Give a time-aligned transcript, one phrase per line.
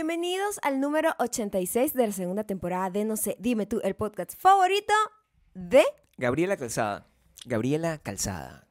[0.00, 4.34] Bienvenidos al número 86 de la segunda temporada de No sé, dime tú, el podcast
[4.38, 4.92] favorito
[5.54, 5.82] de
[6.18, 7.06] Gabriela Calzada.
[7.46, 8.68] Gabriela Calzada.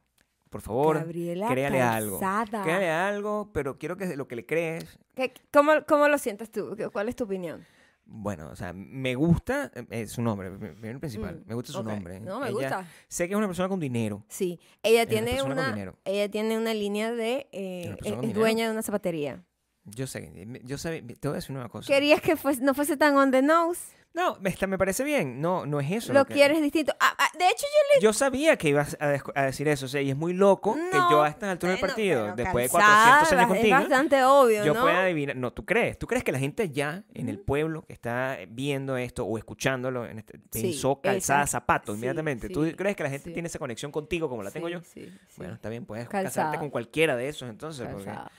[0.51, 2.19] Por favor, Gabriela créale algo.
[2.19, 2.63] Calzada.
[2.63, 4.99] Créale algo, pero quiero que lo que le crees.
[5.15, 6.75] ¿Qué- ¿Cómo, ¿Cómo lo sientes tú?
[6.77, 7.65] ¿Qué- ¿Cuál es tu opinión?
[8.05, 11.37] Bueno, o sea, me gusta eh, su nombre, primero y principal.
[11.43, 11.87] Mm, me gusta su ok.
[11.87, 12.19] nombre.
[12.19, 12.87] No, me Ella- gusta.
[13.07, 14.23] Sé que es una persona con dinero.
[14.29, 15.97] Sí, ella una tiene persona con una, dinero.
[16.05, 18.39] ella tiene una línea de, eh, Una es, persona con es dinero.
[18.41, 19.43] dueña de una zapatería.
[19.85, 20.31] Yo sé,
[20.63, 21.87] yo sé, te voy a decir una cosa.
[21.87, 23.81] ¿Querías que fuese- no fuese tan on the nose?
[24.15, 25.41] No, esta me parece bien.
[25.41, 26.13] No, no es eso.
[26.13, 26.93] Lo que- quieres distinto.
[27.01, 30.01] Ah, ah, de hecho, yo Yo sabía que ibas a, a decir eso, o sea,
[30.01, 32.71] y es muy loco que No, yo a estas alturas del Bueno, partido, pero después
[32.71, 34.81] de Calzada 400 años es contigo, bastante obvio, yo ¿no?
[34.81, 35.35] pueda adivinar.
[35.35, 35.99] No, ¿tú crees?
[35.99, 40.05] ¿Tú crees que la gente ya en el pueblo que está viendo esto o escuchándolo
[40.05, 42.47] en este- Sí, pensó calzada esa- zapato sí, inmediatamente?
[42.47, 44.79] ¿Tú sí, crees que la gente tiene esa conexión contigo como la tengo yo?
[44.81, 45.13] sí.
[45.35, 46.29] Bueno, está bien, puedes Calzada.
[46.45, 47.85] casarte con cualquiera de esos entonces.
[47.91, 48.31] porque- Calzada.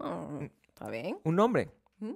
[0.00, 0.38] Oh,
[0.78, 1.18] ¿Está bien?
[1.24, 1.72] Un nombre.
[1.98, 2.12] ¿Mm?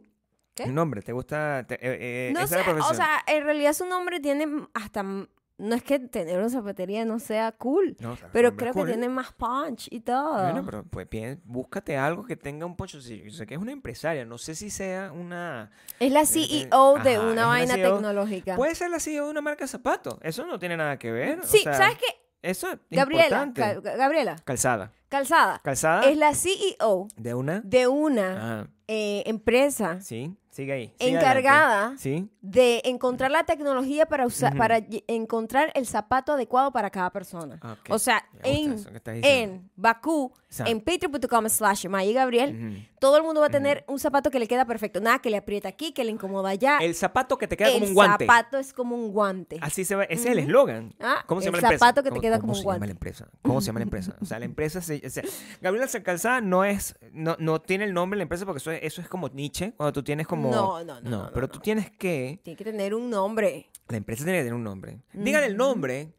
[0.54, 0.64] ¿Qué?
[0.64, 1.64] Un nombre, ¿te gusta?
[1.66, 5.02] Te- eh, eh, No esa sé, la o sea, en realidad su nombre tiene hasta...
[5.02, 8.86] No es que tener una zapatería no sea cool, No, o sea, pero creo cool.
[8.86, 10.42] que tiene más punch y todo.
[10.44, 12.76] Bueno, pero pues bien, búscate algo que tenga un.
[12.88, 15.70] Sí, Yo sé que es una empresaria, no sé si sea una...
[16.00, 17.94] es la eh, CEO de ajá, es una vaina CEO.
[17.94, 18.56] tecnológica.
[18.56, 20.18] Puede ser la CEO de una marca de zapatos.
[20.22, 21.40] Eso no tiene nada que ver.
[21.40, 22.06] o sí, sea, ¿sabes qué?
[22.42, 23.96] Eso es Gabriela, importante.
[23.96, 24.92] Gabriela, Calzada.
[25.08, 27.60] Calzada, Calzada es la CEO de una...
[27.60, 30.94] de una Ah, eh, empresa sí, sigue ahí.
[30.98, 31.94] sigue encargada.
[31.98, 32.28] Sí.
[32.40, 37.60] de encontrar la tecnología para usar, para encontrar el zapato adecuado para cada persona.
[37.62, 38.76] Ok, O sea, en,
[39.22, 40.70] en Bakú, Exacto.
[40.70, 44.66] en patreon.com slash Gabriel, todo el mundo va a tener un zapato que le queda
[44.66, 45.00] perfecto.
[45.00, 46.76] Nada que le aprieta aquí, que le incomoda allá.
[46.78, 48.26] El zapato que te queda como El un guante.
[48.26, 49.56] zapato es como un guante.
[49.62, 50.94] Así se va, ese es el eslogan.
[51.00, 51.86] Ah, ¿Cómo se el llama la empresa?
[51.86, 52.86] zapato que te ¿Cómo- queda cómo como un se llama guante.
[52.86, 53.28] la empresa?
[53.40, 54.16] ¿Cómo se llama la empresa?
[54.20, 55.22] O sea, la empresa se, o sea,
[55.62, 58.80] Gabriela Calzada no es, no, no tiene el nombre de la empresa porque eso es,
[58.82, 60.50] eso es como Nietzsche, cuando tú tienes como...
[60.50, 63.70] No, no, no, no, no, pero tú tienes que, Tiene que tener un nombre.
[63.88, 64.98] la empresa tiene que tener un nombre.
[65.14, 66.12] Dígale el nombre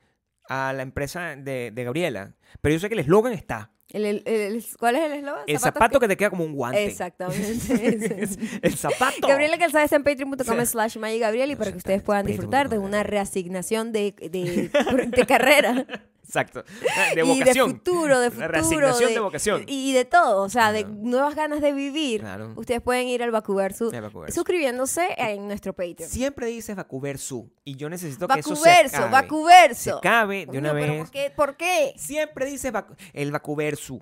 [0.49, 3.71] a la empresa de, de Gabriela, pero yo sé que el eslogan está.
[3.89, 5.43] El- el- el- ¿Cuál es el eslogan?
[5.45, 6.83] El ¿Zapatos zapato que te queda como un guante.
[6.85, 8.27] Exactamente.
[8.63, 9.27] el zapato.
[9.27, 10.65] Gabriela Calzada está en patreon.com Sí.
[10.65, 14.69] slash Gabriel y para que ustedes puedan disfrutar de una reasignación de, de,
[15.15, 15.85] de carrera.
[16.25, 16.63] Exacto.
[16.95, 17.67] Ah, De y vocación.
[17.69, 18.47] de futuro, de futuro.
[18.47, 19.63] reasignación de vocación.
[19.67, 22.21] Y de todo, o sea, de nuevas ganas de vivir.
[22.21, 22.53] Claro.
[22.55, 23.91] Ustedes pueden ir al Bakuversu.
[24.33, 26.09] suscribiéndose en nuestro Patreon.
[26.09, 29.11] Siempre dices Vacuversu y yo necesito que eso se Bakuverso, cabe.
[29.11, 29.95] Bakuverso.
[29.95, 31.01] Se cabe de una pero vez.
[31.03, 31.33] ¿por qué?
[31.35, 31.93] ¿Por qué?
[31.97, 32.71] Siempre dices
[33.13, 34.01] el Vacuversu.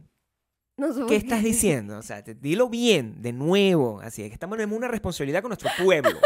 [0.77, 1.97] No sé ¿Qué estás diciendo?
[1.97, 3.99] O sea, te- dilo bien, de nuevo.
[4.01, 6.17] Así es que estamos en una responsabilidad con nuestro pueblo.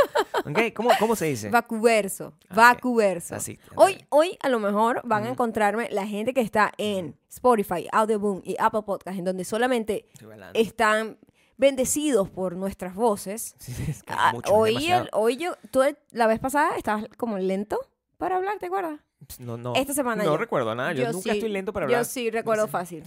[0.45, 0.73] ¿Ok?
[0.75, 1.49] ¿Cómo, cómo se dice?
[1.49, 2.55] Vacuverso, Ah, ok.
[2.55, 3.35] Vacuverso.
[3.35, 3.59] Así.
[3.75, 8.41] Hoy, hoy a lo mejor van a encontrarme la gente que está en Spotify, Audioboom
[8.45, 10.05] y Apple Podcast, en donde solamente
[10.53, 11.17] están
[11.57, 13.55] bendecidos por nuestras voces.
[13.59, 15.81] Sí, es que Ah, mucho, hoy, el- hoy yo, tú
[16.11, 17.79] la vez pasada estabas como lento
[18.17, 18.99] para hablar, ¿te acuerdas?
[19.39, 20.37] No, no, esta semana No yo.
[20.37, 20.93] recuerdo nada.
[20.93, 22.01] Yo, nunca sí- estoy lento para hablar.
[22.01, 22.71] Yo sí recuerdo Sí.
[22.71, 23.03] fácil.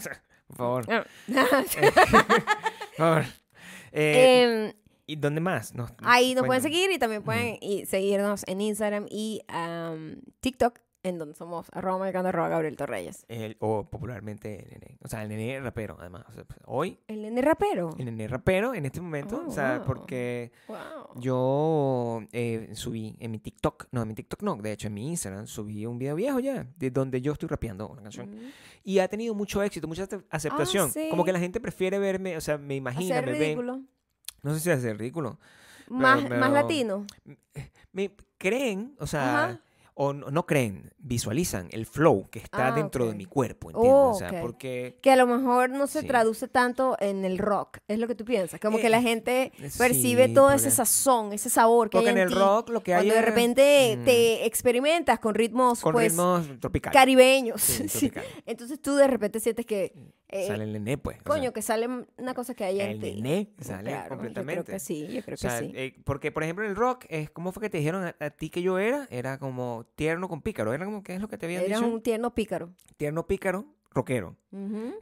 [0.49, 0.87] Por favor.
[0.91, 1.05] Ah.
[1.29, 3.25] Por favor.
[3.93, 4.73] Eh, Em,
[5.07, 5.75] ¿Y dónde más?
[5.75, 9.41] No, ahí nos pueden seguir y también pueden seguirnos en Instagram y
[10.41, 13.25] TikTok, en donde somos arroba marcando arroba Gabriel Torreyes.
[13.29, 14.99] El- o popularmente el nene.
[15.03, 16.25] O sea, el nene rapero, además.
[16.29, 17.95] O sea, pues, hoy, El nene rapero.
[17.99, 19.43] el nene rapero en este momento.
[19.45, 19.87] Oh, o sea, wow.
[19.87, 20.79] porque Wow.
[21.21, 25.09] yo eh, subí en mi TikTok, no, en mi TikTok no, de hecho en mi
[25.09, 28.31] Instagram subí un video viejo ya, de donde yo estoy rapeando una canción.
[28.31, 28.51] Mm.
[28.85, 30.91] Y ha tenido mucho éxito, mucha ace- aceptación.
[30.91, 31.09] sí.
[31.11, 33.39] Como que la gente prefiere verme, o sea, me imagina, Hacer me ve.
[33.39, 33.83] ridículo.
[34.43, 35.39] No sé si hacer ridículo.
[35.89, 37.07] Más, pero- más latino.
[37.93, 39.61] Me creen, o sea, Ajá.
[40.01, 43.93] O no, creen, visualizan el flow que está Ah, dentro de mi cuerpo, ¿entiendes?
[43.93, 44.37] Oh, o sea, ok.
[44.41, 46.07] porque Que a lo mejor no se Sí.
[46.07, 48.61] traduce tanto en el rock, es lo que tú piensas.
[48.61, 52.15] Como que Eh, la gente sí, percibe todo ese sazón, ese sabor que porque hay
[52.15, 55.81] en el ti rock lo que hay Cuando de repente mm, te experimentas con ritmos,
[55.81, 56.95] con pues, ritmos tropicales.
[56.95, 57.61] caribeños.
[57.61, 58.13] Sí.
[58.47, 59.93] Entonces tú de repente sientes que,
[60.29, 61.17] eh, Sale el nené, pues.
[61.17, 61.89] o sea, coño, que sale
[62.19, 64.57] una cosa que hay en el nené sale claro, completamente.
[64.61, 65.73] Yo creo que sí, yo creo O sea, que sí.
[65.75, 68.31] eh, porque, por ejemplo, en el rock, es ¿cómo fue que te dijeron a, a
[68.31, 69.07] ti que yo era?
[69.11, 70.75] Era como tierno con pícaro.
[70.75, 71.93] Era como, ¿qué es lo que te habían Eras dicho?
[71.93, 72.71] un tierno pícaro.
[72.97, 74.37] Tierno pícaro, rockero.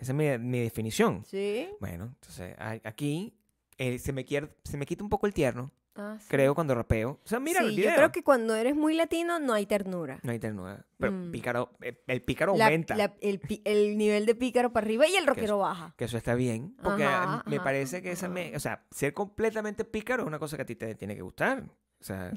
[0.01, 1.25] Esa es mi, mi definición.
[1.25, 1.69] Sí.
[1.81, 3.35] Bueno, entonces aquí
[3.79, 6.27] eh, se, me quiere, se me quita un poco el tierno, Ah, sí.
[6.29, 7.21] creo, cuando rapeo.
[7.25, 10.19] O sea, mira Sí, el yo creo que cuando eres muy latino no hay ternura.
[10.23, 10.85] No hay ternura.
[10.99, 11.31] Pero Mm.
[11.31, 12.97] pícaro, eh, el pícaro La- aumenta.
[12.97, 15.95] la- el, nivel de pícaro para arriba y el rockero baja.
[15.97, 16.77] Que eso está bien.
[16.83, 20.27] Porque Ajá, a- me ajá, parece que esa me, o sea, ser completamente pícaro es
[20.29, 21.65] una cosa que a ti te tiene que gustar.
[21.99, 22.31] O sea,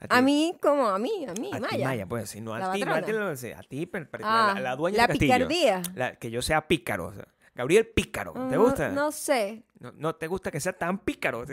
[0.00, 1.88] A ti- mí, como a mí, a mí, a Maya.
[1.88, 3.12] Maya, pues, si no a ti, no a ti,
[3.52, 3.90] a ti,
[4.22, 5.34] Ah, la, la dueña la del castillo.
[5.34, 5.82] picardía.
[5.94, 7.06] La- que yo sea pícaro.
[7.06, 7.26] o sea,
[7.58, 8.88] Gabriel Pícaro, ¿te No- gusta?
[8.90, 9.64] No sé.
[9.80, 11.44] No, no te gusta que sea tan pícaro,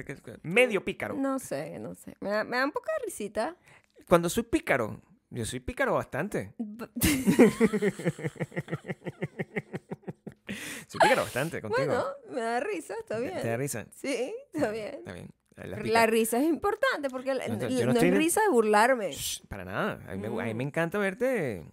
[0.43, 1.15] medio pícaro.
[1.15, 2.15] No sé, no sé.
[2.19, 3.55] Me da, me da un poco de risita.
[4.07, 6.53] Cuando soy pícaro, yo soy pícaro bastante.
[10.87, 11.87] Soy pícaro bastante contigo.
[11.87, 13.41] Bueno, me da risa, está ¿Te- bien.
[13.41, 13.87] ¿Te da risa?
[13.91, 14.95] Sí, está bien.
[14.99, 15.33] Está bien.
[15.91, 19.11] La risa es importante porque No, no, yo no es estoy- risa de burlarme.
[19.11, 19.99] Shh, para nada.
[20.07, 20.57] A mí, me, a mí Mm.
[20.57, 21.65] me encanta verte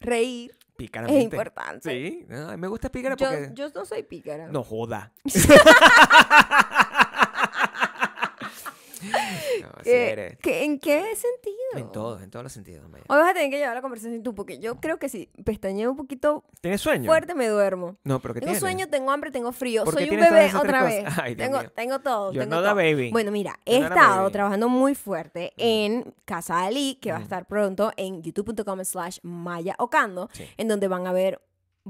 [0.00, 1.18] Reír pícaramente.
[1.18, 1.90] es importante.
[1.90, 2.24] Sí,
[2.56, 3.50] me gusta pícara Yo, porque...
[3.52, 4.46] yo no soy pícara.
[4.46, 5.12] No joda.
[9.62, 10.38] no, así ¿Qué- eres.
[10.38, 11.56] qué- ¿En qué sentido?
[11.76, 13.04] En todos, en todos los sentidos, Maya.
[13.08, 15.90] Hoy vas a tener que llevar la conversación tú, porque yo creo que si pestañeo
[15.90, 17.06] un poquito ¿Tienes sueño?
[17.06, 17.96] fuerte me duermo.
[18.04, 18.60] No, pero ¿qué Tengo tienes?
[18.60, 19.84] sueño, tengo hambre, tengo frío.
[19.84, 21.04] ¿Por qué Soy un bebé otra vez.
[21.22, 22.32] Ay, tengo, tengo todo.
[22.32, 22.74] You're tengo todo.
[22.74, 23.10] baby.
[23.10, 25.60] Bueno, mira, he You're estado trabajando muy fuerte Mm.
[25.62, 30.44] en Casa Ali, que va a estar pronto en youtube.com slash Maya Ocando, Sí.
[30.56, 31.40] en donde van a ver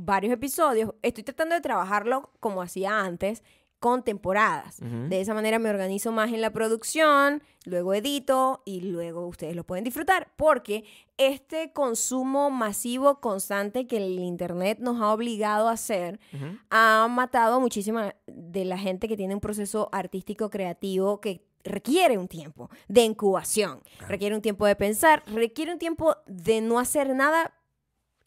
[0.01, 0.95] varios episodios.
[1.03, 3.43] Estoy tratando de trabajarlo como hacía antes,
[3.79, 4.79] con temporadas.
[4.81, 9.65] De esa manera me organizo más en la producción, luego edito y luego ustedes lo
[9.65, 10.85] pueden disfrutar porque
[11.17, 16.19] este consumo masivo constante que el internet nos ha obligado a hacer
[16.71, 22.19] ha matado a muchísima de la gente que tiene un proceso artístico creativo que requiere
[22.19, 27.15] un tiempo de incubación, requiere un tiempo de pensar, requiere un tiempo de no hacer
[27.15, 27.55] nada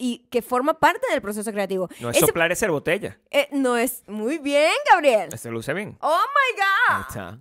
[0.04, 1.88] y que forma parte del proceso creativo.
[2.00, 3.20] No es Ese- soplar esa botella.
[3.30, 5.30] eh, no es muy bien, Gabriel.
[5.38, 5.96] Se luce bien.
[6.00, 6.96] Oh my God.
[6.96, 7.38] Ahí está.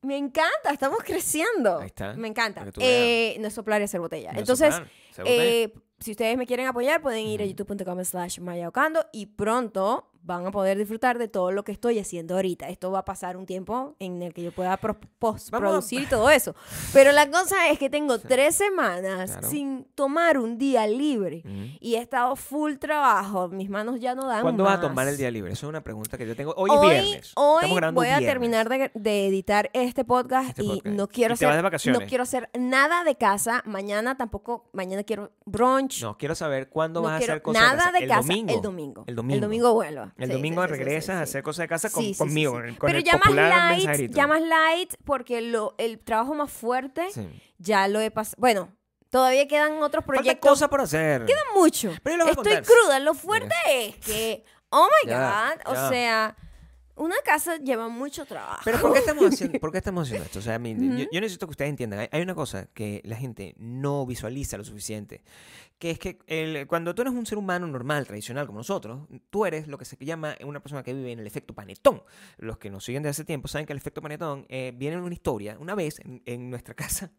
[0.00, 1.78] Me encanta, estamos creciendo.
[1.80, 2.60] Ahí está, Me encanta.
[2.62, 4.30] para que tú Eh, no es soplar y hacer botella.
[4.32, 5.44] No es Entonces, soplar, esa botella.
[5.44, 10.46] eh, si ustedes me quieren apoyar, pueden ir a youtube.com slash mayaocando y pronto van
[10.46, 12.68] a poder disfrutar de todo lo que estoy haciendo ahorita.
[12.68, 16.30] Esto va a pasar un tiempo en el que yo pueda pro- postproducir y todo
[16.30, 16.54] eso.
[16.92, 19.48] Pero la cosa es que tengo tres semanas Claro.
[19.48, 21.42] sin tomar un día libre
[21.80, 23.48] y he estado full trabajo.
[23.48, 25.52] Mis manos ya no dan ¿Cuándo vas a tomar el día libre?
[25.52, 26.54] Eso es una pregunta que yo tengo.
[26.56, 27.32] Hoy, Hoy, es viernes.
[27.36, 28.28] hoy voy a viernes.
[28.28, 30.96] terminar de, de editar este podcast Este y podcast.
[30.96, 32.00] no quiero Y te hacer vas de vacaciones.
[32.00, 33.62] no quiero hacer nada de casa.
[33.66, 36.02] Mañana tampoco, mañana quiero brunch.
[36.02, 38.54] No, quiero saber cuándo No vas a hacer cosas nada de el casa Domingo.
[38.54, 39.04] el domingo.
[39.06, 39.34] El domingo.
[39.34, 40.11] El domingo vuelvo.
[40.18, 42.76] El Sí, domingo sí, sí, sí, regresas a hacer cosas de casa con- conmigo, con
[42.88, 44.14] Pero el ya más light, mensajerito.
[44.14, 47.08] ya más light porque lo, el trabajo más fuerte
[47.58, 48.36] ya lo he pasado.
[48.38, 48.68] Bueno,
[49.10, 50.50] todavía quedan otros Falta proyectos.
[50.50, 51.24] cosas por hacer.
[51.26, 51.92] Queda mucho.
[52.02, 52.98] Pero Estoy cruda.
[53.00, 55.86] Lo fuerte es que, oh my Ya, God, ya.
[55.86, 56.36] o sea,
[57.02, 58.62] una casa lleva mucho trabajo.
[58.64, 60.38] Pero ¿por qué estamos haciendo, por qué estamos haciendo esto?
[60.38, 62.00] O sea, mi- yo, yo necesito que ustedes entiendan.
[62.00, 65.22] Hay, hay una cosa que la gente no visualiza lo suficiente,
[65.78, 69.44] que es que el- cuando tú eres un ser humano normal, tradicional como nosotros, tú
[69.46, 72.02] eres lo que se llama una persona que vive en el efecto panetón.
[72.38, 75.02] Los que nos siguen desde hace tiempo saben que el efecto panetón eh, viene en
[75.02, 75.56] una historia.
[75.58, 77.10] Una vez en, en nuestra casa,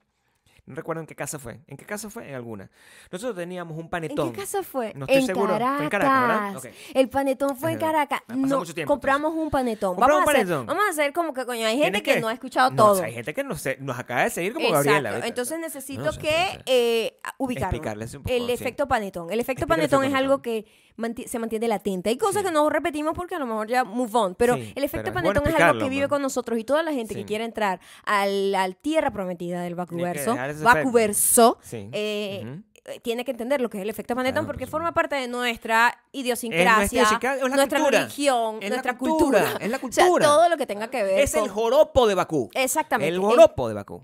[0.65, 1.59] no recuerdo en qué casa fue.
[1.67, 2.29] ¿En qué casa fue?
[2.29, 2.69] En alguna.
[3.11, 4.31] Nosotros teníamos un ¿En panetón.
[4.31, 4.93] qué casa fue?
[4.95, 5.47] No estoy en seguro.
[5.49, 5.81] Fue Caracas.
[5.81, 6.79] en Caracas, ¿verdad?
[6.93, 7.79] El panetón fue en.
[7.79, 8.21] Caracas.
[8.27, 9.95] Pasado No, mucho tiempo, compramos un panetón.
[9.95, 12.33] Compramos Vamos a, hacer, vamos a hacer como que, coño, hay gente que, no ha
[12.33, 12.91] escuchado No, todo.
[12.91, 14.85] o sea, hay gente que nos, se- nos acaba de seguir como Exacto.
[14.89, 15.11] Gabriela.
[15.11, 15.27] ¿viste?
[15.27, 17.19] Entonces necesito No que eh.
[17.39, 18.53] Explicarles un poco, el sí.
[18.53, 19.31] efecto panetón.
[19.31, 20.65] El efecto Explica el panetón efecto es algo que
[20.97, 22.09] manti- se mantiene latente.
[22.09, 22.47] Hay cosas Sí.
[22.47, 24.35] que no repetimos porque a lo mejor ya move on.
[24.35, 26.09] Pero Sí, el efecto bueno panetón es algo que vive man.
[26.09, 27.19] con nosotros y toda la gente Sí.
[27.21, 29.75] que quiere entrar al, al tierra prometida del.
[29.75, 31.89] Vacuverso, Sí.
[31.91, 34.93] eh, eh, tiene que entender lo que es el efecto panetón Claro, porque por forma
[34.93, 37.99] parte de nuestra Es nuestra idiosincrasia, es nuestra cultura.
[38.01, 39.65] religión, Es nuestra cultura, cultura.
[39.65, 40.25] es la O sea, cultura.
[40.25, 42.49] todo lo que tenga que ver Es el joropo de Bakú.
[42.53, 43.13] Exactamente.
[43.15, 44.03] El joropo de Bakú.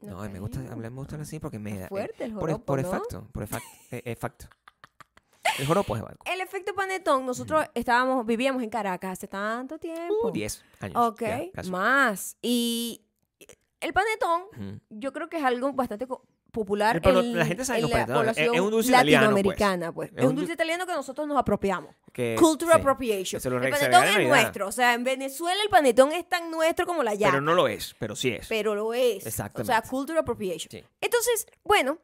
[0.00, 0.30] No, Ok.
[0.30, 1.88] me gusta hablar, me gusta así porque me da.
[1.88, 2.88] fuerte el por, joropo, por ¿no?
[2.88, 4.46] efecto, por efecto.
[5.58, 5.62] Eh.
[5.62, 6.02] El joropo es.
[6.24, 10.28] El efecto panetón, nosotros estábamos, vivíamos en Caracas hace tanto tiempo.
[10.28, 10.96] Uh, 10 años.
[10.96, 12.36] Ok, ya, más.
[12.42, 13.02] Y
[13.80, 16.06] el panetón, yo creo que es algo bastante
[16.52, 19.04] popular El pano- en, la gente sabe en la población es un dulce pues.
[19.04, 20.10] latinoamericana, pues.
[20.14, 21.94] Es un dulce italiano que nosotros nos apropiamos.
[22.12, 22.80] Que- Cultural sí.
[22.80, 23.40] appropriation.
[23.62, 24.68] El panetón es nuestro.
[24.68, 27.32] O sea, en Venezuela el panetón es tan nuestro como la yaca.
[27.32, 28.46] Pero no lo es, pero sí es.
[28.48, 29.26] pero lo es.
[29.26, 29.72] Exactamente.
[29.72, 30.70] O sea, cultural appropriation.
[30.70, 30.84] Sí.
[31.00, 31.98] Entonces, bueno.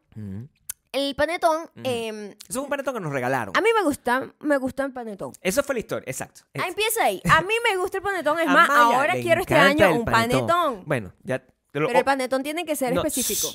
[0.92, 3.57] El panetón, em, Eso es un panetón que nos regalaron.
[3.57, 5.33] a mí me gusta, me gusta el panetón.
[5.42, 6.42] Eso fue la historia, exacto.
[6.59, 7.21] Ah, empieza ahí.
[7.30, 8.38] A mí me gusta el panetón.
[8.40, 10.83] Es A más, Maya ahora le quiero este encanta año el un panetón.
[10.87, 11.38] Bueno, ya.
[11.40, 13.49] te lo- Pero el panetón tiene que ser No, específico.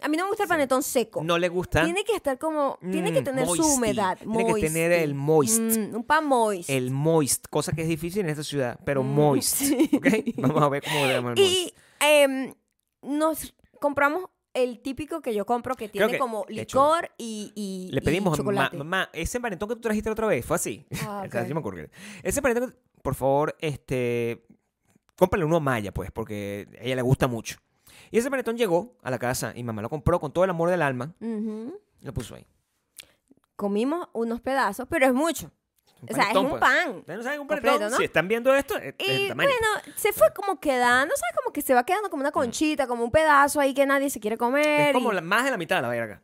[0.00, 1.22] A mí no me gusta el panetón seco.
[1.24, 1.82] no le gusta.
[1.84, 2.78] Tiene que estar como.
[2.80, 4.16] Tiene que Mm, tener su humedad.
[4.18, 5.58] Tiene que tener el moist.
[5.60, 6.70] Mm, un pan moist.
[6.70, 9.54] El moist, cosa que es difícil en esta ciudad, pero Mm, moist.
[9.56, 9.90] sí.
[9.92, 10.06] ¿Ok?
[10.36, 11.68] Vamos a ver cómo le llaman el moist.
[11.68, 12.54] Y em,
[13.02, 17.92] nos compramos el típico que yo compro que tiene que, como hecho, licor y, y-
[17.92, 18.76] Le y pedimos, ma- chocolate.
[18.76, 20.86] mamá, ese panetón que tú trajiste la otra vez, fue así.
[21.06, 21.46] Ah, O sea, ok.
[21.48, 21.88] sí me acuerdo.
[22.22, 24.44] Ese panetón, por favor, este,
[25.16, 27.56] cómprale uno a Maya, pues, porque a ella le gusta mucho.
[28.10, 30.68] Y ese panetón llegó a la casa y mamá lo compró con todo el amor
[30.68, 32.46] del alma y lo puso ahí.
[33.56, 35.50] Comimos unos pedazos, pero es mucho.
[36.10, 36.60] O sea, es un pues.
[36.60, 36.90] pan.
[36.98, 37.90] Ustedes no saben un completo, panetón.
[37.92, 37.96] ¿no?
[37.98, 39.48] Si están viendo esto, es, es el Y tamaño.
[39.48, 41.36] bueno, se fue como quedando, ¿sabes?
[41.36, 44.18] Como que se va quedando como una conchita, como un pedazo ahí que nadie se
[44.20, 44.88] quiere comer.
[44.88, 46.20] es como y la- más de la mitad de la verga.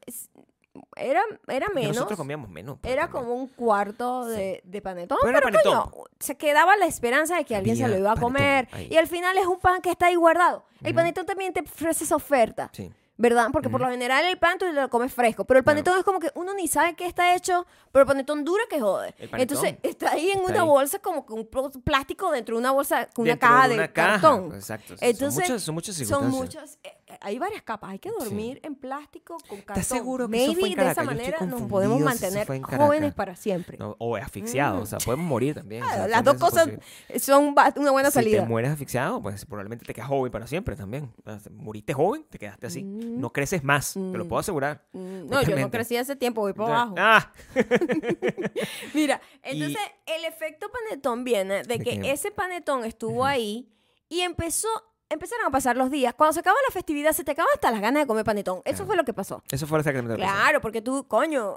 [0.97, 1.94] era, era Que menos.
[1.97, 2.78] nosotros comíamos menos.
[2.80, 5.18] pues, Era como un cuarto de, de panetón.
[5.23, 5.90] Pero Pero, era panetón.
[5.90, 8.68] coño, se quedaba la esperanza de que alguien se lo iba a comer.
[8.73, 8.88] ahí.
[8.90, 10.64] Y al final es un pan que está ahí guardado.
[10.82, 12.70] El panetón también te ofrece esa oferta.
[12.73, 12.92] Sí.
[13.20, 13.48] ¿Verdad?
[13.52, 15.44] Porque por lo general el pan tú lo comes fresco.
[15.44, 18.44] Pero el panetón es como que uno ni sabe qué está hecho, pero el panetón
[18.44, 19.08] dura que jode.
[19.18, 20.68] El panetón Entonces está ahí en está una ahí.
[20.68, 23.68] bolsa como con un pl- plástico dentro de una bolsa, con una Dentro caja de
[23.70, 24.54] de, una caja, cartón.
[24.54, 24.94] Exacto.
[25.00, 26.38] Entonces, son muchas, son muchas Son circunstancias.
[26.40, 26.78] muchas.
[26.84, 27.90] eh, eh, hay varias capas.
[27.90, 29.80] Hay que dormir en plástico con cartón.
[29.82, 32.10] ¿Estás seguro que eso Maybe fue en de esa manera nos podemos si eso
[32.44, 33.78] mantener jóvenes para siempre.
[33.78, 35.82] No, o asfixiados, o sea, podemos morir también.
[35.82, 37.18] o sea, Ah, Las dos cosas posible.
[37.20, 38.42] son una buena Si salida.
[38.42, 41.12] te mueres asfixiado, pues probablemente te quedas joven para siempre también.
[41.52, 42.82] Moriste joven, te quedaste así.
[42.84, 43.20] Mm.
[43.20, 44.84] No creces más, te lo puedo asegurar.
[44.92, 46.94] Mm, No, yo no crecí hace tiempo, voy para abajo.
[46.98, 47.32] Ah,
[48.94, 53.68] Mira, entonces el efecto panetón viene de ¿De que ese panetón estuvo ahí
[54.08, 54.68] y empezó,
[55.10, 56.14] empezaron a pasar los días.
[56.14, 58.60] Cuando se acaba la festividad, se te acaban hasta las ganas de comer panetón.
[58.64, 59.42] Eso fue lo que pasó.
[59.50, 60.34] eso fue exactamente lo que pasó.
[60.34, 61.56] Claro, porque tú, coño,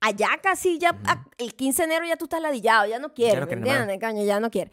[0.00, 3.34] allá casi ya, a- el 15 de enero ya tú estás ladillado, ya no quieres,
[3.36, 3.82] no ¿me quieres nada.
[3.82, 4.08] entiendes?
[4.10, 4.72] Coño, ya no quieres.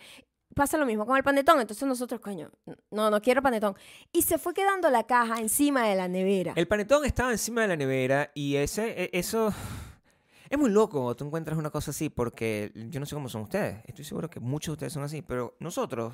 [0.55, 2.49] Pasa lo mismo con el panetón, entonces nosotros, coño,
[2.89, 3.75] no, no quiero panetón.
[4.11, 6.53] Y se fue quedando la caja encima de la nevera.
[6.55, 9.53] El panetón estaba encima de la nevera y ese, e- eso...
[10.49, 13.81] Es muy loco tú encuentras una cosa así porque yo no sé cómo son ustedes.
[13.85, 16.13] Estoy seguro que muchos de ustedes son así, pero nosotros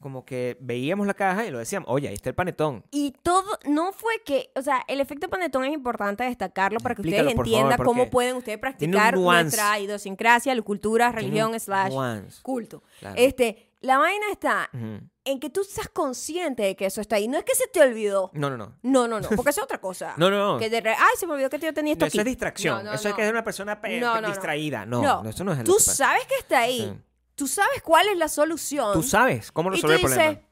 [0.00, 2.84] como que veíamos la caja y lo decíamos, oye, ahí está el panetón.
[2.90, 7.00] Y todo, no fue que, o sea, el efecto panetón es importante destacarlo para que
[7.02, 12.42] Explícalo, ustedes entiendan favor, cómo pueden ustedes practicar nuestra idiosincrasia, cultura, religión, slash, nuance.
[12.42, 12.82] culto.
[13.00, 13.14] Claro.
[13.18, 15.00] Este, la vaina está Ujú.
[15.24, 17.28] en que tú estás consciente de que eso está ahí.
[17.28, 18.30] No es que se te olvidó.
[18.34, 18.76] No, no, no.
[18.82, 20.14] No, no, no, porque eso es otra cosa.
[20.18, 20.58] No, no, no.
[20.58, 22.16] Que de re- ay, se me olvidó que yo tenía esto No, aquí.
[22.18, 22.78] eso es distracción.
[22.78, 23.78] No, no, eso es que es una persona
[24.26, 24.84] distraída.
[24.86, 25.28] No, No.
[25.30, 26.80] eso no es lo Tú que sabes que está ahí.
[26.94, 27.00] Sí.
[27.34, 28.92] Tú sabes cuál es la solución.
[28.92, 30.48] Tú sabes cómo y tú resolver el problema.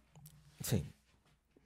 [0.62, 0.89] Sí.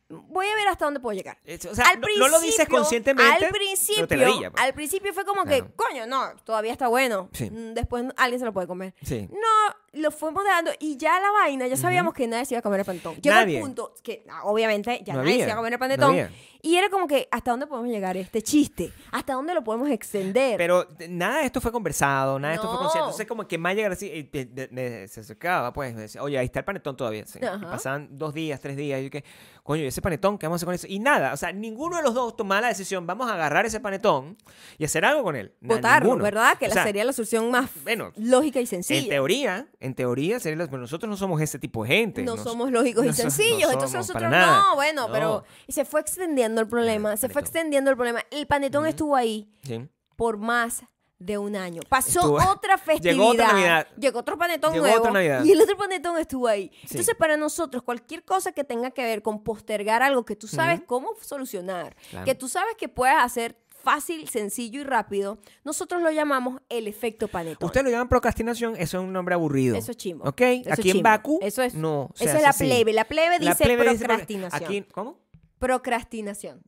[0.08, 1.38] voy a ver hasta dónde puedo llegar.
[1.44, 3.32] Es- o sea, al no, no lo dices conscientemente.
[3.32, 4.52] Al pero principio, te pues.
[4.62, 5.66] al principio fue como Claro.
[5.66, 7.28] que, coño, no, todavía está bueno.
[7.32, 7.50] Sí.
[7.50, 8.94] Mm, Después alguien se lo puede comer.
[9.02, 9.28] Sí.
[9.32, 12.62] No, lo fuimos dando y ya la vaina, ya sabíamos que nadie se iba a
[12.62, 13.16] comer el panetón.
[13.16, 13.56] Llegó Nadie.
[13.56, 16.10] el punto que, ah, obviamente, ya No nadie se iba a comer el no panetón.
[16.10, 16.30] había.
[16.62, 18.92] y era como que, ¿hasta dónde podemos llegar este chiste?
[19.12, 20.56] ¿Hasta dónde lo podemos extender?
[20.56, 22.80] Pero de- nada de esto fue conversado, nada de esto fue No.
[22.80, 23.04] consciente.
[23.04, 26.46] Entonces, como que más llegar así, de- de- se acercaba, pues, me decía, oye, ahí
[26.46, 27.24] está el panetón todavía.
[27.26, 27.38] Sí.
[27.40, 27.70] Y Ajá.
[27.70, 29.22] pasaban dos días, tres días, y yo que,
[29.62, 30.38] coño, ¿y ese panetón?
[30.38, 30.86] ¿Qué vamos a hacer con eso?
[30.88, 33.78] Y nada, o sea, ninguno de los dos tomaba la decisión, vamos a agarrar ese
[33.78, 34.36] panetón
[34.76, 35.52] y hacer algo con él.
[35.60, 36.24] Na- Votarlo, ninguno.
[36.24, 36.58] ¿verdad?
[36.58, 39.08] Que O la sea, sería la solución más bueno, lógica y En sencilla.
[39.08, 42.22] teoría, en teoría, sería la- pero nosotros no somos ese tipo de gente.
[42.22, 43.70] no Nos- somos lógicos y no so- no sencillos.
[43.72, 44.62] Entonces somos nosotros para nada.
[44.68, 45.12] no, bueno, No.
[45.12, 48.20] pero y se fue extendiendo el problema, El se fue extendiendo el problema.
[48.30, 49.88] El panetón estuvo ahí Sí.
[50.16, 50.82] por más
[51.18, 51.80] de un año.
[51.88, 53.12] Pasó Estuvo- otra festividad.
[53.14, 53.86] Llegó otra Navidad.
[53.98, 54.98] Llegó otro panetón Llegó nuevo.
[55.00, 55.44] otra Navidad.
[55.44, 56.70] Y el otro panetón estuvo ahí.
[56.82, 56.88] Sí.
[56.90, 60.82] Entonces, para nosotros, cualquier cosa que tenga que ver con postergar algo que tú sabes
[60.86, 62.26] cómo solucionar, Claro.
[62.26, 67.28] que tú sabes que puedes hacer fácil, sencillo y rápido, nosotros lo llamamos el efecto
[67.28, 67.64] panetón.
[67.66, 69.76] Ustedes lo llaman procrastinación, eso es un nombre aburrido.
[69.76, 70.24] Eso es chimbo.
[70.28, 70.40] ¿Ok?
[70.40, 71.02] Eso Aquí en.
[71.02, 72.10] Baku, Eso es, no.
[72.18, 72.64] esa es la así.
[72.64, 72.92] plebe.
[72.92, 74.64] La plebe dice La plebe dice pro- procrastinación.
[74.64, 75.20] Aquí, ¿cómo?
[75.60, 76.62] Procrastinación.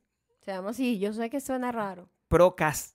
[0.44, 0.98] Se llama así.
[1.00, 2.08] Yo sé que suena raro.
[2.28, 2.94] Procas,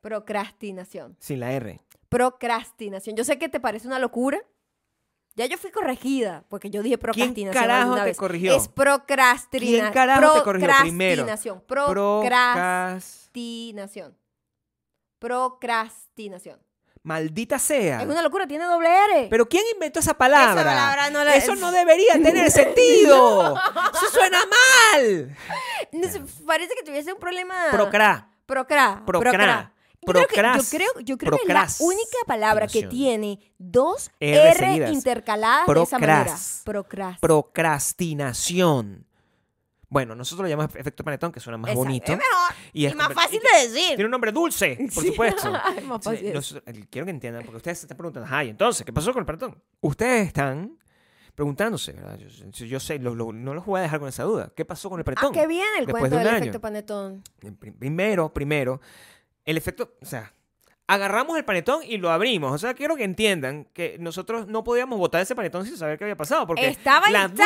[0.00, 1.16] Procrastinación.
[1.20, 1.80] sin la R.
[2.08, 3.16] Procrastinación.
[3.16, 4.40] Yo sé que te parece una locura.
[5.38, 7.62] Ya yo fui corregida porque yo dije procrastinación.
[7.62, 8.16] carajo alguna te vez.
[8.18, 8.56] corrigió?
[8.56, 9.80] Es procrastinación.
[9.80, 11.24] ¿Quién carajo te corrigió primero?
[11.66, 11.66] Procrastinación.
[11.66, 14.18] Procrastinación.
[15.18, 16.58] Procrastinación.
[17.04, 18.02] Maldita sea.
[18.02, 19.28] Es una locura, tiene doble R.
[19.30, 20.60] Pero ¿quién inventó esa palabra?
[20.60, 23.54] Esa palabra no la- Eso no debería tener sentido.
[23.94, 25.36] Eso suena mal.
[26.46, 27.54] Parece que tuviese un problema.
[27.70, 28.28] Procra.
[28.44, 29.02] Procra.
[29.06, 29.72] Procra.
[30.00, 34.10] Yo creo, que, yo creo, yo creo que es la única palabra que tiene dos
[34.20, 36.24] R intercaladas de esa manera.
[36.24, 36.62] Procras.
[36.64, 37.18] Procras.
[37.20, 39.04] Procrastinación.
[39.90, 41.84] Bueno, nosotros lo llamamos efecto panetón, que suena más Exacto.
[41.84, 42.12] bonito.
[42.12, 42.54] Es mejor.
[42.74, 43.88] Y Y, es- más fácil de decir.
[43.96, 45.08] Tiene un nombre dulce, por Sí.
[45.10, 45.52] supuesto.
[45.78, 46.32] Es más fácil.
[46.34, 49.26] nosotros- quiero que entiendan, porque ustedes se están preguntando, ay, entonces, ¿qué pasó con el
[49.26, 49.62] panetón?
[49.80, 50.78] Ustedes están
[51.34, 52.18] preguntándose, ¿verdad?
[52.18, 54.52] Yo, sé, lo- lo- no los voy a dejar con esa duda.
[54.54, 55.32] ¿Qué pasó con el ¿A panetón?
[55.32, 56.38] qué viene el Después cuento de del año.
[56.44, 57.22] efecto panetón?
[57.78, 58.80] Primero, primero,
[59.48, 60.34] el efecto, o sea,
[60.88, 62.50] agarramos el panetón y lo abrimos.
[62.52, 66.04] O sea, quiero que entiendan que nosotros no podíamos botar ese panetón sin saber qué
[66.04, 66.46] había pasado.
[66.46, 67.36] Porque Estaba la intacto,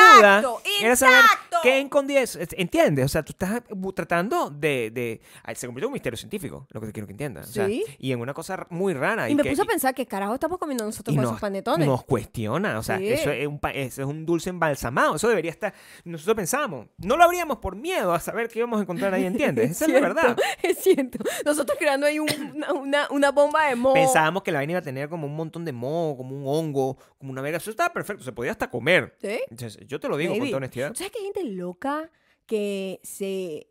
[0.49, 1.57] duda era saber intacto.
[1.63, 2.39] qué escondía eso.
[2.39, 3.05] Es- ¿Entiendes?
[3.05, 3.61] O sea, tú estás
[3.95, 4.91] tratando de...
[4.93, 7.43] de- ay, se convirtió en un misterio científico, lo que quiero que entiendan.
[7.45, 7.85] O sea, Sí.
[7.99, 9.29] y en una cosa muy rara.
[9.29, 11.87] Y me que- puse a pensar qué carajo estamos comiendo nosotros con nos, esos panetones.
[11.87, 13.09] nos cuestiona, o sea, Sí.
[13.13, 17.25] eso, es un, eso es un dulce embalsamado, eso debería estar, nosotros pensamos, no lo
[17.25, 19.73] abríamos por miedo a saber qué íbamos a encontrar ahí, ¿entiendes?
[19.73, 20.37] Esa es la verdad.
[20.63, 21.19] Es cierto.
[21.45, 22.29] Nosotros creando ahí un-
[22.77, 23.95] una, una, una bomba de moho.
[23.95, 26.97] Pensábamos que la vaina iba a tener como un montón de moho, como un hongo,
[27.19, 27.59] como una verga.
[27.59, 29.17] Eso estaba perfecto, se podía hasta comer.
[29.21, 29.41] ¿Sí?
[29.51, 30.89] Entonces, yo te lo digo con toda honestidad.
[30.89, 32.11] ¿Tú ¿Sabes hay gente loca
[32.47, 33.69] que se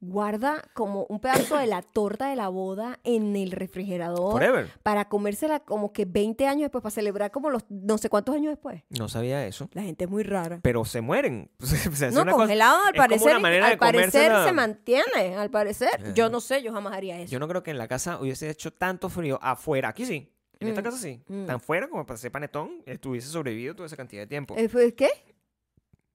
[0.00, 4.68] guarda como un pedazo de la torta de la boda en el refrigerador Forever.
[4.82, 8.50] para comérsela como que 20 años después, para celebrar como los no sé cuántos años
[8.50, 8.82] después?
[8.90, 9.68] No sabía eso.
[9.72, 10.60] La gente es muy rara.
[10.62, 11.50] Pero se mueren.
[11.60, 11.66] O
[11.96, 15.90] sea, es No, una cosa- congelado al parecer, al parecer se mantiene, al parecer.
[15.98, 16.12] Eh.
[16.14, 17.30] Yo no sé, yo jamás haría eso.
[17.32, 19.88] Yo no creo que en la casa hubiese hecho tanto frío afuera.
[19.90, 20.32] Aquí sí.
[20.58, 21.22] En esta Mm, casa sí.
[21.26, 21.46] mm.
[21.46, 24.54] Tan fuera como para ese panetón estuviese sobrevivido toda esa cantidad de tiempo.
[24.58, 25.08] Eh, pues, ¿Qué?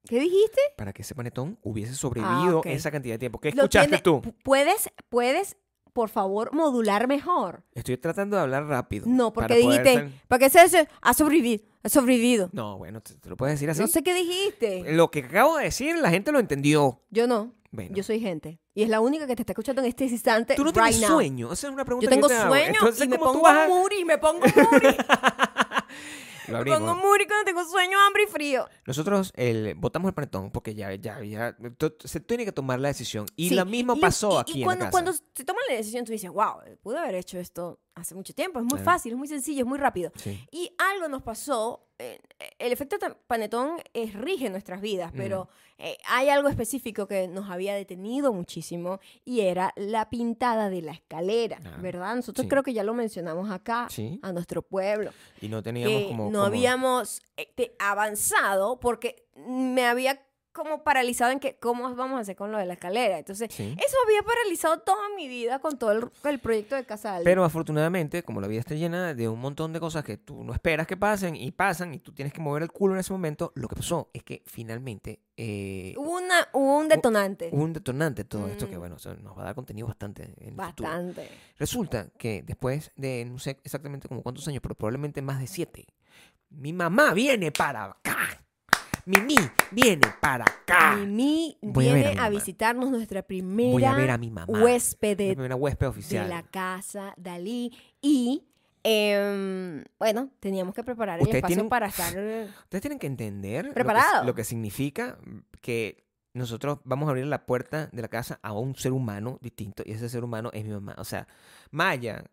[0.08, 0.60] ¿Qué dijiste?
[0.76, 2.66] Para que ese panetón hubiese sobrevivido ok.
[2.66, 3.40] esa cantidad de tiempo.
[3.40, 4.20] ¿Qué escuchaste tiene- tú?
[4.22, 5.56] pu- ¿Puedes, puedes,
[5.92, 7.64] por favor, modular mejor?
[7.74, 9.06] Estoy tratando de hablar rápido.
[9.08, 10.88] No, porque dijiste, ser- ¿para qué se?
[11.00, 12.50] Ha sobrevivido, ha sobrevivido.
[12.52, 13.80] No, bueno, te, te lo puedes decir así.
[13.80, 14.92] No sé qué dijiste.
[14.92, 17.02] Lo que acabo de decir, la gente lo entendió.
[17.10, 17.52] Yo no.
[17.72, 17.94] Bueno.
[17.94, 18.58] Yo soy gente.
[18.74, 20.54] Y es la única que te está escuchando en este instante.
[20.54, 21.10] Tú no right tienes now.
[21.10, 21.52] sueño.
[21.52, 22.48] Esa es una pregunta Yo que tengo te hago.
[22.54, 24.86] sueño Entonces, y me ¿cómo tú pongo vas a- muri, me pongo muri.
[26.48, 26.80] Lo me abrimos.
[26.80, 28.68] pongo muri cuando tengo sueño, hambre y frío.
[28.86, 31.56] Nosotros el, botamos el panetón porque ya, ya, ya
[32.04, 33.26] se tiene que tomar la decisión.
[33.36, 35.04] Y Sí, lo mismo pasó y- aquí y en cuando, la casa.
[35.04, 38.60] cuando se toma la decisión, tú dices, wow, pude haber hecho esto hace mucho tiempo.
[38.60, 40.12] Es muy fácil, es muy sencillo, es muy rápido.
[40.16, 40.46] Sí.
[40.52, 41.82] Y algo nos pasó.
[41.98, 42.20] eh,
[42.58, 45.48] el efecto panetón es, rige nuestras vidas, pero
[45.78, 50.92] eh, hay algo específico que nos había detenido muchísimo y era la pintada de la
[50.92, 52.14] escalera, Ah, ¿verdad?
[52.16, 52.48] Nosotros sí.
[52.50, 54.20] creo que ya lo mencionamos acá, Sí.
[54.22, 55.10] a nuestro pueblo,
[55.40, 56.24] Y no teníamos que como...
[56.24, 60.20] no como- habíamos eh, avanzado porque me había
[60.56, 63.18] como paralizado en que cómo vamos a hacer con lo de la escalera.
[63.18, 63.62] Entonces, Sí.
[63.78, 67.24] eso había paralizado toda mi vida con todo el, el proyecto de Casa Alguien.
[67.24, 70.52] Pero afortunadamente, como la vida está llena de un montón de cosas que tú no
[70.52, 73.52] esperas que pasen y pasan y tú tienes que mover el culo en ese momento,
[73.54, 77.50] lo que pasó es que finalmente eh, Hubo, una, hubo un detonante.
[77.52, 79.86] hubo un detonante de todo esto que, bueno, o sea, nos va a dar contenido
[79.86, 80.54] bastante en el.
[80.54, 81.28] Bastante.
[81.58, 85.86] Resulta que después de, no sé exactamente como cuántos años, pero probablemente más de siete,
[86.48, 88.45] mi mamá viene para acá.
[89.06, 89.36] Mimi
[89.70, 90.96] viene para acá.
[90.96, 92.28] Mimi Voy a ver a viene mi a, mamá.
[92.28, 94.46] visitarnos nuestra Voy a primera ver a mi mamá.
[94.62, 96.28] huésped de, primera huésped de oficial.
[96.28, 98.42] la casa Dalí y
[98.82, 102.08] em, bueno, teníamos que preparar el Ustedes espacio tienen- para estar
[102.64, 104.24] Ustedes tienen que entender lo que- Preparado.
[104.24, 105.18] Lo, que, significa
[105.60, 109.82] que nosotros vamos a abrir la puerta de la casa a un ser humano distinto
[109.86, 110.94] y ese ser humano es mi mamá.
[110.98, 111.26] O sea,
[111.70, 112.24] Maya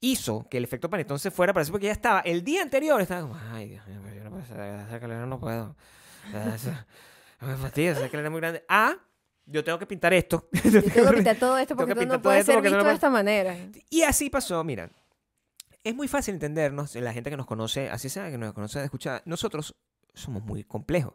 [0.00, 3.00] hizo que el efecto panetón se fuera para eso porque ya estaba el día anterior
[3.00, 4.60] estaba como, ay, Dios mío, yo no puedo hacer
[4.94, 5.76] escalera, no puedo.
[6.54, 6.86] Esa-
[7.40, 8.64] Me fastidia, esa escalera es muy grande.
[8.68, 8.96] Ah,
[9.46, 10.48] yo tengo que pintar esto.
[10.64, 12.84] Yo tengo que pintar todo esto porque pintar no todo puede ser no visto lo
[12.84, 13.56] de esta manera.
[13.88, 14.90] Y así pasó, mira.
[15.82, 18.84] Es muy fácil entendernos, la gente que nos conoce, así sea que nos conoce de
[18.84, 19.74] escuchar, nosotros
[20.12, 21.14] somos muy complejos.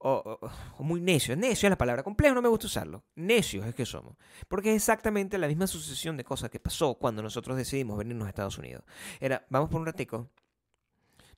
[0.00, 1.36] O, o- o muy necios.
[1.38, 2.02] Necio es la palabra.
[2.04, 3.02] Complejo no me gusta usarlo.
[3.16, 4.16] Necios es que somos.
[4.46, 8.28] Porque es exactamente la misma sucesión de cosas que pasó cuando nosotros decidimos venirnos a
[8.28, 8.84] Estados Unidos.
[9.18, 10.28] Era, vamos por un ratico.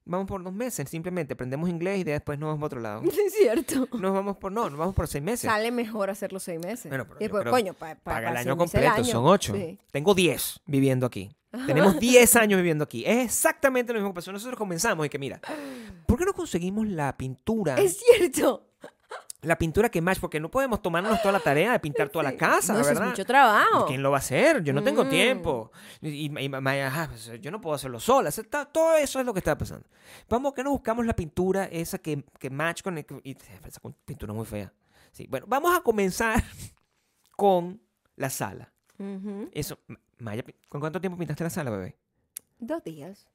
[0.04, 3.02] Vamos por dos meses, simplemente aprendemos inglés y después nos vamos para otro lado.
[3.26, 3.86] Es cierto.
[3.98, 5.48] Nos vamos por, no, nos vamos por seis meses.
[5.50, 6.88] Sale mejor hacerlo seis meses.
[6.88, 9.04] Bueno, pero y yo después, creo- coño, pa- pa- Paga el año el completo, año.
[9.04, 9.54] son ocho.
[9.54, 9.78] Sí.
[9.92, 11.30] Tengo 10 viviendo aquí.
[11.66, 13.04] Tenemos 10 años viviendo aquí.
[13.04, 14.32] Es exactamente lo mismo que pasó.
[14.32, 15.40] Nosotros comenzamos y que mira,
[16.06, 17.76] ¿por qué no conseguimos la pintura?
[17.76, 18.69] Es cierto.
[19.42, 22.36] La pintura que más, porque no podemos tomarnos toda la tarea de pintar toda la
[22.36, 23.04] casa, no, eso ¿verdad?
[23.04, 23.86] es mucho trabajo.
[23.86, 24.62] ¿Quién lo va a hacer?
[24.62, 25.08] Yo no tengo Mm.
[25.08, 25.72] tiempo.
[26.02, 28.28] Y, y- y Maya, ajá, pues, yo no puedo hacerlo sola.
[28.28, 29.86] Está- todo eso es lo que está pasando.
[30.28, 32.98] Vamos, que no buscamos la pintura esa que, que match con...
[32.98, 33.34] el- y,
[33.66, 34.72] esa pintura muy fea.
[35.12, 36.34] Sí, bueno, vamos a comenzar
[37.36, 37.80] con
[38.16, 38.72] la sala.
[38.98, 39.48] Ujú.
[39.52, 39.78] Eso,
[40.18, 41.96] Maya, ¿con cuánto tiempo pintaste la sala, bebé?
[42.58, 43.26] Dos días.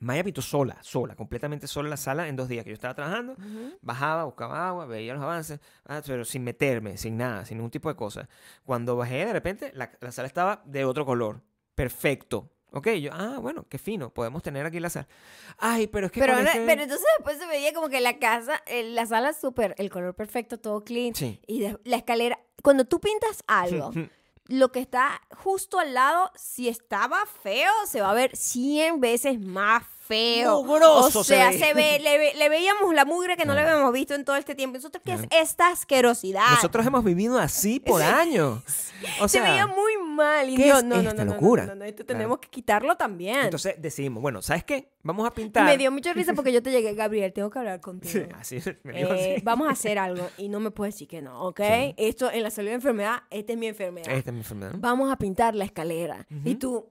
[0.00, 3.32] Maya pintó sola, sola, completamente sola la sala en dos días que yo estaba trabajando.
[3.32, 3.78] Ujú.
[3.82, 7.88] Bajaba, buscaba agua, veía los avances, ah, pero sin meterme, sin nada, sin ningún tipo
[7.88, 8.28] de cosa.
[8.64, 11.42] Cuando bajé, de repente, la, la sala estaba de otro color.
[11.74, 12.50] Perfecto.
[12.70, 15.08] Ok, yo, ah, bueno, qué fino, podemos tener aquí la sala.
[15.56, 18.62] Ay, pero es que Pero, ahora- pero entonces después se veía como que la casa,
[18.66, 21.14] eh, la sala súper, el color perfecto, todo clean.
[21.14, 21.40] Sí.
[21.46, 23.90] Y de- la escalera, cuando tú pintas algo,
[24.48, 29.40] lo que está justo al lado, si estaba feo, se va a ver 100 veces
[29.40, 30.62] más feo.
[30.64, 31.58] Mugroso o se sea, ve.
[31.58, 34.36] se ve, le, ve- le veíamos la mugre que no le habíamos visto en todo
[34.36, 34.76] este tiempo.
[34.78, 36.50] Nosotros, ¿qué es esta asquerosidad?
[36.50, 38.62] Nosotros hemos vivido así por años.
[39.20, 40.50] O se veía muy mal.
[40.50, 41.66] Y ¿qué Dios, es no, no, esta no, no, locura?
[41.72, 42.18] No, esto Claro.
[42.18, 43.44] tenemos que quitarlo también.
[43.44, 44.90] entonces decidimos, bueno, ¿sabes qué?
[45.04, 45.64] Vamos a pintar.
[45.66, 48.26] me dio mucha risa porque yo te llegué, Gabriel, tengo que hablar contigo.
[48.42, 49.42] Sí, así, me dijo Eh, así.
[49.44, 51.60] vamos a hacer algo y no me puedes decir que no, ¿ok?
[51.60, 51.94] Sí.
[51.96, 54.10] Esto en la salud de enfermedad, esta es mi enfermedad.
[54.12, 54.72] Esta es mi enfermedad.
[54.76, 56.26] Vamos a pintar la escalera.
[56.44, 56.88] Y tú,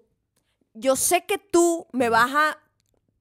[0.73, 2.57] yo sé que tú me vas a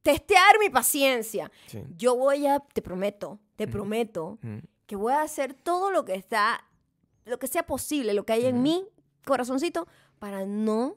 [0.07, 1.51] testear mi paciencia.
[1.67, 1.83] Sí.
[1.97, 3.73] Yo voy a, te prometo, te Ujú.
[3.73, 4.59] prometo Mm.
[4.87, 6.65] que voy a hacer todo lo que está,
[7.25, 8.85] lo que sea posible, lo que hay en mi
[9.25, 9.87] corazoncito,
[10.21, 10.97] para no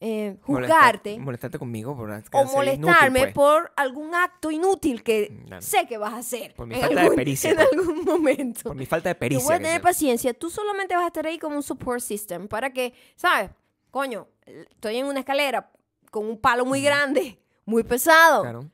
[0.00, 3.34] eh, Molestar- juzgarte molestarte conmigo por o inútil, molestarme pues.
[3.34, 5.60] por algún acto inútil que Claro.
[5.60, 7.68] sé que vas a hacer Por mi en, falta de algún, pericia, en pues.
[7.72, 8.62] algún momento.
[8.62, 9.44] Por mi falta de pericia.
[9.44, 10.32] voy a tener paciencia.
[10.34, 13.50] Tú solamente vas a estar ahí como un support system para que, ¿sabes?
[13.90, 15.72] Coño, estoy en una escalera
[16.12, 18.70] con un palo muy grande, muy pesado, Claro.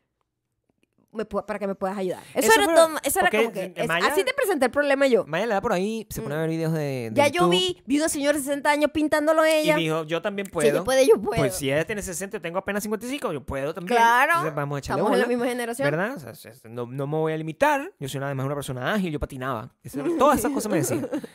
[1.13, 2.23] me para que me puedas ayudar.
[2.35, 3.69] Eso, Eso era, fue- todo- eso era como que...
[3.69, 5.25] de es- Maya- así te presenté el problema yo.
[5.27, 6.79] Maya le da por ahí, se pone a ver videos de.
[6.79, 7.15] de Mm.
[7.15, 9.77] Ya yo YouTube vi, vi una señora de 60 años pintándolo Y ella.
[9.77, 10.69] dijo, yo también Si puedo.
[10.69, 11.41] ella puede, yo puedo.
[11.41, 13.97] Pues si ella tiene 60 y tengo apenas 55, yo puedo también.
[13.97, 14.33] claro.
[14.33, 15.91] Entonces vamos a echarle Estamos en la bola, misma generación.
[15.91, 16.17] ¿Verdad?
[16.17, 17.93] O sea, no, no me voy a limitar.
[18.01, 19.71] Yo soy nada más una persona ágil, yo patinaba.
[19.85, 21.09] Eso- Todas esas cosas me decían.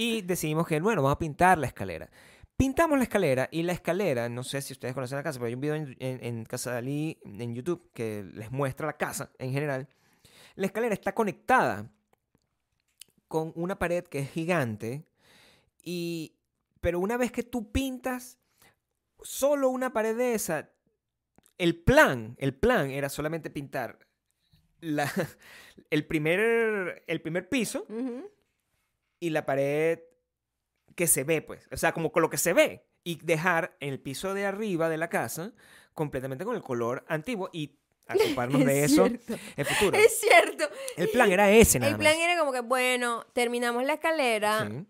[0.00, 2.08] Y decidimos que, bueno, vamos a pintar la escalera.
[2.58, 5.54] Pintamos la escalera y la escalera, no sé si ustedes conocen la casa, pero hay
[5.54, 9.30] un video en, en- en Casa de Ali en YouTube que les muestra la casa
[9.38, 9.88] en general.
[10.56, 11.88] La escalera está conectada
[13.28, 15.04] con una pared que es gigante
[15.82, 16.34] y
[16.80, 18.38] pero una vez que tú pintas
[19.22, 20.70] solo una pared de esa
[21.58, 23.98] el plan el plan era solamente pintar
[24.80, 25.10] la,
[25.90, 28.30] el primer el primer piso Ujú.
[29.20, 30.00] y la pared
[30.98, 31.68] que se ve, pues.
[31.70, 32.84] O sea, como con lo que se ve.
[33.04, 35.52] Y dejar el piso de arriba de la casa
[35.94, 39.34] completamente con el color antiguo y ocuparnos de Es eso cierto.
[39.56, 39.96] en futuro.
[39.96, 40.64] Es cierto.
[40.96, 42.24] El plan era ese, nada El plan más.
[42.24, 44.86] era como que, bueno, terminamos la escalera Sí.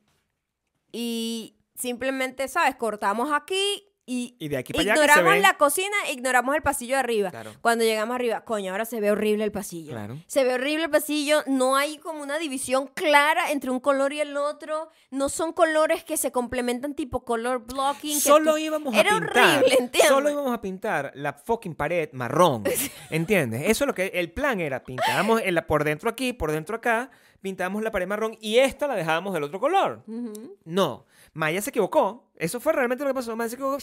[0.92, 2.74] y simplemente, ¿sabes?
[2.76, 5.40] Cortamos aquí y, Y de aquí para allá que se ignoramos ve.
[5.40, 7.30] la cocina, ignoramos el pasillo de arriba.
[7.30, 7.52] Claro.
[7.60, 9.92] Cuando llegamos arriba, coño, ahora se ve horrible el pasillo.
[9.92, 10.16] Claro.
[10.26, 14.20] Se ve horrible el pasillo, no hay como una división clara entre un color y
[14.20, 18.14] el otro, no son colores que se complementan tipo color blocking.
[18.16, 19.36] que Solo tú- íbamos a Era pintar.
[19.58, 20.08] horrible, ¿entiendes?
[20.08, 22.64] Solo íbamos a pintar la fucking pared marrón.
[23.10, 23.62] ¿Entiendes?
[23.66, 24.82] Eso es lo que el plan era.
[24.82, 27.10] Pintábamos el- por dentro aquí, por dentro acá,
[27.42, 30.02] pintábamos la pared marrón y esta la dejábamos del otro color.
[30.06, 30.56] Ujú.
[30.64, 31.04] No,
[31.38, 32.24] Maya se equivocó.
[32.34, 33.36] Eso fue realmente lo que pasó.
[33.36, 33.78] Maya se equivocó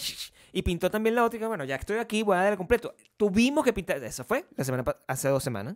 [0.52, 2.94] y pintó también la que, Bueno, ya estoy aquí, voy a darle completo.
[3.16, 4.04] Tuvimos que pintar.
[4.04, 5.76] Eso fue la semana hace dos semanas.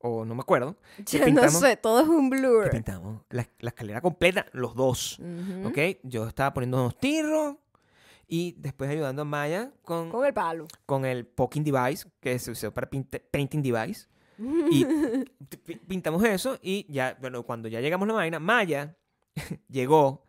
[0.00, 0.76] O no me acuerdo.
[1.06, 2.68] Ya no sé, todo es un blur.
[2.68, 5.18] pintamos la, la escalera completa, los dos.
[5.64, 5.78] ¿Ok?
[6.02, 7.56] Yo estaba poniendo unos tiros
[8.28, 10.66] y después ayudando a Maya con, Con el palo.
[10.84, 14.06] con el poking device que se usó para painting device.
[14.70, 14.84] Y
[15.88, 18.94] pintamos eso y ya, bueno, cuando ya llegamos a la vaina, Maya
[19.68, 20.25] llegó.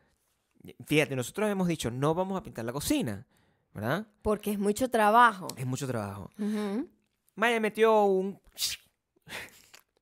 [0.85, 3.25] Fíjate, nosotros hemos dicho, no vamos a pintar la cocina,
[3.73, 4.07] ¿verdad?
[4.21, 5.47] Porque es mucho trabajo.
[5.57, 6.29] Es mucho trabajo.
[7.35, 8.39] Maya metió un,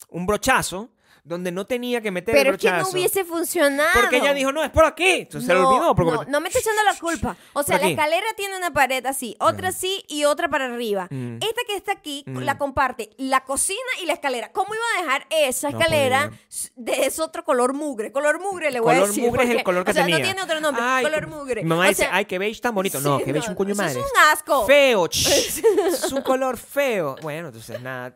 [0.09, 0.89] un brochazo
[1.27, 2.91] donde no tenía que meter Pero el es que no brochazo.
[2.95, 3.89] hubiese funcionado.
[3.99, 5.03] porque ella dijo, no, es por aquí.
[5.21, 5.95] Entonces se le olvidó.
[5.95, 7.35] porque- No, no me estoy echando la culpa.
[7.53, 11.07] O sea, la escalera tiene una pared así, otra así y otra para arriba.
[11.09, 11.37] Mm.
[11.37, 12.37] Esta que está aquí Mm.
[12.41, 14.51] la comparte la cocina y la escalera.
[14.51, 18.11] ¿Cómo iba a dejar esa No escalera s- de ese otro color mugre?
[18.11, 19.23] Color mugre le voy a color decir.
[19.23, 20.19] mugre es el porque, color que o sea, tenía.
[20.19, 20.83] no tiene otro nombre.
[20.85, 21.63] Ay, color mugre.
[21.63, 23.01] Mi mamá O dice, ay, que beige tan bonito.
[23.01, 23.99] no, que beige no, un coño madre.
[23.99, 24.65] Es un asco.
[24.67, 25.05] Feo.
[25.07, 25.63] es
[26.13, 27.15] un color feo.
[27.23, 28.13] Bueno, entonces nada.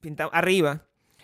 [0.00, 0.80] Pintamos arriba.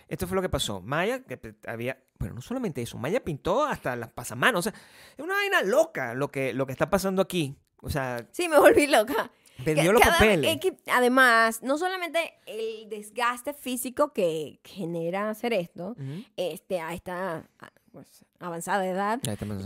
[0.09, 0.81] Esto fue lo que pasó.
[0.81, 1.99] Maya, que había.
[2.19, 2.99] Bueno, no solamente eso.
[2.99, 4.67] Maya pintó hasta las pasamanos.
[4.67, 4.79] O sea,
[5.17, 7.57] es una vaina loca lo que, lo que está pasando aquí.
[7.83, 9.31] O sea, Sí, me volví loca.
[9.65, 10.55] perdió Ca- los papeles.
[10.55, 16.25] es que, además, no solamente el desgaste físico que genera hacer esto, Ujú.
[16.37, 17.49] este, a esta
[17.93, 19.21] pues, avanzada edad,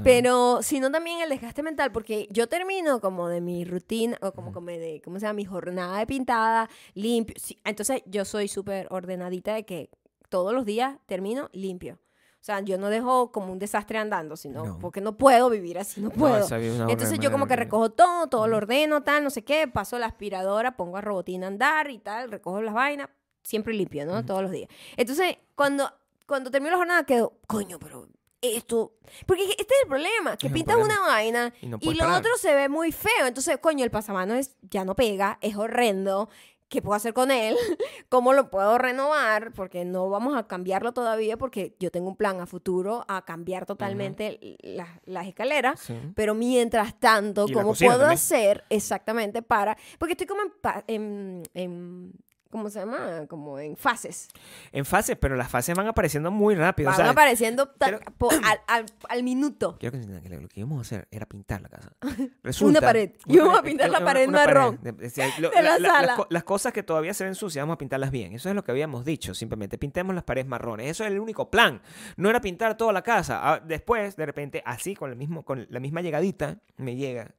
[0.04, 4.52] pero sino también el desgaste mental, porque yo termino como de mi rutina, o como,
[4.52, 5.34] como de, ¿cómo se llama?
[5.38, 7.34] Mi jornada de pintada, limpio.
[7.38, 9.90] Sí, entonces yo soy súper ordenadita de que
[10.28, 11.98] todos los días termino limpio.
[12.40, 14.78] O sea, yo no dejo como un desastre andando, sino No.
[14.78, 16.46] porque no puedo vivir así, no No, puedo.
[16.46, 19.98] una Entonces yo como que recojo todo, todo lo ordeno, tal, no sé qué, paso
[19.98, 23.08] la aspiradora, pongo a Robotina a andar y tal, recojo las vainas,
[23.42, 24.24] siempre limpio, ¿no?
[24.24, 24.70] Todos los días.
[24.96, 25.92] Entonces, cuando,
[26.26, 28.06] cuando termino la jornada quedo, coño, pero
[28.40, 28.94] esto...
[29.26, 31.00] Porque este es el problema, que un pintas problema.
[31.00, 32.20] una vaina Y no y, lo parar.
[32.20, 33.26] otro se ve muy feo.
[33.26, 36.28] Entonces, coño, el pasamano es, ya no pega, es horrendo.
[36.68, 37.56] ¿Qué puedo hacer con él?
[38.10, 39.52] ¿Cómo lo puedo renovar?
[39.52, 43.64] Porque no vamos a cambiarlo todavía porque yo tengo un plan a futuro a cambiar
[43.64, 45.80] totalmente las, las escaleras.
[45.80, 45.98] Sí.
[46.14, 48.10] Pero mientras tanto, ¿cómo puedo también.
[48.10, 49.76] hacer exactamente para...?
[49.98, 50.52] Porque estoy como en,
[50.86, 52.12] en, en-
[52.50, 53.26] ¿Cómo se llama?
[53.28, 54.28] Como en fases.
[54.72, 56.88] En fases, pero las fases van apareciendo muy rápido.
[56.88, 57.74] o Van sea, apareciendo
[58.16, 59.76] po- al, al- al minuto.
[59.80, 61.92] Quiero que entiendan que lo que íbamos a hacer era pintar la casa.
[62.42, 63.10] Resulta, pared.
[63.26, 64.80] Íbamos a pintar la pared marrón
[66.30, 68.32] las cosas que todavía se ven sucias, vamos a pintarlas bien.
[68.34, 69.78] Eso es lo que habíamos dicho, simplemente.
[69.78, 70.90] Pintemos las paredes marrones.
[70.90, 71.80] Eso es el único plan.
[72.16, 73.40] No era pintar toda la casa.
[73.42, 77.34] Ah, Después, de repente, así, con, el mismo, con la misma llegadita, me llega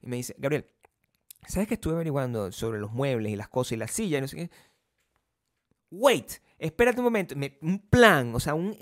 [0.00, 0.66] y me dice, Gabriel,
[1.46, 4.28] ¿sabes que estuve averiguando sobre los muebles y las cosas y la silla y no
[4.28, 4.50] sé qué?
[5.90, 8.74] Wait, espérate un momento, me- un plan, o sea, un,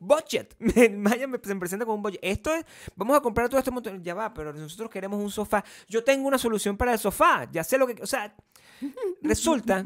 [0.00, 0.56] budget.
[0.96, 2.20] Maya se me presenta con un budget.
[2.22, 2.64] Esto es,
[2.96, 4.02] vamos a comprar todo este montón.
[4.02, 5.62] Ya va, pero nosotros queremos un sofá.
[5.88, 7.48] Yo tengo una solución para el sofá.
[7.52, 8.02] Ya sé lo que.
[8.02, 8.34] O sea,
[9.20, 9.84] resulta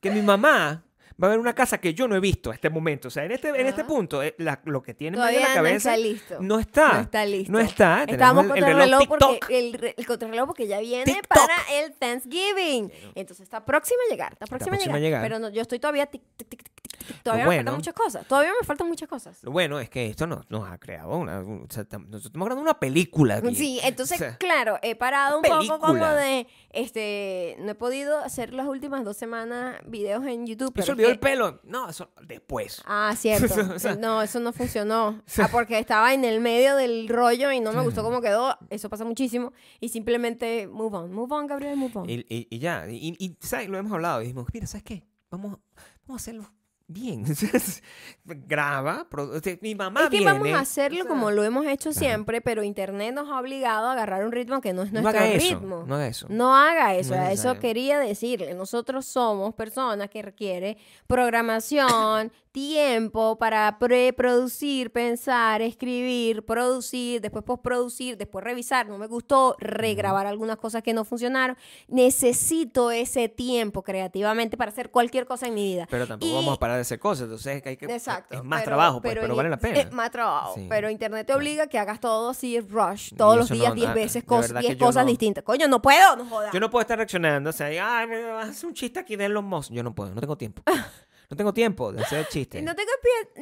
[0.00, 0.84] que mi mamá
[1.22, 3.08] va a ver una casa que yo no he visto a este momento.
[3.08, 5.48] O sea, en este, en este punto, eh, la- lo que tiene Maya en la
[5.50, 6.36] no cabeza está listo.
[6.40, 6.92] no está.
[6.94, 7.52] No está listo.
[7.52, 8.06] No está.
[8.06, 9.50] Tenemos Estábamos el- reloj reloj porque TikTok.
[9.50, 11.26] el, re- el contrarreloj porque ya viene TikTok.
[11.28, 12.92] para el Thanksgiving.
[13.14, 15.22] Entonces está próxima a llegar, está próxima, próxima a llegar.
[15.22, 17.22] Pero no, yo estoy todavía tic, tic, tic, tic, tic, tic.
[17.22, 17.58] Todavía me bueno.
[17.60, 18.26] faltan muchas cosas.
[18.26, 19.42] Todavía me faltan muchas cosas.
[19.42, 21.40] Lo bueno es que esto nos, nos ha creado una.
[21.40, 23.54] o sea, tam- nosotros estamos grabando una película aquí.
[23.54, 28.18] Sí, entonces, O sea, claro, he parado un poco como de, este, no he podido
[28.18, 30.72] hacer las últimas dos semanas videos en YouTube.
[30.74, 31.60] pero ¿Eso es olvidó el pelo?
[31.64, 32.82] No, eso después.
[32.86, 33.54] Ah, cierto.
[33.74, 35.22] O sea- no, eso no funcionó.
[35.38, 38.56] Ah, porque estaba en el medio del rollo y no me gustó cómo quedó.
[38.70, 39.52] Eso pasa muchísimo.
[39.80, 41.12] Y simplemente move on.
[41.12, 42.08] Move on, Gabriel, move on.
[42.10, 42.86] Y, y- y ya.
[42.88, 43.68] Y, y, ¿sabes?
[43.68, 44.20] Lo hemos hablado.
[44.20, 45.04] Y dijimos, mira, ¿sabes qué?
[45.30, 45.58] Vamos,
[46.06, 46.52] vamos a hacerlo
[46.86, 47.24] bien.
[48.24, 49.06] Graba.
[49.10, 50.32] o sea, mi mamá es que viene.
[50.32, 53.88] vamos a hacerlo o sea, como lo hemos hecho siempre, pero Internet nos ha obligado
[53.88, 55.48] a agarrar un ritmo que no es No nuestro eso.
[55.58, 55.84] ritmo.
[55.86, 56.26] No haga eso.
[56.30, 58.54] No haga eso, No es eso quería decirle.
[58.54, 68.44] Nosotros somos personas que requiere programación, tiempo para preproducir, pensar, escribir, producir, después postproducir, después
[68.44, 71.56] revisar, no me gustó, regrabar algunas cosas que no funcionaron.
[71.88, 75.86] Necesito ese tiempo creativamente para hacer cualquier cosa en mi vida.
[75.90, 77.24] Pero tampoco Y- vamos a parar de hacer cosas.
[77.24, 78.34] Entonces hay que, Exacto.
[78.36, 79.78] es más pero- trabajo, pues, pero, vale la pena.
[79.80, 80.54] Es más trabajo.
[80.54, 80.66] Sí.
[80.68, 83.88] Pero internet te obliga a que hagas todo así, rush, todos los no- días, 10
[83.88, 85.44] ah, veces, de cos- verdad 10 que yo cosas no- distintas.
[85.44, 86.52] Coño, no puedo, no jodas.
[86.52, 87.50] Yo no puedo estar reaccionando.
[87.50, 87.66] O sea,
[87.98, 89.72] ay, me vas un chiste aquí de los Musk.
[89.72, 90.62] Yo no puedo, no tengo tiempo.
[91.30, 92.62] No tengo tiempo de hacer chistes.
[92.62, 92.90] No tengo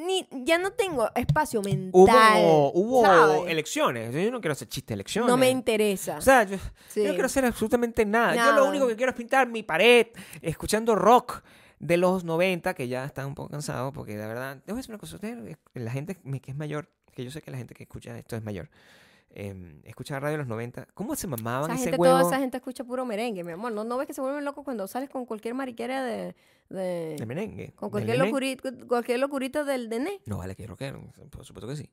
[0.06, 1.90] ni ya no tengo espacio mental.
[2.40, 3.42] Hubo, hubo ¿sabes?
[3.48, 4.14] elecciones.
[4.14, 5.28] Yo no quiero hacer chistes de elecciones.
[5.28, 6.16] No me interesa.
[6.16, 6.56] O sea, yo,
[6.88, 7.00] Sí.
[7.02, 8.36] yo no quiero hacer absolutamente nada.
[8.36, 8.56] Yo Nada.
[8.56, 10.06] lo único que quiero es pintar mi pared
[10.40, 11.42] escuchando rock
[11.82, 14.98] de los 90, que ya están un poco cansados, porque la verdad, a decir una
[14.98, 18.16] cosa, ustedes, la gente que es mayor, que yo sé que la gente que escucha
[18.16, 18.70] esto es mayor,
[19.30, 22.38] eh, escucha radio de los 90, ¿cómo se mamaban esa ese gente, huevo toda esa
[22.40, 23.72] gente escucha puro merengue, mi amor.
[23.72, 26.36] ¿No, no ves que se vuelven locos cuando sales con cualquier mariquera de...
[26.68, 27.72] de- de merengue?
[27.74, 30.20] con cualquier locurita, cualquier locurita del DN?
[30.26, 31.90] No, vale, que es rockero, por supuesto que sí.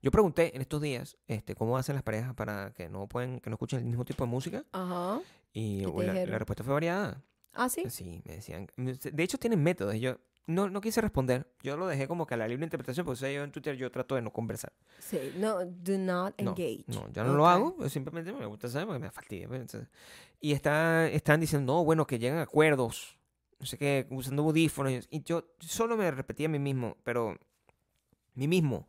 [0.00, 3.50] Yo pregunté en estos días este, cómo hacen las parejas para que no pueden, que
[3.50, 5.20] no escuchen el mismo tipo de música Ajá.
[5.52, 7.22] y ¿Qué te la, la respuesta fue variada.
[7.54, 7.84] Ah, sí.
[7.90, 8.68] Sí, me decían.
[8.76, 9.94] De hecho, tienen métodos.
[9.94, 11.46] y Yo no, no quise responder.
[11.62, 13.76] Yo lo dejé como que a la libre interpretación, porque o sea, yo en Twitter
[13.76, 14.72] yo trato de no conversar.
[14.98, 15.32] Sí.
[15.38, 16.84] No, do not No, engage.
[16.88, 17.76] No, ya no lo hago.
[17.78, 19.48] yo simplemente me gusta saber porque me fastidia.
[19.48, 19.88] pues, entonces.
[20.40, 23.16] Y está, están diciendo, no, bueno, que llegan a acuerdos.
[23.60, 25.06] No sé qué, usando audífonos.
[25.10, 27.36] Y yo solo me repetía a mí mismo, pero.
[28.34, 28.86] Mí mismo.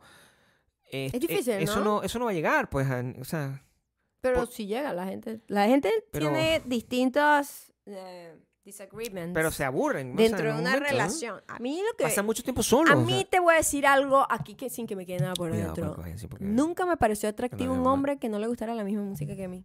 [0.92, 1.86] este, difícil, Eso ¿no?
[1.86, 2.90] no, eso no va a llegar, pues.
[2.90, 3.62] a- o sea.
[4.22, 5.40] Pero por- si llega la gente.
[5.48, 10.14] La gente Pero- tiene distintas eh, disagreements Pero se aburren.
[10.14, 11.42] o sea, dentro en de un una relación.
[11.48, 12.04] A mí lo que...
[12.04, 12.92] Pasa mucho tiempo solo.
[12.92, 13.26] A o mí sea.
[13.26, 15.96] te voy a decir algo aquí que sin que me quede nada por dentro.
[16.40, 19.46] Nunca me pareció atractivo no, un hombre que no le gustara la misma música que
[19.46, 19.64] a mí.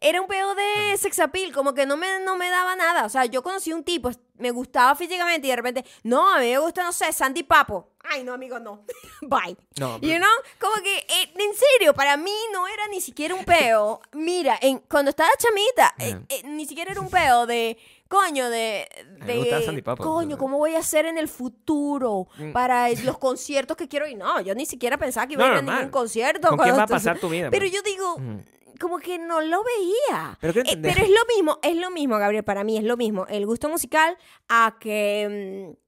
[0.00, 3.04] Era un pedo de sex appeal, como que no me, no me daba nada.
[3.04, 6.46] O sea, yo conocí un tipo, me gustaba físicamente y de repente, no, a mí
[6.52, 7.94] me gusta, no sé, Sandy Papo.
[8.04, 8.84] Ay, no, amigo, no.
[9.22, 9.56] Bye.
[9.80, 13.34] No, You pero- know, como que, eh, en serio, para mí no era ni siquiera
[13.34, 14.00] un peo.
[14.12, 17.76] Mira, en, cuando estaba chamita, eh, eh, ni siquiera era un peo de,
[18.08, 18.88] coño, de,
[19.20, 20.38] me de Sandy coño.
[20.38, 22.52] ¿cómo voy a hacer en el futuro Mm.
[22.52, 24.16] para los conciertos que quiero ir?
[24.16, 26.48] No, yo ni siquiera pensaba que iba No, a ir a ningún concierto.
[26.48, 27.50] ¿Con quién cuando va a pasar tu vida?
[27.50, 28.42] Pero yo digo, Ujú.
[28.80, 30.38] como que no lo veía.
[30.40, 33.26] Pero Eh, pero es lo mismo, es lo mismo, Gabriel, para mí es lo mismo.
[33.28, 34.16] El gusto musical
[34.48, 35.87] a que mm,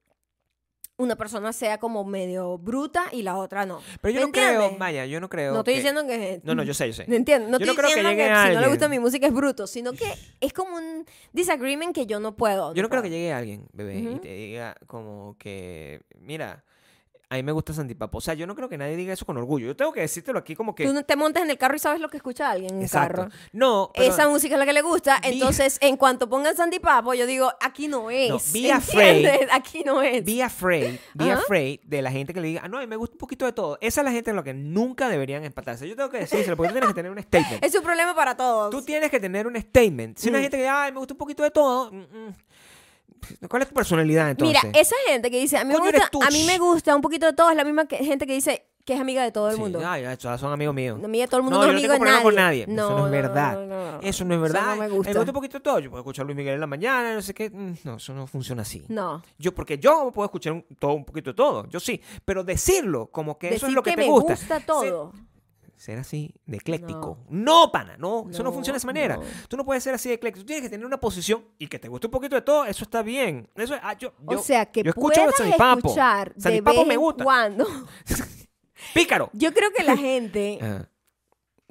[1.01, 3.81] una persona sea como medio bruta y la otra no.
[4.01, 4.77] Pero yo ¿Me no creo?
[4.77, 5.53] Vaya, yo no creo.
[5.53, 6.41] No estoy que- diciendo que...
[6.43, 7.05] No, no, yo sé, yo sé.
[7.07, 7.49] ¿Me entiendes?
[7.49, 9.67] No Yo no estoy creo diciendo que, si no le gusta mi música es bruto,
[9.67, 10.05] sino que
[10.41, 12.73] es como un disagreement que yo no puedo.
[12.73, 16.63] Yo no creo que llegue alguien, bebé, y te diga como que, mira,
[17.31, 18.17] a mí me gusta Santi Papo.
[18.17, 19.67] O sea, yo no creo que nadie diga eso con orgullo.
[19.67, 20.85] Yo tengo que decírtelo aquí como que...
[20.85, 22.89] Tú no te montas en el carro y sabes lo que escucha alguien en el
[22.89, 23.29] carro.
[23.53, 25.17] No, pero- Esa música es la que le gusta.
[25.23, 28.29] Entonces, en cuanto pongan Sandy Papo, yo digo, aquí no es.
[28.29, 29.27] No, be afraid.
[29.51, 30.25] Aquí no es.
[30.25, 31.39] Be afraid, be Ajá.
[31.41, 33.45] afraid de la gente que le diga, ah, no, a mí me gusta un poquito
[33.45, 33.77] de todo.
[33.79, 35.87] Esa es la gente en la que nunca deberían empatarse.
[35.87, 37.63] Yo tengo que decírselo, porque tú tienes que tener un statement.
[37.65, 38.71] Es un problema para todos.
[38.71, 40.17] Tú tienes que tener un statement.
[40.17, 40.41] Si una Mm.
[40.41, 42.33] gente que, ay, me gusta un poquito de todo, mm, mm.
[43.49, 44.63] ¿Cuál es tu personalidad entonces?
[44.63, 47.25] Mira, esa gente que dice, a mí, me gusta, a mí me gusta un poquito
[47.27, 49.55] de todo, es la misma que- gente que dice que es amiga de todo el
[49.55, 49.79] Sí, mundo.
[49.85, 50.99] ay, son amigos míos.
[51.03, 52.35] Amiga de todo el mundo No, no, yo no es tengo amigo de problema con
[52.35, 52.65] nadie.
[52.65, 52.73] nadie.
[52.83, 53.65] Eso no es verdad.
[53.67, 54.01] no.
[54.01, 54.61] Eso no es verdad.
[54.65, 55.09] no me gusta.
[55.11, 55.79] Me gusta un poquito de todo.
[55.79, 57.51] Yo puedo escuchar a Luis Miguel en la mañana, no sé qué.
[57.51, 58.83] Mm, No, eso no funciona así.
[58.87, 59.21] No.
[59.37, 61.67] Yo, porque yo puedo escuchar un, todo, un poquito de todo.
[61.69, 62.01] Yo sí.
[62.25, 64.59] Pero decirlo como que eso es lo que, que te me gusta.
[64.61, 65.13] todo.
[65.81, 67.17] Ser así de ecléctico.
[67.29, 69.17] No, pana, no, eso no funciona de esa manera.
[69.17, 69.23] no.
[69.47, 70.43] Tú no puedes ser así de ecléctico.
[70.43, 72.65] Tú tienes que tener una posición y que te guste un poquito de todo.
[72.65, 73.49] Eso está bien.
[73.55, 77.23] Eso, ah, yo, O yo- sea, que yo escucho puedas escuchar de vez me gusta.
[77.23, 77.65] cuando.
[78.93, 79.29] Pícaro.
[79.33, 80.59] Yo creo que la gente.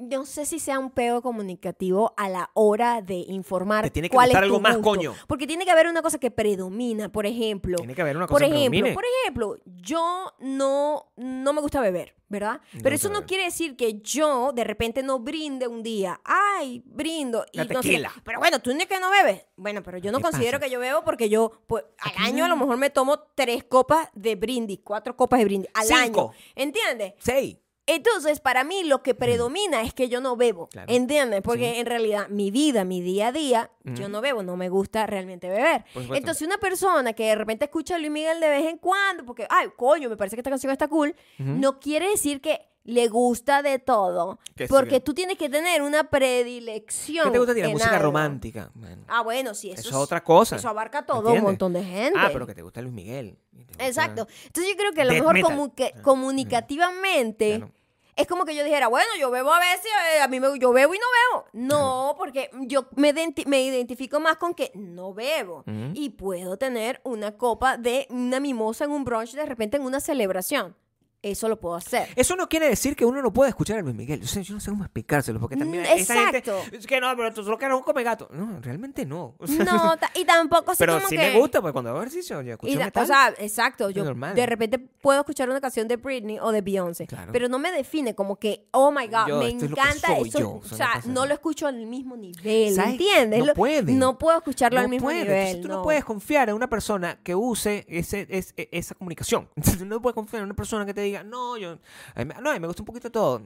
[0.01, 4.15] No sé si sea un peo comunicativo a la hora de informar Te tiene que
[4.15, 4.91] cuál gustar es tu algo más, gusto.
[4.91, 5.15] coño.
[5.27, 7.77] Porque tiene que haber una cosa que predomina, por ejemplo.
[7.77, 8.95] Tiene que haber una Por cosa que ejemplo, predomine.
[8.95, 12.61] por ejemplo, yo no, no me gusta beber, ¿verdad?
[12.73, 13.27] No Pero eso no beber.
[13.29, 16.21] quiere decir que yo de repente no brinde un día.
[16.25, 17.45] Ay, brindo.
[17.53, 18.03] Y La no sé.
[18.25, 19.45] Pero bueno, tú ni que no bebes.
[19.57, 20.67] Bueno, pero yo no ¿Qué considero pasa?
[20.69, 22.55] que yo bebo porque yo, pues, al Aquí año a no.
[22.55, 26.31] lo mejor me tomo tres copas de brindis, cuatro copas de brindis al Cinco.
[26.31, 26.33] año.
[26.55, 27.15] ¿Entiendes?
[27.19, 27.57] Seis.
[27.95, 30.69] Entonces, para mí lo que predomina es que yo no bebo.
[30.69, 30.93] Claro.
[30.93, 31.43] ¿Entiendes?
[31.43, 31.81] Porque Sí.
[31.81, 35.49] en realidad mi vida, mi día a día, yo no bebo, no me gusta realmente
[35.49, 35.85] beber.
[35.95, 39.47] Entonces, una persona que de repente escucha a Luis Miguel de vez en cuando, porque,
[39.51, 43.63] ay, coño, me parece que esta canción está cool, no quiere decir que le gusta
[43.63, 44.39] de todo.
[44.69, 47.27] Porque que- tú tienes que tener una predilección.
[47.27, 47.61] ¿Qué te gusta a ti?
[47.63, 48.03] La música algo.
[48.05, 48.71] romántica.
[49.07, 50.57] Ah, bueno, sí, eso, eso es otra cosa.
[50.57, 52.19] Eso abarca todo un montón de gente.
[52.19, 53.37] Ah, pero que te gusta Luis Miguel.
[53.53, 54.27] gusta- Exacto.
[54.47, 55.57] Entonces yo creo que a lo Death mejor metal.
[55.59, 57.73] comu- que- Ah, comunicativamente Claro.
[58.17, 60.73] Es como que yo dijera, bueno, yo bebo a veces, eh, a mí me, yo
[60.73, 61.45] bebo y no bebo.
[61.53, 67.01] No, porque yo me, identi- me identifico más con que no bebo y puedo tener
[67.05, 70.77] una copa de una mimosa en un brunch de repente en una celebración.
[71.23, 72.09] Eso lo puedo hacer.
[72.17, 74.21] Eso no quiere decir que uno no pueda escuchar a Luis Miguel.
[74.21, 76.39] Yo, sé- yo no sé cómo explicárselo, porque también Mm, esa gente...
[76.39, 76.77] exacto.
[76.77, 78.29] Es que no, pero tú solo que eres un come gato.
[78.33, 79.35] No, realmente no.
[79.39, 81.33] O sea, No, y tampoco pero como sí que...
[81.33, 83.05] me gusta, pues cuando hago ejercicio yo escucho Y metal.
[83.05, 84.35] o sea, exacto, yo normal.
[84.35, 87.33] de repente puedo escuchar una canción de Britney o de Beyoncé, Claro.
[87.33, 90.39] pero no me define como que, oh my God, Yo, me encanta eso.
[90.39, 92.93] yo, o sea, no no lo escucho al mismo nivel, ¿Sabes?
[92.93, 93.41] ¿entiendes?
[93.41, 93.93] No Lo- puede.
[93.93, 95.21] No puedo escucharlo al no mismo puede.
[95.21, 95.37] nivel.
[95.37, 95.83] Entonces, tú no.
[95.83, 99.49] puedes confiar en una persona que use ese, es- e- esa comunicación.
[99.87, 101.79] No puedes confiar en una persona que te diga, no, yo,
[102.15, 103.41] a mí me- no, a mí me gusta un poquito de todo.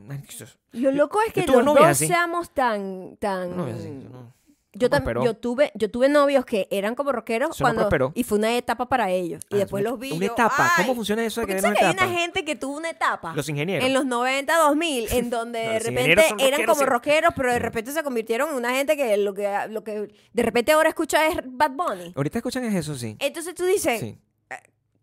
[0.72, 2.06] Lo loco es que los dos así.
[2.06, 3.56] seamos tan, tan.
[3.56, 4.32] No, así, no.
[4.76, 8.24] Yo, No tam- yo tuve yo tuve novios que eran como rockeros Eso cuando y
[8.24, 10.72] fue una etapa para ellos y Ah, después los vi Una yo, etapa.
[10.76, 12.76] ay, ¿Cómo funciona eso de que tú una sabes que hay una gente que tuvo
[12.78, 13.86] una etapa Los ingenieros.
[13.86, 16.86] en los 90, 2000 en donde No, de repente eran como sí.
[16.86, 20.42] rockeros pero de repente se convirtieron en una gente que lo que lo que de
[20.42, 22.12] repente ahora escucha es Bad Bunny.
[22.16, 23.16] Ahorita escuchan es eso, sí.
[23.20, 24.18] Entonces tú dices, Sí,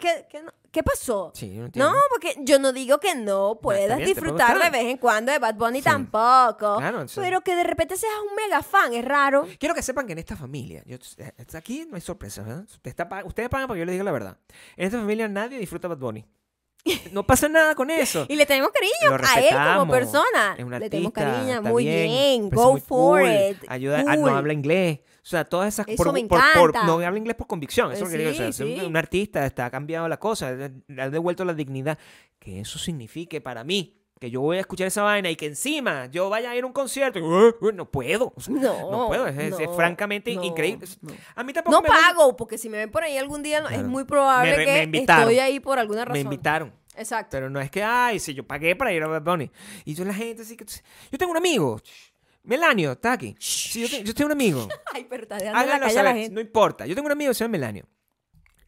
[0.02, 1.32] ¿qué, qué, no- qué pasó?
[1.34, 1.92] sí, no entiendo.
[1.92, 5.40] No, porque yo no digo que no puedas bien, disfrutar de vez en cuando de
[5.40, 5.86] Bad Bunny Sí.
[5.86, 6.78] tampoco.
[6.78, 7.20] Claro, sí.
[7.22, 9.48] Pero que de repente seas un mega fan, es raro.
[9.60, 12.46] Quiero que sepan que en esta familia, yo, eh, aquí no hay sorpresas,
[12.84, 14.38] está ustedes pagan para que yo les diga la verdad.
[14.76, 16.26] En esta familia nadie disfruta Bad Bunny.
[17.12, 18.26] No pasa nada con eso.
[18.28, 20.56] Y le tenemos cariño a él como persona.
[20.58, 22.50] Es le tenemos cariño, muy bien.
[22.50, 23.58] parece Go for cool, it.
[23.68, 25.00] Ayuda, ah, no habla inglés.
[25.24, 27.92] O sea, todas esas Eso por, me por- por- no habla inglés por convicción.
[27.92, 28.32] Eso Eh, es lo que digo.
[28.32, 28.86] O sea, sí, es un- sí.
[28.88, 31.98] un artista está ha cambiado la cosa, le ha devuelto la dignidad.
[32.40, 36.06] Que eso signifique para mí que yo voy a escuchar esa vaina y que encima
[36.08, 37.20] yo vaya a ir a un concierto.
[37.74, 38.34] no puedo.
[38.36, 39.28] O sea, No, no puedo.
[39.28, 40.88] Es, es- es no, francamente no, increíble.
[41.02, 41.14] no.
[41.36, 43.68] A mí tampoco No me pago, porque si me ven por ahí algún día, es
[43.68, 43.88] Claro.
[43.88, 45.22] muy probable Me me que invitaron.
[45.24, 46.14] estoy ahí por alguna razón.
[46.14, 46.74] Me invitaron.
[46.96, 47.30] Exacto.
[47.32, 49.50] Pero no es que, ay, si yo pagué para ir a Bad Bunny.
[49.86, 50.66] Y yo la gente así que...
[51.12, 51.80] Yo tengo un amigo.
[52.44, 53.36] Melanio, está aquí.
[53.40, 54.68] Sí, yo, te- yo tengo un amigo.
[54.94, 56.34] Ay, pero está dejando la calle a la gente.
[56.34, 56.86] no importa.
[56.86, 57.86] Yo tengo un amigo que se llama Melanio.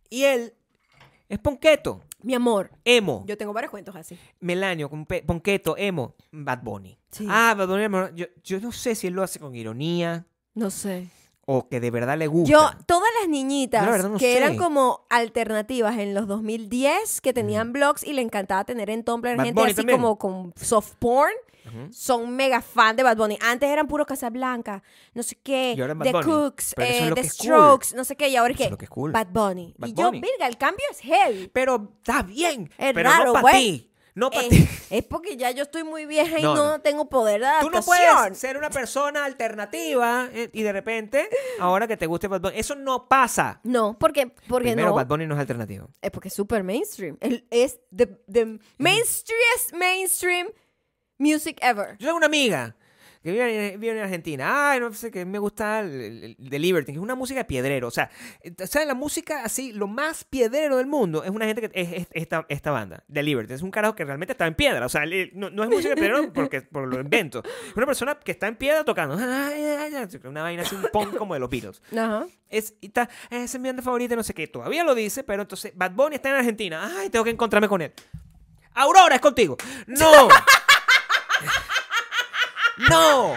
[0.10, 0.54] Y él
[1.28, 3.24] es ponqueto, Mi amor, emo.
[3.26, 4.18] yo tengo varios cuentos así.
[4.40, 4.90] Melanio,
[5.26, 7.00] ponqueto, emo, Bad Bunny.
[7.12, 7.26] Sí.
[7.28, 11.08] Ah, Bad Bunny, yo, yo no sé si él lo hace con ironía No sé.
[11.48, 12.52] o que de verdad le gusta.
[12.52, 14.38] Yo, todas las niñitas la no que sé.
[14.38, 19.36] eran como alternativas en los 2010, que tenían blogs y le encantaba tener en Tumblr
[19.36, 20.00] Bad gente Bunny así también.
[20.00, 21.34] como con soft porn,
[21.92, 23.38] Son mega fan de Bad Bunny.
[23.42, 26.24] Antes eran puro Casablanca, no sé qué, es The Bunny.
[26.24, 27.48] Cooks, es eh, The es cool.
[27.48, 29.12] Strokes, no sé qué, y ahora es es que es cool.
[29.12, 29.74] Bad Bunny.
[29.78, 31.50] Bad y yo, virga, el cambio es heavy.
[31.54, 32.70] Pero está bien.
[32.78, 33.54] Es pero raro, no para pues.
[33.56, 33.90] ti.
[34.16, 34.70] No para Eh, ti.
[34.92, 36.82] es porque ya yo estoy muy vieja y No, no, no.
[36.82, 37.84] tengo poder de Tú no adaptación.
[38.26, 41.28] puedes ser una persona alternativa eh, y de repente,
[41.60, 43.60] ahora que te guste Bad Bunny, eso no pasa.
[43.64, 44.94] No, porque, porque Primero, no.
[44.96, 45.90] Bad Bunny no es alternativo.
[46.00, 47.18] Es porque es súper mainstream.
[47.22, 50.48] Él es the, the mainstreamest mainstream
[51.24, 51.98] music ever.
[51.98, 52.76] Yo tengo una amiga
[53.24, 54.72] que vive, vive en Argentina.
[54.72, 57.40] Ay, no sé, que me gusta el, el- el The Liberty, que es una música
[57.40, 57.88] de piedrero.
[57.88, 58.10] O sea,
[58.42, 58.86] eh, ¿sabes?
[58.86, 62.46] La música así, lo más piedrero del mundo es una gente que es, es- esta,
[62.50, 63.54] esta banda, The Liberty.
[63.54, 64.86] Es un carajo que realmente está en piedra.
[64.86, 67.42] O sea, no, no es música de piedrero porque por lo invento.
[67.70, 69.16] Es una persona que está en piedra tocando.
[69.16, 71.82] Una vaina así, un punk como de los Beatles.
[71.98, 72.26] Ajá.
[72.50, 74.48] Es, está, "Eh, esa es mi banda favorita, no sé qué.
[74.48, 76.92] Todavía lo dice, pero entonces Bad Bunny está en Argentina.
[77.00, 77.94] Ay, tengo que encontrarme con él.
[78.74, 79.56] Aurora, es contigo.
[79.88, 80.28] No.
[82.90, 83.36] no.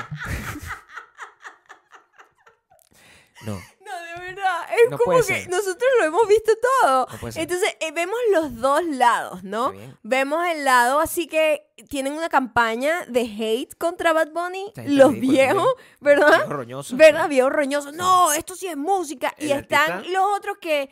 [3.45, 3.53] No.
[3.85, 4.63] No, de verdad.
[4.85, 5.49] Es No como puede que ser.
[5.51, 6.53] nosotros lo hemos visto
[6.83, 7.07] todo.
[7.13, 7.43] No puede ser.
[7.43, 9.67] Entonces, eh, vemos los dos lados, ¿no?
[9.67, 9.99] Está bien.
[10.03, 15.69] Vemos el lado así que tienen una campaña de hate contra Bad Bunny, los viejos.
[16.01, 16.39] ¿verdad?
[16.39, 16.97] Viejo roñoso.
[16.97, 17.29] ¿Verdad?
[17.29, 17.93] Viejos roñosos.
[17.93, 19.33] No, esto sí es música.
[19.39, 20.91] Y El están artista- los otros que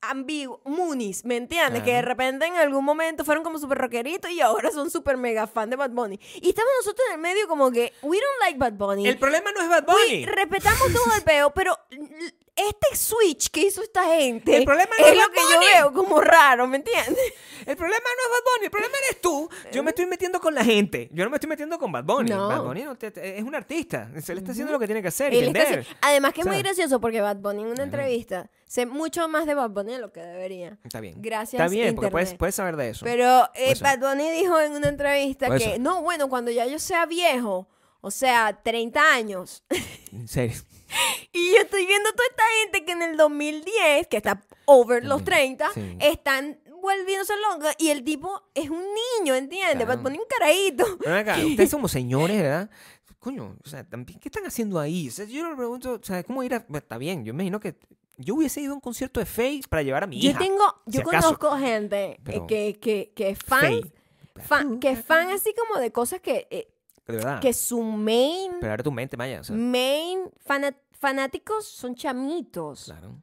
[0.00, 1.82] ambiguos, Moonies, ¿me entiendes?
[1.82, 5.46] Que de repente en algún momento fueron como súper rockeritos y ahora son súper mega
[5.46, 6.18] fan de Bad Bunny.
[6.40, 9.06] Y estamos nosotros en el medio como que, we don't like Bad Bunny.
[9.08, 10.26] El problema no es Bad We Bunny.
[10.26, 11.78] respetamos todo el peo, pero
[12.56, 15.92] este switch que hizo esta gente El problema no es es lo que yo veo
[15.92, 17.18] como raro, ¿me entiendes?
[17.66, 19.48] El problema no es Bad Bunny, el problema eres tú.
[19.72, 21.08] Yo me estoy metiendo con la gente.
[21.12, 22.30] Yo no me estoy metiendo con Bad Bunny.
[22.30, 22.48] No.
[22.48, 24.08] Bad Bunny no te- te- es un artista.
[24.22, 25.62] Se le está haciendo lo que tiene que hacer, entender.
[25.64, 28.86] haciendo- Además que es O sea, muy gracioso porque Bad Bunny en una entrevista sé
[28.86, 30.78] mucho más de Bad Bunny de lo que debería.
[30.84, 31.14] Está bien.
[31.18, 33.04] Gracias, Está bien, porque puedes, puedes saber de eso.
[33.04, 33.74] Pero eh.
[33.80, 37.68] Bad Bunny dijo en una entrevista que, no, bueno, cuando ya yo sea viejo,
[38.00, 39.64] o sea, 30 años,
[40.12, 40.56] En serio.
[41.32, 45.24] y yo estoy viendo toda esta gente que en el 2010, que está over los
[45.24, 45.96] También, 30, sí.
[46.00, 48.82] están volviéndose locos y el tipo es un
[49.20, 49.74] niño, ¿entiendes?
[49.76, 49.86] Claro.
[49.88, 50.84] Bad Bunny un caradito.
[51.02, 52.70] Pero acá, ustedes somos señores, ¿verdad?
[53.18, 55.08] Coño, o sea, ¿qué están haciendo ahí?
[55.08, 56.60] O sea, yo me pregunto, o sea, ¿cómo ir a...?
[56.68, 57.74] bueno, Está bien, yo imagino que
[58.18, 60.38] yo hubiese ido a un concierto de Faye para llevar a mi Yo hija.
[60.38, 61.34] tengo, yo si acaso.
[61.36, 63.80] conozco gente Pero- que, que, que es fan,
[64.36, 66.68] fan- que es fan así como de cosas que, eh,
[67.06, 67.40] De verdad.
[67.40, 69.40] que su main, Pero ahora tu mente, Maya.
[69.40, 72.84] O sea, main fana- fanáticos son chamitos.
[72.84, 73.22] claro.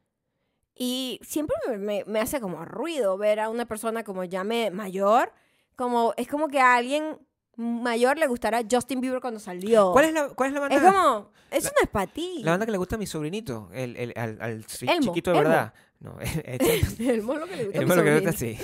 [0.76, 4.70] Y siempre me, me- me hace como ruido ver a una persona como ya me,
[4.72, 5.32] mayor,
[5.76, 7.18] como es como que a alguien
[7.56, 9.92] mayor le gustará Justin Bieber cuando salió.
[9.92, 10.74] ¿Cuál es la, cuál es la banda?
[10.76, 12.40] Es como, eso no es para ti.
[12.42, 15.38] La banda que le gusta a mi sobrinito, el, el, al, al Elmo, chiquito de
[15.38, 15.48] Elmo.
[15.50, 15.74] verdad.
[16.00, 16.80] No, este-
[17.12, 18.58] El mono que le gusta a el mi hermano que le gusta así.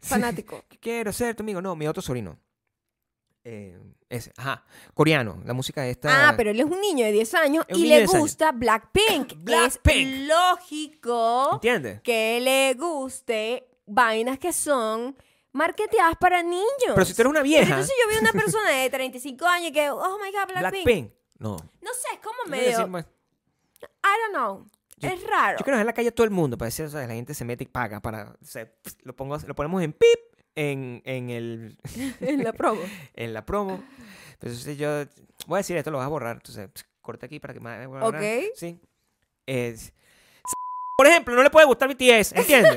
[0.00, 0.64] Fanático.
[0.80, 1.62] Quiero ser tu amigo.
[1.62, 2.36] No, mi otro sobrino.
[3.44, 3.78] Eh,
[4.10, 5.40] ese, ajá, coreano.
[5.44, 6.28] La música esta.
[6.30, 8.20] Ah, pero él es un niño de 10 años y de le 10 años.
[8.22, 9.34] gusta Blackpink.
[9.38, 9.96] Blackpink.
[10.08, 12.00] Es lógico ¿Entiendes?
[12.02, 15.16] que le guste vainas que son
[15.52, 16.64] marketeadas para niños.
[16.94, 19.72] Pero si tú eres una Pero vieja, entonces yo vi una persona de 35 años
[19.72, 20.84] que, oh my god, Blackpink.
[20.84, 21.12] Blackpink.
[21.38, 21.56] No.
[21.80, 22.90] No sé, es como medio.
[22.90, 24.66] pues, I don't know.
[24.96, 25.58] Yo- es raro.
[25.58, 27.32] Yo quiero dejar en la calle todo el mundo para decir, o sea, la gente
[27.34, 28.68] se mete y paga para, o sea,
[29.02, 30.18] lo, pongo, lo ponemos en pip
[30.58, 31.78] en, en, el,
[32.20, 32.80] en la promo.
[33.14, 33.82] en la promo.
[34.32, 35.04] Entonces yo
[35.46, 36.36] voy a decir esto, lo vas a borrar.
[36.36, 36.68] Entonces,
[37.00, 38.14] corta aquí para que me borrar.
[38.14, 38.22] Ok.
[38.54, 38.80] Sí.
[39.46, 39.92] Es-
[40.96, 42.76] por ejemplo, no le puede gustar BTS, ¿entiendes?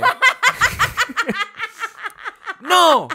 [2.62, 3.08] ¡No!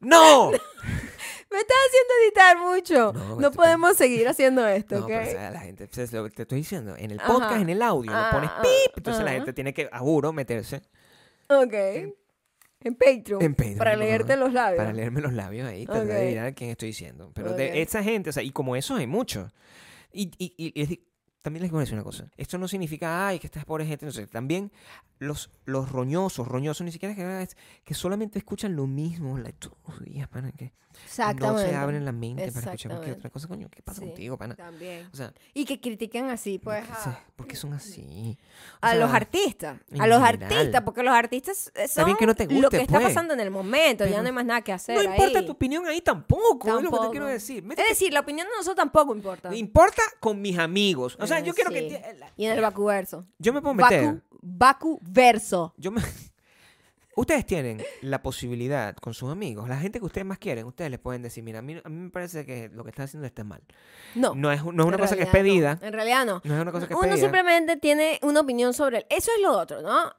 [0.00, 0.50] ¡No!
[0.50, 3.12] Me estás haciendo editar mucho.
[3.38, 5.08] No, podemos seguir haciendo esto, No, ¿ok?
[5.08, 7.32] pero o sea, la gente, pues, es lo que te estoy diciendo, en el Ajá.
[7.32, 10.32] podcast, en el audio, lo pones Ah, pip, entonces la gente tiene que, a juro,
[10.32, 10.82] meterse
[11.48, 11.74] Ok.
[12.84, 13.42] En Patreon.
[13.42, 14.78] en Patreon, Para leerte los labios.
[14.78, 16.18] Para leerme los labios ahí, tratar de Ok.
[16.18, 17.30] adivinar quién estoy diciendo.
[17.34, 19.52] Pero de esa gente, o sea, y como eso hay muchos.
[20.12, 21.00] Y, y, y-
[21.42, 22.26] también les voy a decir una cosa.
[22.36, 24.26] Esto no significa, ay, que esta pobre gente, no sé.
[24.26, 24.70] También
[25.18, 29.76] los, los roñosos, roñosos, ni siquiera que, es que solamente escuchan lo mismo like, todos
[29.88, 30.72] los días, pana, que
[31.40, 33.48] no se abren la mente para escuchar cualquier otra cosa.
[33.48, 34.54] Coño, ¿qué pasa Sí, contigo, pana?
[34.56, 35.08] También.
[35.12, 36.84] O sea, Y que critiquen así, pues.
[36.86, 38.38] ¿por qué se- a- ¿por qué son así?
[38.74, 40.52] O a sea, los artistas, a los general.
[40.52, 43.08] artistas, porque los artistas eh, son que no te lo guste, que está pues.
[43.08, 45.46] pasando en el momento, ya Pero no hay más nada que hacer No importa ahí.
[45.46, 47.04] tu opinión ahí tampoco, es lo que Tampoco.
[47.06, 47.58] te quiero decir.
[47.58, 49.54] Es Métete- decir, la opinión de nosotros tampoco importa.
[49.56, 51.16] importa con mis amigos.
[51.20, 51.76] O sea, Yo quiero sí.
[51.76, 52.16] que...
[52.36, 53.26] Y en el Bakuverso.
[53.38, 54.22] Yo me puedo meter...
[54.40, 55.00] Baku.
[55.76, 56.02] Yo me...
[57.14, 60.98] Ustedes tienen la posibilidad con sus amigos, la gente que ustedes más quieren, ustedes les
[60.98, 63.44] pueden decir, mira, a mí, a mí me parece que lo que están haciendo está
[63.44, 63.62] mal.
[64.14, 64.34] No.
[64.34, 65.74] No es, no es una cosa que es pedida.
[65.78, 65.86] no.
[65.86, 66.40] En realidad no.
[66.42, 67.22] No es una cosa que es Uno pedida.
[67.22, 69.06] simplemente tiene una opinión sobre él.
[69.10, 70.10] Eso es lo otro, ¿no?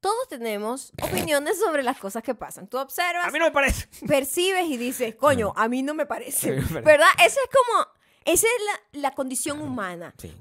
[0.00, 2.68] Todos tenemos opiniones sobre las cosas que pasan.
[2.68, 3.88] Tú observas, A mí no me parece.
[4.06, 6.52] percibes y dices, coño, a mí no me A parece.
[6.52, 6.86] mí no me parece.
[6.86, 7.08] ¿Verdad?
[7.18, 7.88] Esa es como,
[8.26, 10.14] esa es la, la condición humana.
[10.18, 10.32] Sí,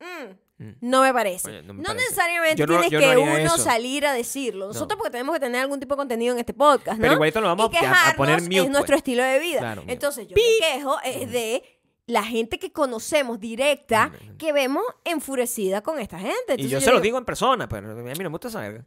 [0.00, 0.76] mm, Mm.
[0.82, 1.48] no me parece.
[1.48, 2.04] Oye, no no me parece.
[2.04, 3.58] necesariamente no- no que uno eso.
[3.58, 4.68] salir a decirlo.
[4.68, 4.98] Nosotros No.
[4.98, 7.02] porque tenemos que tener algún tipo de contenido en este podcast, ¿no?
[7.02, 8.58] Pero igualito lo vamos y a- poner mute.
[8.58, 8.98] es nuestro pues.
[8.98, 9.58] estilo de vida.
[9.58, 9.82] Claro.
[9.88, 10.42] Entonces yo me
[10.76, 14.36] quejo es de la gente que conocemos directa Mm.
[14.36, 16.54] que vemos enfurecida con esta gente.
[16.56, 18.84] Y yo se lo digo en persona, pero a mí no me gusta saber.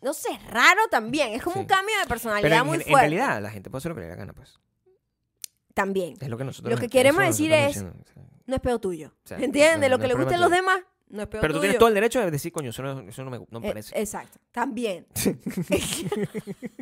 [0.00, 1.32] No sé, es raro también.
[1.32, 1.60] Es como Sí.
[1.60, 3.00] un cambio de Pero personalidad en, muy en fuerte.
[3.00, 4.60] realidad la gente puede hacer lo que le dé la gana, pues.
[5.78, 6.14] También.
[6.20, 6.74] Es lo que nosotros...
[6.74, 8.20] Lo que queremos decir es- diciendo, o.
[8.46, 9.12] No es peor tuyo.
[9.24, 9.88] sea, ¿Entiendes?
[9.90, 11.60] no- Lo no que es le problema los demás no es peor Pero tú tuyo.
[11.62, 13.70] tienes todo el derecho de decir, coño, eso no, eso no me, no me Eh,
[13.70, 13.98] parece.
[14.00, 14.38] exacto.
[14.52, 15.06] También.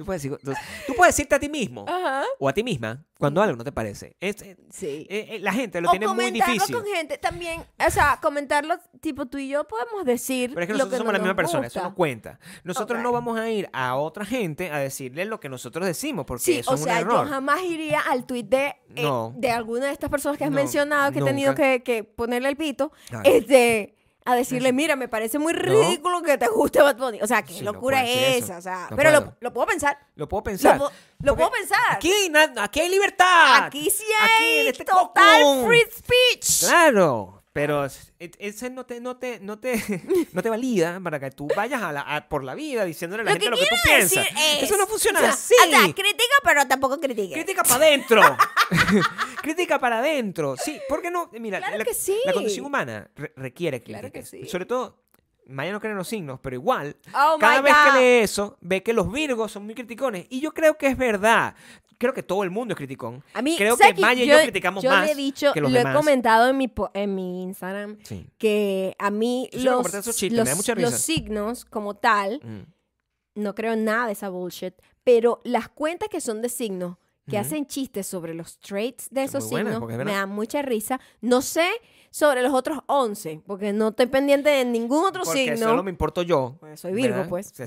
[0.00, 2.24] Tú puedes, decir- entonces, tú puedes decirte a ti mismo Ajá.
[2.38, 4.16] o a ti misma cuando algo no te parece.
[4.18, 5.06] Es- eh, Sí.
[5.10, 6.74] eh, la gente lo o tiene muy comentarlo difícil.
[6.74, 10.72] con gente también, o sea, comentarlo, tipo tú y yo podemos decir Pero es que
[10.72, 11.88] lo nosotros que somos no la misma nos persona, eso gusta.
[11.90, 12.40] no cuenta.
[12.64, 16.44] Nosotros no vamos a ir a otra gente a decirle lo que nosotros decimos, porque
[16.44, 17.26] Sí, eso o es sea, un error.
[17.26, 19.34] yo jamás iría al tweet de, eh, No.
[19.36, 22.48] de alguna de estas personas que has No, mencionado que he tenido que, que ponerle
[22.48, 22.90] el pito,
[23.24, 23.94] este,
[24.24, 27.20] a decirle, mira, me parece muy ridículo que te guste Bad Bunny.
[27.22, 28.44] O sea, qué Sí, no locura puedo decir es eso.
[28.44, 28.58] esa.
[28.58, 29.36] O sea, No pero lo, puedo.
[29.40, 29.98] lo puedo pensar.
[30.16, 30.76] Lo puedo Lo, pensar.
[30.78, 31.78] lo Porque puedo pensar.
[31.90, 33.64] Aquí na- aquí hay libertad.
[33.64, 35.66] Aquí sí Aquí, hay en este total cocón.
[35.66, 36.60] free speech.
[36.68, 37.39] Claro.
[37.52, 39.74] Pero e- ese no te, no te, no te,
[40.32, 43.24] no te valida para que tú vayas a la- a- por la vida diciéndole a
[43.24, 44.26] la Lo gente que lo que tú piensas.
[44.28, 45.54] es- Eso no funciona o sea, así.
[45.66, 47.34] O sea, critica, pero tampoco critique.
[47.34, 48.22] Crítica para adentro.
[49.42, 50.56] Crítica para adentro.
[50.56, 51.28] Sí, ¿por qué no?
[51.40, 52.16] Mira, Claro la, que sí.
[52.24, 54.46] la condición humana re- requiere Claro que sí.
[54.46, 55.02] Sobre todo,
[55.46, 57.96] Maya no cree en los signos, pero igual, Oh cada vez que God.
[57.98, 60.26] lee eso, ve que los virgos son muy criticones.
[60.30, 61.54] Y yo creo que es verdad.
[62.00, 63.22] Creo que todo el mundo es criticón.
[63.34, 64.00] A mí, creo ¿sabes que?
[64.00, 65.94] Maya y yo criticamos yo más le he dicho, que los lo demás.
[65.94, 68.26] he comentado en mi, po- en mi Instagram, Sí.
[68.38, 73.40] que a mí los, da los- los signos como tal, Mm.
[73.42, 74.72] no creo en nada de esa bullshit,
[75.04, 76.96] pero las cuentas que son de signos,
[77.28, 77.44] que Ujú.
[77.46, 80.98] hacen chistes sobre los traits de Son esos buenas, signos, es me dan mucha risa.
[81.20, 81.68] No sé
[82.10, 85.68] sobre los otros 11, porque no estoy pendiente de ningún otro Porque signo.
[85.68, 86.58] solo me importo yo.
[86.76, 87.28] Soy Virgo, ¿verdad?
[87.28, 87.52] pues.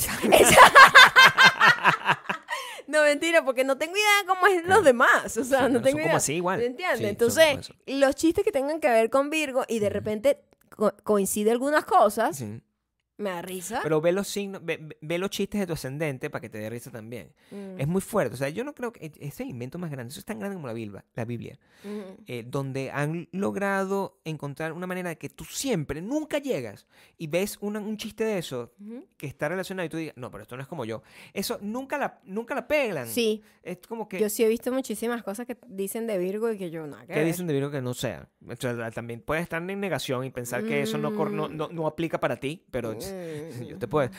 [2.88, 5.38] No, mentira, porque no tengo idea cómo es los demás.
[5.38, 6.04] O sea, no tengo son idea.
[6.06, 6.60] como así igual.
[6.60, 7.00] ¿Me entiendes?
[7.00, 10.40] Sí, Entonces, los chistes que tengan que ver con Virgo y de repente
[10.76, 12.62] co- coincide algunas cosas, Sí.
[13.18, 13.80] Me da risa.
[13.84, 16.70] Pero ve los signos, ve, ve- los chistes de tu ascendente para que te dé
[16.70, 17.32] risa también.
[17.52, 18.34] Mm, Es muy fuerte.
[18.34, 20.56] O sea, yo no creo que e- ese invento más grande, eso es tan grande
[20.56, 22.24] como la Biblia, la Biblia mm.
[22.28, 26.88] eh, donde han logrado encontrar una manera de que tú siempre, nunca llegas
[27.18, 29.06] y ves una- un chiste de eso Ujú.
[29.18, 31.04] que está relacionado y tú digas, no, pero esto no es como yo.
[31.34, 33.08] Eso nunca la, nunca la pelan.
[33.08, 34.20] Sí, Es como que...
[34.20, 37.14] yo sí he visto muchísimas cosas que dicen de Virgo y que yo nada que
[37.14, 37.28] ¿Qué ver.
[37.28, 38.28] dicen de Virgo que no sea?
[38.48, 41.88] O sea, también puedes estar en negación y pensar que eso no, no, no, no
[41.88, 43.02] aplica para ti, pero Mm.
[43.68, 44.10] Yo te puedo...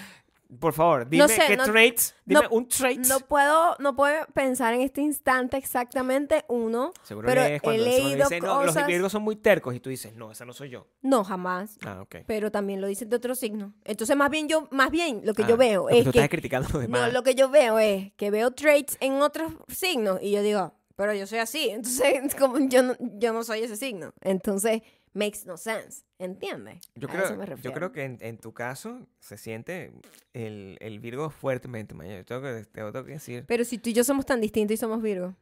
[0.60, 3.04] Por favor, dime sé, qué no- traits, dime no- un trait.
[3.08, 7.84] No puedo, no puedo pensar en este instante exactamente uno, Seguro pero he cuando, cuando
[7.84, 10.52] leído dicen, no, los cosas- Virgos son muy tercos y tú dices, no, esa no
[10.52, 10.86] soy yo.
[11.02, 12.16] no jamás, Ah, ok.
[12.26, 13.72] pero también lo dicen de otro signo.
[13.84, 16.28] Entonces, más bien yo, más bien lo que Ah, yo veo es tú que estás
[16.30, 17.00] criticando los demás.
[17.08, 20.74] No, lo que yo veo es que veo traits en otros signos y yo digo,
[20.94, 24.12] pero yo soy así, entonces como yo no, yo no soy ese signo.
[24.20, 24.82] Entonces,
[25.14, 26.80] makes no sense, ¿entiendes?
[26.94, 29.92] Yo A creo, eso me yo creo que en, en tu caso se siente
[30.32, 32.18] el, el Virgo fuertemente, Maya.
[32.18, 33.44] Yo tengo que, te tengo que decir.
[33.46, 35.34] Pero si tú y yo somos tan distintos y somos Virgo,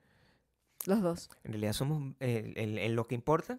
[0.87, 1.31] los dos.
[1.45, 3.59] En realidad somos, el- en lo que importa,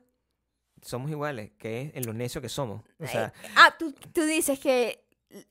[0.82, 2.82] somos iguales, que es en lo necio que somos.
[2.99, 5.03] O sea, Eh, ah, tú, tú dices que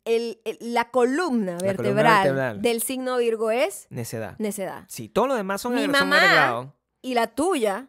[0.04, 4.38] el, el- la columna La columna vertebral, del signo Virgo es necedad.
[4.38, 4.84] necedad.
[4.88, 7.88] Sí, todo lo demás son, Mi mamá Y la tuya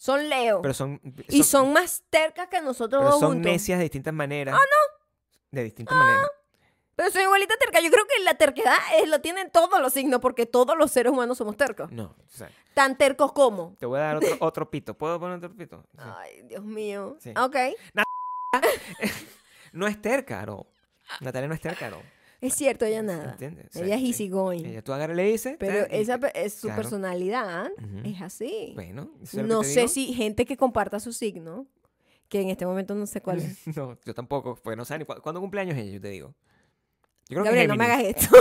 [0.00, 0.62] son Leo.
[0.62, 0.98] pero son,
[1.28, 3.52] y son más tercas que nosotros pero dos son juntos.
[3.52, 4.54] necias de distintas maneras.
[4.58, 5.06] Ah, no.
[5.50, 6.26] De distintas maneras.
[6.96, 7.80] Pero soy igualita terca.
[7.80, 11.12] Yo creo que la terquedad es, lo tienen todos los signos porque todos los seres
[11.12, 11.92] humanos somos tercos.
[11.92, 13.76] No, o sea, Tan tercos como.
[13.78, 14.94] te voy a dar otro, otro pito.
[14.94, 15.82] ¿Puedo poner otro pito?
[15.92, 15.98] Sí.
[15.98, 17.16] Ay, Dios mío.
[17.20, 17.34] Sí.
[17.36, 17.56] Ok.
[19.72, 20.66] No es terca, no.
[21.20, 21.98] Natalia no es terca, no.
[22.40, 23.32] Es cierto, ella nada.
[23.32, 23.66] ¿Entiendes?
[23.68, 24.06] O sea, Ella es sí.
[24.08, 24.64] easygoing.
[24.66, 25.56] Ella tú agarras y le dices.
[25.58, 26.80] Pero tal, y- esa pe- es su claro.
[26.82, 27.70] personalidad
[28.04, 28.72] es así.
[28.74, 29.88] Bueno, eso es no sé digo.
[29.88, 31.66] si gente que comparta su signo,
[32.30, 33.58] que en este momento no sé cuál es.
[33.76, 36.34] No, yo tampoco, porque no sé ni cu- cuándo cumpleaños ella, yo te digo.
[37.28, 38.36] Yo creo Gabriel, que no me hagas esto.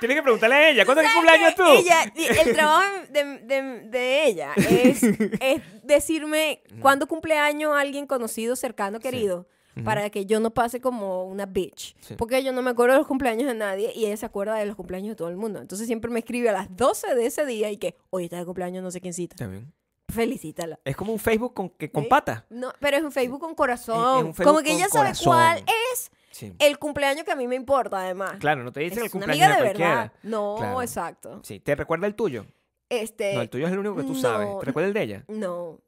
[0.00, 1.64] Tienes que preguntarle a ella, ¿cuándo es cumpleaños tú?
[1.66, 2.04] Ella,
[2.44, 9.46] el trabajo de, de- de ella es, es decirme cuándo cumpleaños alguien conocido, cercano, querido.
[9.84, 11.96] Para que yo no pase como una bitch.
[12.00, 12.14] Sí.
[12.16, 14.66] Porque yo no me acuerdo de los cumpleaños de nadie y ella se acuerda de
[14.66, 15.60] los cumpleaños de todo el mundo.
[15.60, 18.44] Entonces siempre me escribe a las 12 de ese día y que, oye, está de
[18.44, 19.36] cumpleaños no sé quién cita.
[19.36, 19.72] También.
[20.12, 20.78] Felicítala.
[20.84, 22.08] Es como un Facebook con, que, con ¿Sí?
[22.10, 22.44] patas.
[22.50, 24.18] No, pero es un Facebook con corazón.
[24.18, 25.32] es un Facebook como que ella sabe corazón.
[25.32, 25.58] cuál
[25.92, 26.52] es Sí.
[26.58, 28.34] el cumpleaños que a mí me importa, además.
[28.40, 30.12] Claro, no te dicen el una cumpleaños amiga de de verdad.
[30.22, 30.82] No, Claro.
[30.82, 31.40] exacto.
[31.42, 32.44] Sí, ¿te recuerda el tuyo?
[32.90, 34.48] Este, No, el tuyo es el único que tú sabes.
[34.60, 35.24] ¿Te recuerda el de ella?
[35.28, 35.78] no.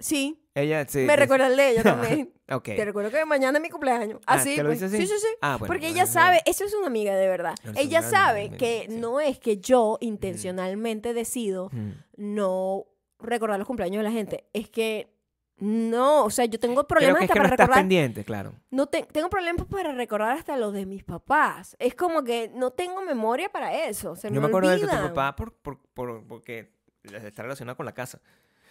[0.00, 0.98] Sí, Ella sí.
[1.00, 1.16] me sí.
[1.16, 1.82] recuerda el de ella
[2.24, 2.32] también.
[2.50, 2.64] Ok.
[2.64, 4.20] Te recuerdo que mañana es mi cumpleaños.
[4.26, 4.82] Ah, Así, ¿te lo pues.
[4.82, 4.96] así?
[4.96, 5.28] Sí, sí, sí.
[5.40, 6.12] Ah, bueno, Porque bueno, ella bueno.
[6.20, 7.54] sabe, eso es una amiga de verdad.
[7.64, 8.96] Es Ella sabe amiga, que sí.
[8.96, 11.90] no es que yo intencionalmente decido Mm.
[12.16, 12.86] no
[13.20, 14.44] recordar los cumpleaños de la gente.
[14.52, 15.14] Es que
[15.58, 17.82] no, o sea, yo tengo problemas que es hasta que no para estás recordar.
[17.82, 18.54] pendiente, claro.
[18.70, 21.76] No te- tengo problemas para recordar hasta los de mis papás.
[21.78, 24.16] Es como que no tengo memoria para eso.
[24.16, 26.72] Se Yo me, me acuerdo de tu papá por, por, por- porque
[27.12, 28.22] está relacionado con la casa.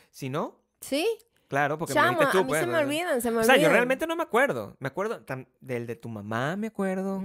[0.10, 1.08] Si no, Sí,
[1.48, 3.40] claro, porque me chama, dijiste tú, a mí pues, se me olvidan, se me O
[3.40, 3.56] olvidan.
[3.56, 4.76] sea, yo realmente no me acuerdo.
[4.80, 5.24] Me acuerdo
[5.62, 7.22] del de tu mamá, me acuerdo.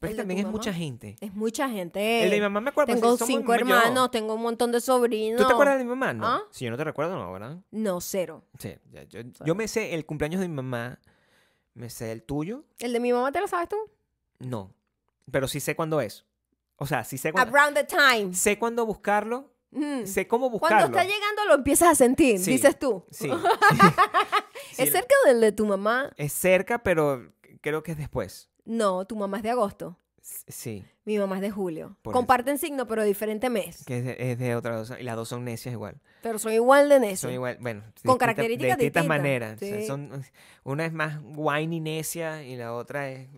[0.00, 1.16] Pero ¿El de también es mucha gente.
[1.20, 2.24] Es mucha gente.
[2.24, 2.92] El de mi mamá me acuerdo.
[2.92, 3.54] Tengo sí, somos cinco yo.
[3.54, 5.40] hermanos, tengo un montón de sobrinos.
[5.40, 6.12] ¿Tú te acuerdas de mi mamá?
[6.12, 6.26] No.
[6.26, 6.42] ¿Ah?
[6.50, 7.58] Si yo no te recuerdo, no, ¿verdad?
[7.70, 8.44] No, cero.
[8.58, 8.74] Sí.
[8.90, 10.98] ya, yo, yo me sé el cumpleaños de mi mamá.
[11.72, 12.64] Me sé el tuyo.
[12.80, 13.76] ¿El de mi mamá te lo sabes tú?
[14.40, 14.74] No.
[15.30, 16.26] Pero sí sé cuándo es.
[16.76, 17.56] O sea, sí sé cuándo.
[17.56, 18.34] Around the time.
[18.34, 19.53] Sé cuándo buscarlo.
[19.74, 20.06] Mm.
[20.06, 20.86] Sé cómo Cuando buscarlo.
[20.86, 22.52] está llegando lo empiezas a sentir, Sí.
[22.52, 23.04] dices tú.
[23.10, 23.28] Sí.
[24.72, 26.10] Sí, ¿Es cerca del de tu mamá?
[26.16, 28.50] Es cerca, pero creo que es después.
[28.64, 29.96] No, tu mamá es de agosto.
[30.48, 30.84] Sí.
[31.04, 31.96] Mi mamá es de julio.
[32.02, 33.84] Por Comparten signo, pero diferente mes.
[33.84, 34.98] Que es de, es de otra cosa.
[34.98, 36.00] Y las dos son necias igual.
[36.22, 37.28] Pero son igual de necio.
[37.28, 37.82] Son igual, bueno.
[37.82, 39.56] Con distinta- características De distintas maneras.
[39.62, 39.86] O sea, sí.
[39.86, 40.24] son,
[40.64, 43.28] una es más whiny necia y la otra es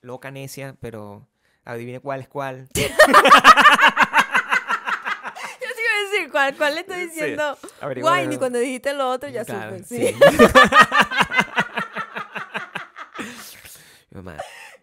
[0.00, 1.26] loca necia, pero
[1.64, 2.68] adivine cuál es cuál.
[6.32, 7.06] ¿cuál, cuál le estoy Sí.
[7.08, 7.58] diciendo?
[7.80, 9.84] Averigua- Guay, ni cuando dijiste lo otro ya Claro, supe.
[9.84, 10.08] Sí.
[10.08, 10.14] sí.
[14.10, 14.36] Mamá,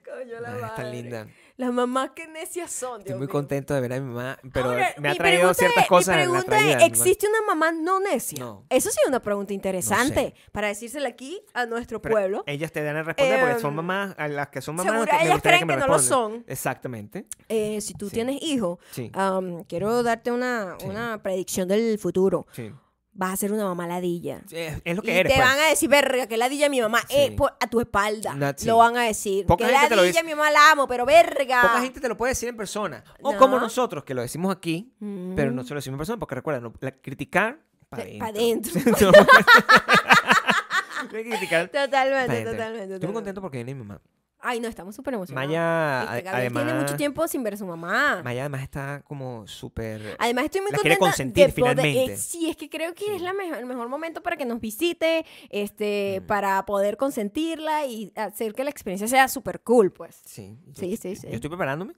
[0.06, 0.91] Coño, la ay, es tan madre.
[0.91, 1.28] linda.
[1.56, 3.30] Las mamás que necias son, Estoy muy mío.
[3.32, 6.16] contento de ver a mi mamá, pero Ahora, me ha traído pregunta ciertas es- cosas
[6.16, 6.80] Mi en la pregunta es, traída.
[6.80, 6.86] mamá.
[6.88, 8.39] ¿existe una mamá no necia?
[8.39, 8.66] No.
[8.70, 12.43] Eso sí es una pregunta interesante para decírsela aquí a nuestro Pero pueblo.
[12.47, 14.91] Ellas te dan a responder porque son Em, mamás, a las que son mamás.
[14.93, 16.43] seguro ellas creen me que no lo son.
[16.47, 17.28] Exactamente.
[17.49, 18.16] Eh, si tú Sí.
[18.16, 19.12] tienes hijos, Sí.
[19.14, 20.88] am, quiero darte una, Sí.
[20.88, 22.47] una predicción del futuro.
[22.54, 22.72] Sí.
[23.16, 24.41] Vas a ser una mamá ladilla.
[24.49, 25.32] Es, es lo Y que eres.
[25.34, 25.47] te pues.
[25.47, 26.99] van a decir, verga, que ladilla mi mamá.
[27.07, 27.16] Sí.
[27.16, 28.55] Eh, por- a tu espalda.
[28.57, 28.66] Sí.
[28.66, 29.45] Lo van a decir.
[29.45, 30.24] Poca que gente te lo ladilla dice.
[30.24, 31.61] mi mamá la amo, pero verga.
[31.61, 33.03] Poca gente te lo puede decir en persona.
[33.22, 33.38] O No.
[33.38, 35.36] como nosotros, que lo decimos aquí, Mm.
[35.36, 37.59] pero no se lo decimos en persona, porque recuerda, no- la- criticar
[37.89, 38.72] para adentro.
[38.74, 38.82] pa'.
[41.03, 42.93] No que criticar Totalmente, totalmente.
[42.95, 44.01] Estoy muy contento porque viene mi mamá.
[44.46, 45.48] Ay, no, estamos súper emocionados.
[45.48, 48.22] Maya, Este, a- Gabriel además, tiene mucho tiempo sin ver a su mamá.
[48.24, 50.18] Maya además está como súper...
[50.20, 52.14] Además, estoy muy La quiere contenta consentir de poder- finalmente.
[52.14, 55.26] eh, sí, es que creo que es la el mejor momento para que nos visite,
[55.50, 56.28] este, Mm.
[56.28, 60.22] para poder consentirla y hacer que la experiencia sea súper cool, pues.
[60.26, 61.28] Sí, yo- Sí, sí, yo- sí.
[61.30, 61.94] Yo estoy preparándome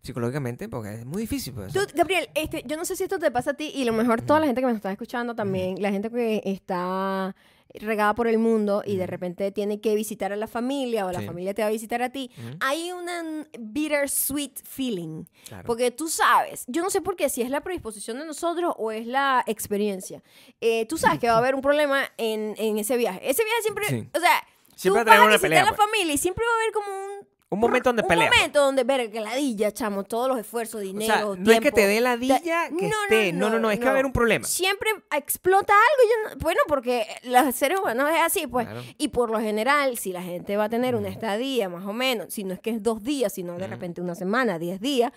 [0.00, 1.52] psicológicamente porque es muy difícil.
[1.54, 1.72] Pues.
[1.72, 4.20] Tú, Gabriel, este, yo no sé si esto te pasa a ti y lo mejor
[4.22, 7.36] toda la gente que me está escuchando también, la gente que está
[7.74, 11.20] regada por el mundo y de repente tiene que visitar a la familia o la
[11.20, 11.26] Sí.
[11.26, 15.24] familia te va a visitar a ti, hay un bittersweet feeling.
[15.48, 15.64] Claro.
[15.66, 18.90] Porque tú sabes, yo no sé por qué, si es la predisposición de nosotros o
[18.92, 20.22] es la experiencia.
[20.60, 23.20] Eh, tú sabes que va a haber un problema en, en ese viaje.
[23.28, 24.08] Ese viaje siempre, Sí.
[24.14, 25.86] o sea, Siempre tú va a vas visitar pelea, a la pues.
[25.86, 27.11] familia y siempre va a haber como un...
[27.52, 28.28] Un momento donde un pelea.
[28.28, 28.38] pues.
[28.38, 31.70] momento donde, ver, que ladilla, chamo, todos los esfuerzos, O dinero, sea, no es que
[31.70, 32.44] te dé la dilla Te-
[32.76, 33.32] que no, no, esté.
[33.32, 34.46] No, no, no, es que va a haber un problema.
[34.46, 36.36] Siempre explota algo.
[36.40, 38.66] bueno, porque los seres humanos es así, pues.
[38.66, 38.82] Claro.
[38.98, 42.32] Y por lo general, si la gente va a tener una estadía, más o menos,
[42.32, 45.12] si no es que es dos días, sino de repente una semana, diez días,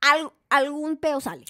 [0.00, 1.44] al- algún peo sale.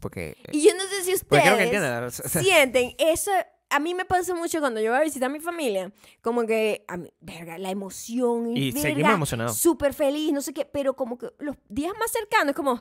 [0.00, 0.36] Porque...
[0.52, 3.30] Y yo no sé si ustedes o sienten eso.
[3.76, 6.84] A mí me pasa mucho cuando yo voy a visitar a mi familia, como que,
[6.88, 9.56] a mí, verga, la emoción Y verga, seguimos emocionados.
[9.58, 12.80] Súper feliz, no sé qué, pero como que los días más cercanos es como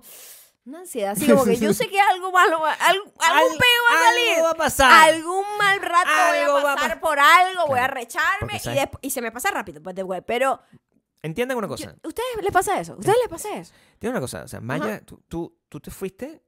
[0.65, 3.81] una ansiedad, así como que yo sé que algo malo, va- algo, algún Al- peo
[3.91, 4.33] va a salir.
[4.33, 5.09] Algo va a pasar.
[5.13, 7.93] Algún mal rato Algo voy va a a pasar pa- por algo, voy a Claro,
[7.93, 8.61] recharme
[9.01, 10.23] y, y se me pasa rápido, pues de web.
[10.25, 10.59] Pero,
[11.21, 11.95] Entiendan una yo- cosa.
[12.03, 12.93] ¿ustedes les pasa eso?
[12.97, 13.73] ¿Ustedes les pasa eso?
[13.99, 14.43] Tiene una cosa.
[14.43, 16.41] O sea, Maya, tú, tú, tú te fuiste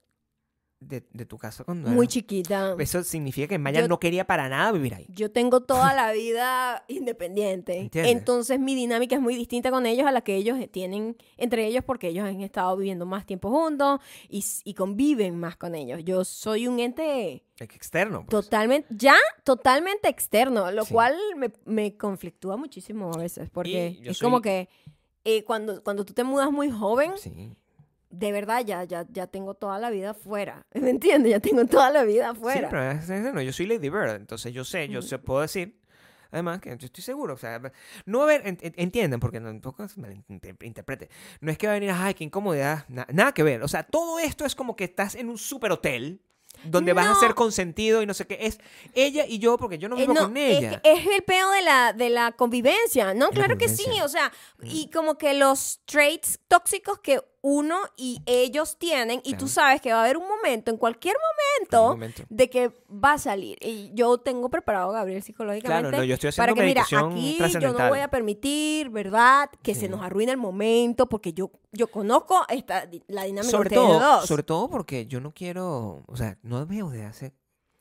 [0.79, 2.75] de, de tu casa cuando Muy chiquita.
[2.77, 5.07] Eso significa que Maya Yo- no quería para nada vivir ahí.
[5.09, 7.79] Yo tengo toda la vida independiente.
[7.79, 8.13] ¿Entiendes?
[8.15, 11.83] Entonces mi dinámica es muy distinta con ellos a la que ellos tienen entre ellos
[11.83, 13.99] porque ellos han estado viviendo más tiempo juntos
[14.29, 16.03] y, y conviven más con ellos.
[16.03, 18.19] Yo soy un ente Externo.
[18.27, 18.29] pues.
[18.43, 20.93] totalmente, ya totalmente externo, lo Sí.
[20.93, 24.69] cual me, me conflictúa muchísimo a veces porque es soy- como que
[25.23, 27.51] eh, cuando, cuando tú te mudas muy joven, Sí.
[28.17, 30.65] De verdad ya, ya, ya tengo toda la vida afuera.
[30.73, 31.31] ¿Me entiendes?
[31.31, 32.69] Ya tengo toda la vida Sí, afuera.
[32.69, 35.79] pero es- es- no, yo soy Lady Bird, entonces yo sé, yo sé, puedo decir.
[36.29, 37.61] Además, que yo estoy seguro, o sea,
[38.05, 41.09] no va a haber, ent- ent- entiendan, porque no, tampoco se malinterprete,
[41.39, 43.83] no es que va a venir, ay, qué incomodidad, na- nada que ver, o sea,
[43.83, 46.21] todo esto es como que estás en un super hotel,
[46.65, 47.19] donde vas a No.
[47.19, 48.59] ser consentido y no sé qué, es
[48.93, 50.81] ella y yo, porque yo no Eh, vivo no, con es ella.
[50.81, 53.27] que Es, el peo de la, de la convivencia, ¿no?
[53.27, 54.29] La Claro que sí, o sea,
[54.63, 59.93] y como que los traits tóxicos que uno y ellos tienen, y tú sabes que
[59.93, 63.57] va a haber un momento, en cualquier En momento, de que va a salir.
[63.61, 65.89] Y yo tengo preparado a Gabriel psicológicamente.
[65.89, 69.49] Claro, no, yo estoy para que, mira, aquí yo no voy a permitir, ¿verdad?
[69.61, 69.81] Que Sí.
[69.81, 73.99] se nos arruine el momento, porque yo, yo conozco esta, la dinámica sobre de todo,
[73.99, 74.25] dos.
[74.25, 77.33] sobre todo porque yo no quiero, o sea, no veo desde hace,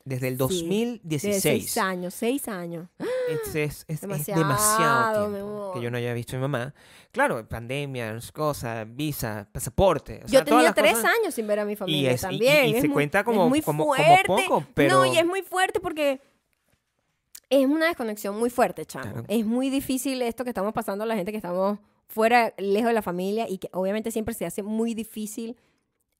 [0.06, 1.34] desde el Sí, 2016.
[1.34, 2.88] De seis años, seis años.
[3.28, 6.72] es, es- es- es Demasiado, demasiado, tiempo que yo no haya visto a mi mamá.
[7.10, 10.18] Claro, pandemia, cosas, visa, pasaporte.
[10.18, 12.66] o Yo sea, tenía tres cosas- años sin ver a mi familia y- también.
[12.66, 13.96] y se muy- cuenta como- muy como- como
[14.26, 16.20] poco, No, pero- y es muy fuerte porque
[17.50, 19.04] es una desconexión muy fuerte, chamo.
[19.10, 19.24] Claro.
[19.28, 21.78] Es muy difícil esto que estamos pasando la gente que estamos
[22.08, 25.56] fuera, lejos de la familia y que obviamente siempre se hace muy difícil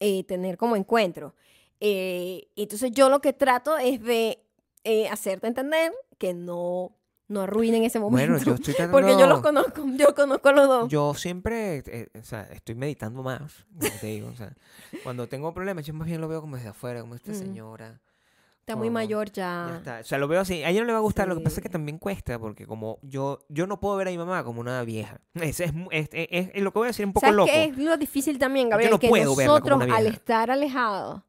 [0.00, 1.34] eh, tener como encuentro.
[1.80, 4.42] Eh, entonces yo lo que trato es de
[4.84, 6.96] eh, hacerte entender que no,
[7.28, 8.32] no arruinen ese momento.
[8.32, 8.92] Bueno, yo estoy tratando...
[8.98, 10.88] Porque yo los conozco, yo conozco a los dos.
[10.88, 14.28] Yo siempre, eh, o sea, estoy meditando más, como te digo.
[14.28, 14.54] O sea,
[15.02, 17.34] cuando tengo problemas, yo más bien lo veo como desde afuera, como esta Mm.
[17.34, 18.00] señora.
[18.60, 19.76] Está muy como- mayor Ya ya.
[19.76, 19.98] está.
[20.00, 20.64] O sea, lo veo así.
[20.64, 21.28] A ella no le va a gustar.
[21.28, 21.72] Lo que pasa es que Sí.
[21.72, 25.20] también cuesta, porque como yo yo no puedo ver a mi mamá como una vieja.
[25.34, 27.52] Ese es, mu- es, es- es lo que voy a decir un poco ¿Sabes loco.
[27.52, 28.90] qué es lo difícil también, Gabriel?
[28.90, 30.16] no que puedo verla como nosotros, una al vieja.
[30.16, 31.22] estar alejados,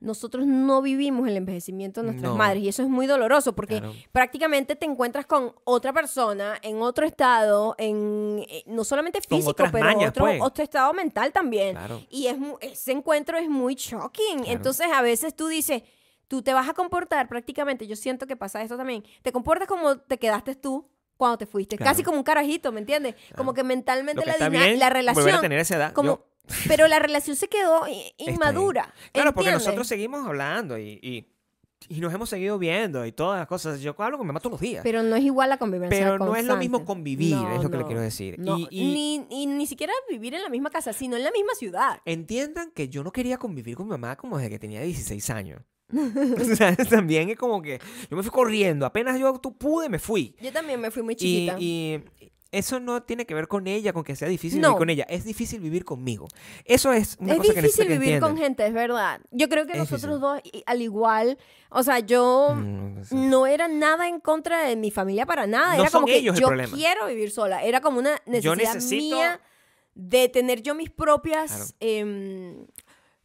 [0.00, 2.38] nosotros no vivimos el envejecimiento de nuestras No.
[2.38, 2.62] madres.
[2.62, 3.94] Y eso es muy doloroso porque Claro.
[4.12, 9.84] prácticamente te encuentras con otra persona en otro estado, en eh, no solamente físico, pero
[9.84, 10.40] mañas, otro, pues.
[10.40, 11.72] otro estado mental también.
[11.76, 12.00] Claro.
[12.10, 14.38] Y es ese encuentro es muy shocking.
[14.38, 14.52] Claro.
[14.52, 15.82] Entonces, a veces tú dices,
[16.28, 19.96] tú te vas a comportar prácticamente, yo siento que pasa esto también, te comportas como
[19.98, 23.16] te quedaste tú cuando te fuiste, casi como un carajito, ¿me entiendes?
[23.36, 25.92] Como que mentalmente que la, bien, la volver a relación, tener esa edad.
[25.92, 26.24] como, Yo-
[26.66, 27.82] pero la relación se quedó
[28.18, 28.92] inmadura.
[29.12, 29.66] Claro, porque ¿entiendes?
[29.66, 31.26] nosotros seguimos hablando y, y,
[31.88, 33.80] y nos hemos seguido viendo y todas las cosas.
[33.80, 34.82] Yo hablo con mi mamá todos los días.
[34.82, 36.86] Pero no es igual la convivencia Pero no es lo mismo constante.
[36.86, 38.36] convivir, No, es lo que le no, quiero decir.
[38.38, 38.58] no.
[38.58, 41.54] Y, y Ni, y ni siquiera vivir en la misma casa, sino en la misma
[41.54, 42.00] ciudad.
[42.04, 45.62] entiendan que yo no quería convivir con mi mamá como desde que tenía 16 años.
[45.94, 47.80] o sea, también es como que
[48.10, 48.84] yo me fui corriendo.
[48.84, 50.34] Apenas yo tú pude, me fui.
[50.42, 51.56] Yo también me fui muy Y, chiquita.
[51.58, 52.02] y
[52.50, 54.68] eso no tiene que ver con ella, con que sea difícil No.
[54.68, 55.06] vivir con ella.
[55.08, 56.26] Es difícil vivir conmigo.
[56.64, 59.20] Eso es una es cosa que necesito difícil que vivir con gente, es verdad.
[59.30, 60.62] Yo creo que Es nosotros difícil.
[60.62, 61.38] dos, al igual,
[61.70, 63.14] o sea, yo Mm, sí.
[63.14, 65.76] no era nada en contra de mi familia para nada.
[65.76, 66.74] No era como que ellos el yo problema.
[66.74, 67.62] quiero vivir sola.
[67.64, 69.40] Era como una necesidad necesito- mía
[69.94, 71.70] de tener yo mis propias Claro.
[71.80, 72.66] em,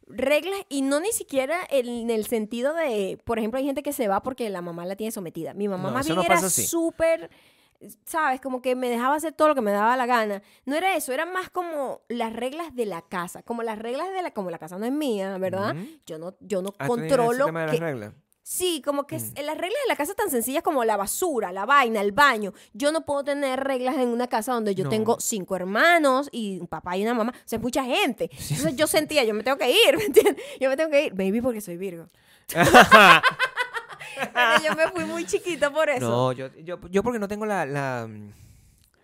[0.06, 4.06] reglas y no ni siquiera en el sentido de, por ejemplo, hay gente que se
[4.06, 5.54] va porque la mamá la tiene sometida.
[5.54, 7.30] Mi mamá No, más bien no era súper,
[8.04, 8.40] ¿sabes?
[8.40, 10.42] Como que me dejaba hacer todo lo que me daba la gana.
[10.64, 14.22] No era eso, era más como las reglas de la casa, como las reglas de
[14.22, 15.74] la, como la casa no es mía, ¿verdad?
[16.06, 18.12] Yo no, yo no Ah, controlo tema de que- las reglas.
[18.46, 19.32] Sí, como que Mm.
[19.42, 22.52] las reglas de la casa tan sencillas como la basura, la vaina, el baño.
[22.74, 24.90] Yo no puedo tener reglas en una casa donde yo No.
[24.90, 27.32] tengo cinco hermanos y un papá y una mamá.
[27.34, 28.28] O sea, mucha gente.
[28.30, 30.36] Entonces yo sentía, yo me tengo que ir, ¿me entiendes?
[30.60, 31.14] Yo me tengo que ir.
[31.14, 32.06] Baby, porque soy Virgo.
[34.64, 36.08] Yo me fui muy chiquita por eso.
[36.08, 38.30] No, yo, yo, yo porque no tengo la, la, mm,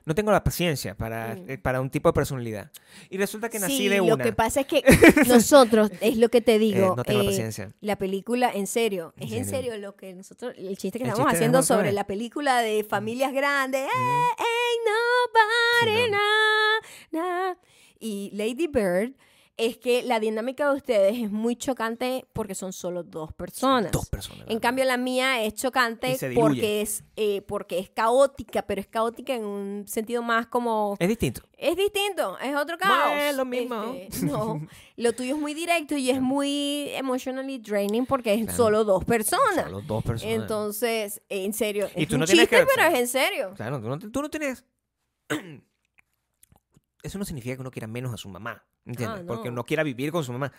[0.06, 1.50] no tengo la paciencia para, Mm.
[1.50, 2.70] eh, para un tipo de personalidad.
[3.10, 4.24] Y resulta que nací sí, de lo una.
[4.24, 4.82] que pasa es que
[5.28, 7.70] nosotros, es lo que te digo, Eh, no tengo eh, paciencia.
[7.80, 9.72] la película, en serio, es en serio.
[9.72, 12.82] serio lo que nosotros, el chiste que El estamos chiste haciendo sobre la película de
[12.84, 13.88] familias grandes, eh,
[14.38, 16.18] ain't nobody, Sí, no.
[17.20, 17.56] na, na.
[18.00, 19.12] Y Lady Bird
[19.66, 23.92] es que la dinámica de ustedes es muy chocante porque son solo dos personas.
[23.92, 24.46] Dos personas.
[24.48, 29.34] En cambio, la mía es chocante porque es, eh, porque es caótica, pero es caótica
[29.34, 30.96] en un sentido más como...
[30.98, 31.42] Es distinto.
[31.58, 33.12] Es distinto, es otro No caos.
[33.20, 33.94] es lo mismo.
[33.96, 38.56] Este, no, lo tuyo es muy directo y es muy emotionally draining porque es Claro.
[38.56, 39.64] solo dos personas.
[39.64, 40.34] Solo dos personas.
[40.36, 43.52] Entonces, en serio, Y es tú un no tienes chiste, que- pero es en serio.
[43.56, 44.64] Claro, tú no, tú no tienes.
[47.02, 48.62] Eso no significa que uno quiera menos a su mamá.
[48.90, 49.20] ¿Entiendes?
[49.22, 49.56] Ah, Porque no.
[49.56, 50.52] no quiera vivir con su mamá.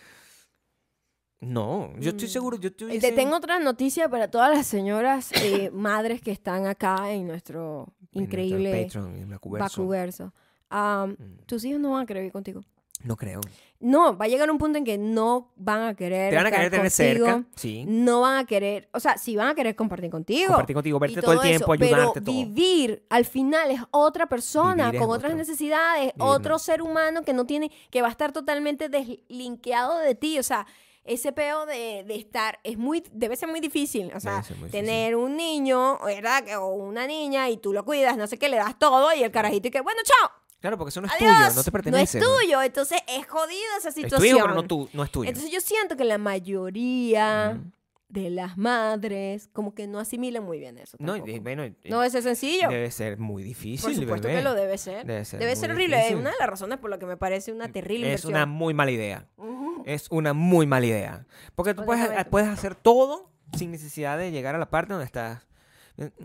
[1.39, 2.31] No, yo estoy Mm.
[2.31, 2.57] seguro.
[2.59, 7.27] Yo Te tengo otra noticia para todas las señoras eh, madres que están acá en
[7.27, 9.65] nuestro en nuestro increíble Patreon, en la Cuberso.
[9.81, 10.33] Bacuverso.
[10.69, 12.61] Am, Mm, tus hijos no van a querer vivir contigo.
[13.03, 13.41] No creo.
[13.79, 16.51] No, va a llegar un punto en que no van a querer Te van a
[16.51, 17.43] querer tener contigo, cerca.
[17.55, 17.83] Sí.
[17.87, 20.49] No van a querer, o sea, sí van a querer compartir contigo.
[20.49, 22.35] Compartir contigo, verte y todo el todo tiempo, eso, ayudarte, pero todo.
[22.35, 25.35] vivir al final es otra persona Vivir con otras otra.
[25.37, 26.59] necesidades, Vivir otro no.
[26.59, 30.67] ser humano que no tiene, que va a estar totalmente deslinkeado de ti, o sea,
[31.03, 34.71] ese peo de, de estar es muy, debe ser muy difícil, o sea, muy difícil.
[34.71, 36.43] tener un niño, ¿verdad?
[36.59, 39.31] O una niña y tú lo cuidas, no sé qué, le das todo y el
[39.31, 40.29] carajito y que, bueno, chao,
[40.61, 42.19] Claro, porque eso no es adiós, tuyo, no te pertenece.
[42.19, 44.37] No es tuyo, entonces es jodida esa Es tu situación.
[44.37, 45.27] hijo, pero no, tú, no es tuyo.
[45.27, 47.71] Entonces yo siento que la mayoría Mm.
[48.09, 50.97] de las madres como que no asimilan muy bien eso.
[50.99, 51.31] no, tampoco.
[51.31, 52.69] de- bueno, No debe ser sencillo.
[52.69, 53.81] debe ser muy difícil.
[53.89, 54.39] Por supuesto bebé.
[54.39, 55.05] que lo debe ser.
[55.05, 56.07] Debe ser Debe ser horrible.
[56.07, 58.33] Es una de las razones por las que me parece una terrible Es inversión.
[58.33, 59.25] una muy mala idea.
[59.37, 59.83] Ujú.
[59.85, 61.25] Es una muy mala idea.
[61.55, 65.41] Porque tú puedes, puedes hacer todo sin necesidad de llegar a la parte donde estás.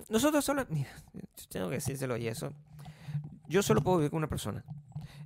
[0.08, 0.64] Nosotros solo.
[0.68, 0.90] Mira,
[1.48, 2.52] tengo que decírselo y eso.
[3.48, 4.64] Yo solo puedo vivir con una persona.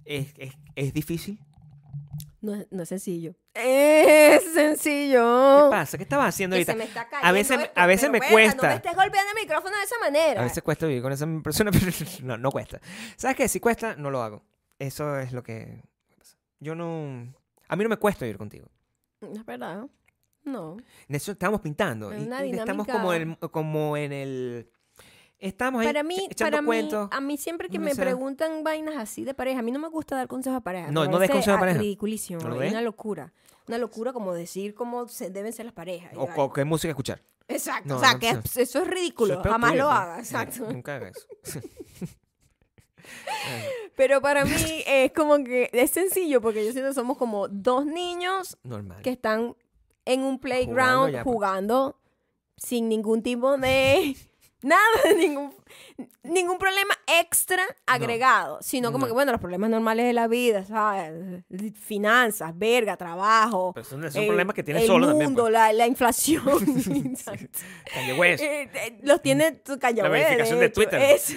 [0.04, 1.38] Es, es, es difícil.
[2.42, 3.34] No, es- no es sencillo.
[3.54, 5.68] Es ¿Qué sencillo.
[5.70, 5.96] pasa?
[5.98, 6.72] ¿Qué estabas haciendo Que ahorita?
[6.72, 8.62] se me está cayendo veces me- esto, a veces pero me verga, cuesta.
[8.62, 10.40] No me estés golpeando el micrófono de esa manera.
[10.40, 11.86] A veces cuesta vivir con esa persona, pero
[12.22, 12.80] no, no cuesta.
[13.16, 13.48] ¿Sabes qué?
[13.48, 14.42] Si cuesta, no lo hago.
[14.78, 15.82] Eso es lo que
[16.18, 16.36] pasa.
[16.60, 17.32] Yo no...
[17.68, 18.66] A mí no me cuesta vivir contigo.
[19.20, 19.86] Es verdad.
[20.44, 20.78] No.
[21.08, 22.10] En eso estábamos pintando.
[22.10, 24.70] Es Y, una y estamos como, el, como en el...
[25.40, 27.08] estamos ahí Para mí, ech- echando para mí, cuentos.
[27.10, 29.88] a mí siempre que no me preguntan vainas así de pareja, a mí no me
[29.88, 30.90] gusta dar consejos a pareja.
[30.90, 31.78] No, me no des consejos a pareja.
[31.80, 33.32] Ridiculísimo, ¿No es una locura.
[33.68, 36.12] Una locura como decir cómo se deben ser las parejas.
[36.16, 37.22] O, qué música escuchar.
[37.48, 39.88] Exacto, No, o sea, que es- eso es ridículo, Eso es peor jamás tuyo, lo
[39.90, 39.98] pues.
[40.00, 40.72] haga, exacto.
[40.72, 41.26] Nunca haga eso.
[43.96, 44.52] Pero para mí
[44.86, 49.02] es como que es sencillo porque yo siento que somos como dos niños Normal.
[49.02, 49.56] que están
[50.04, 51.32] en un playground ya, pues.
[51.34, 51.96] jugando
[52.56, 54.16] sin ningún tipo de
[54.62, 54.80] nada,
[55.16, 55.54] ningún
[56.22, 59.06] ningún problema extra agregado, sino como No.
[59.08, 61.44] que bueno, los problemas normales de la vida, ¿sabes?
[61.80, 63.72] Finanzas, verga, trabajo.
[63.74, 65.28] Pero son, son el- problemas que tienes el solo también.
[65.28, 65.52] mundo, pues.
[65.52, 66.42] la, la inflación.
[67.94, 68.42] Kanye West.
[68.42, 71.00] Eh, eh, los tiene tu La verificación de hecho, Twitter.
[71.00, 71.34] Eso.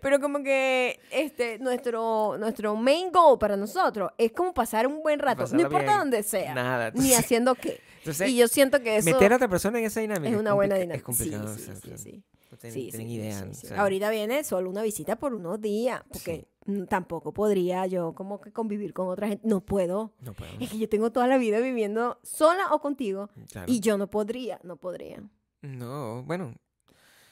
[0.00, 5.18] Pero como que este nuestro nuestro main goal para nosotros es como pasar un buen
[5.18, 5.98] rato, no importa bien.
[5.98, 6.90] dónde sea, Nada.
[6.94, 7.80] ni haciendo qué.
[8.10, 10.54] Entonces, y yo siento que eso meter a otra persona en esa dinámica es una
[10.54, 10.96] buena dinámica.
[10.96, 11.54] Es complicado.
[11.56, 12.24] Sí, o sea, sí, sí.
[12.50, 13.46] No tienen, Sí, tienen sí, idea.
[13.50, 16.48] o sea, Ahorita viene solo una visita por unos días, porque
[16.88, 19.46] tampoco podría yo como que convivir con otra gente.
[19.46, 20.14] No puedo.
[20.20, 20.50] No puedo.
[20.58, 23.70] Es que yo tengo toda la vida viviendo sola o contigo Claro.
[23.70, 25.22] y yo no podría, no podría.
[25.60, 26.54] No, bueno.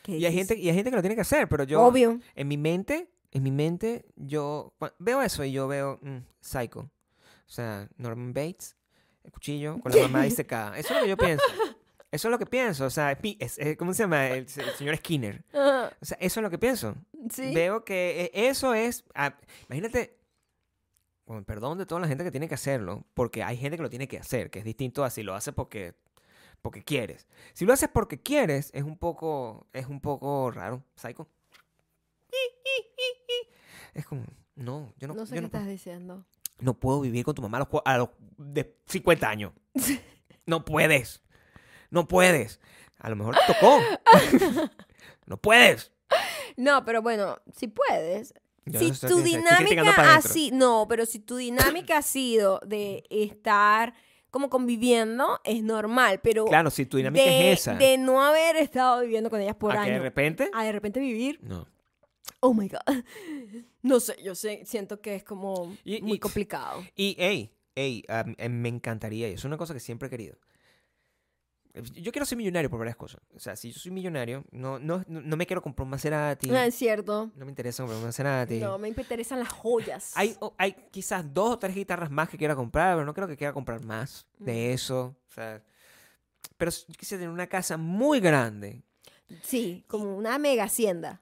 [0.07, 1.83] Y hay, gente, y hay gente que lo tiene que hacer, pero yo.
[1.83, 2.21] Obvio.
[2.35, 6.81] En mi mente, en mi mente, yo cua- veo eso y yo veo mm, Psycho.
[6.81, 8.76] O sea, Norman Bates,
[9.27, 10.79] el cuchillo, con la mamá disecada.
[10.79, 11.45] Eso es lo que yo pienso.
[12.13, 12.87] Eso es lo que pienso.
[12.87, 14.29] O sea, es es- es- ¿cómo se llama?
[14.29, 15.45] El, se- el señor Skinner.
[15.53, 16.95] Ah, O sea, eso es lo que pienso.
[17.31, 17.53] sí.
[17.55, 19.05] Veo que eh, eso es.
[19.15, 19.37] ah,
[19.69, 20.17] imagínate.
[21.25, 23.91] Con perdón de toda la gente que tiene que hacerlo, porque hay gente que lo
[23.91, 25.95] tiene que hacer, que es distinto a si lo haces porque,
[26.63, 27.27] porque quieres.
[27.53, 31.27] Si lo haces porque quieres, es un poco, es un poco raro, psycho.
[33.95, 34.25] Es como,
[34.57, 36.25] no, yo no, No sé yo qué no, estás diciendo.
[36.61, 39.53] No puedo vivir con tu mamá a los, a los de 50 años.
[40.49, 41.23] No puedes.
[41.91, 42.61] No puedes.
[43.01, 43.81] A lo mejor te tocó.
[45.27, 45.91] no puedes.
[46.57, 48.33] No, pero bueno, si puedes.
[48.65, 53.95] Yo si tu dinámica sido, no, pero si tu dinámica ha sido de estar
[54.31, 57.75] como conviviendo, es normal, pero Claro, si tu dinámica de, es esa.
[57.75, 60.51] de no haber estado viviendo con ellas por a que de años, repente.
[60.53, 61.67] a de repente vivir, No.
[62.41, 63.03] oh my god,
[63.87, 66.85] no sé, yo sé, siento que es como Y- muy y- complicado.
[66.97, 70.37] Y, hey, hey, um, eh, me encantaría, es una cosa que siempre he querido.
[71.95, 73.21] Yo quiero ser millonario por varias cosas.
[73.35, 76.47] O sea, si yo soy millonario, no, no, no me quiero comprar un Maserati.
[76.49, 77.31] No, es cierto.
[77.37, 78.59] No me interesa comprar un Maserati.
[78.61, 80.13] No, me interesan las joyas.
[80.15, 83.37] Hay, hay quizás dos o tres guitarras más que quiera comprar, pero no creo que
[83.37, 84.45] quiera comprar más Mm.
[84.47, 85.15] de eso.
[85.29, 85.63] O sea,
[86.57, 88.83] pero yo quisiera tener una casa muy grande,
[89.43, 91.21] Sí, como una mega hacienda.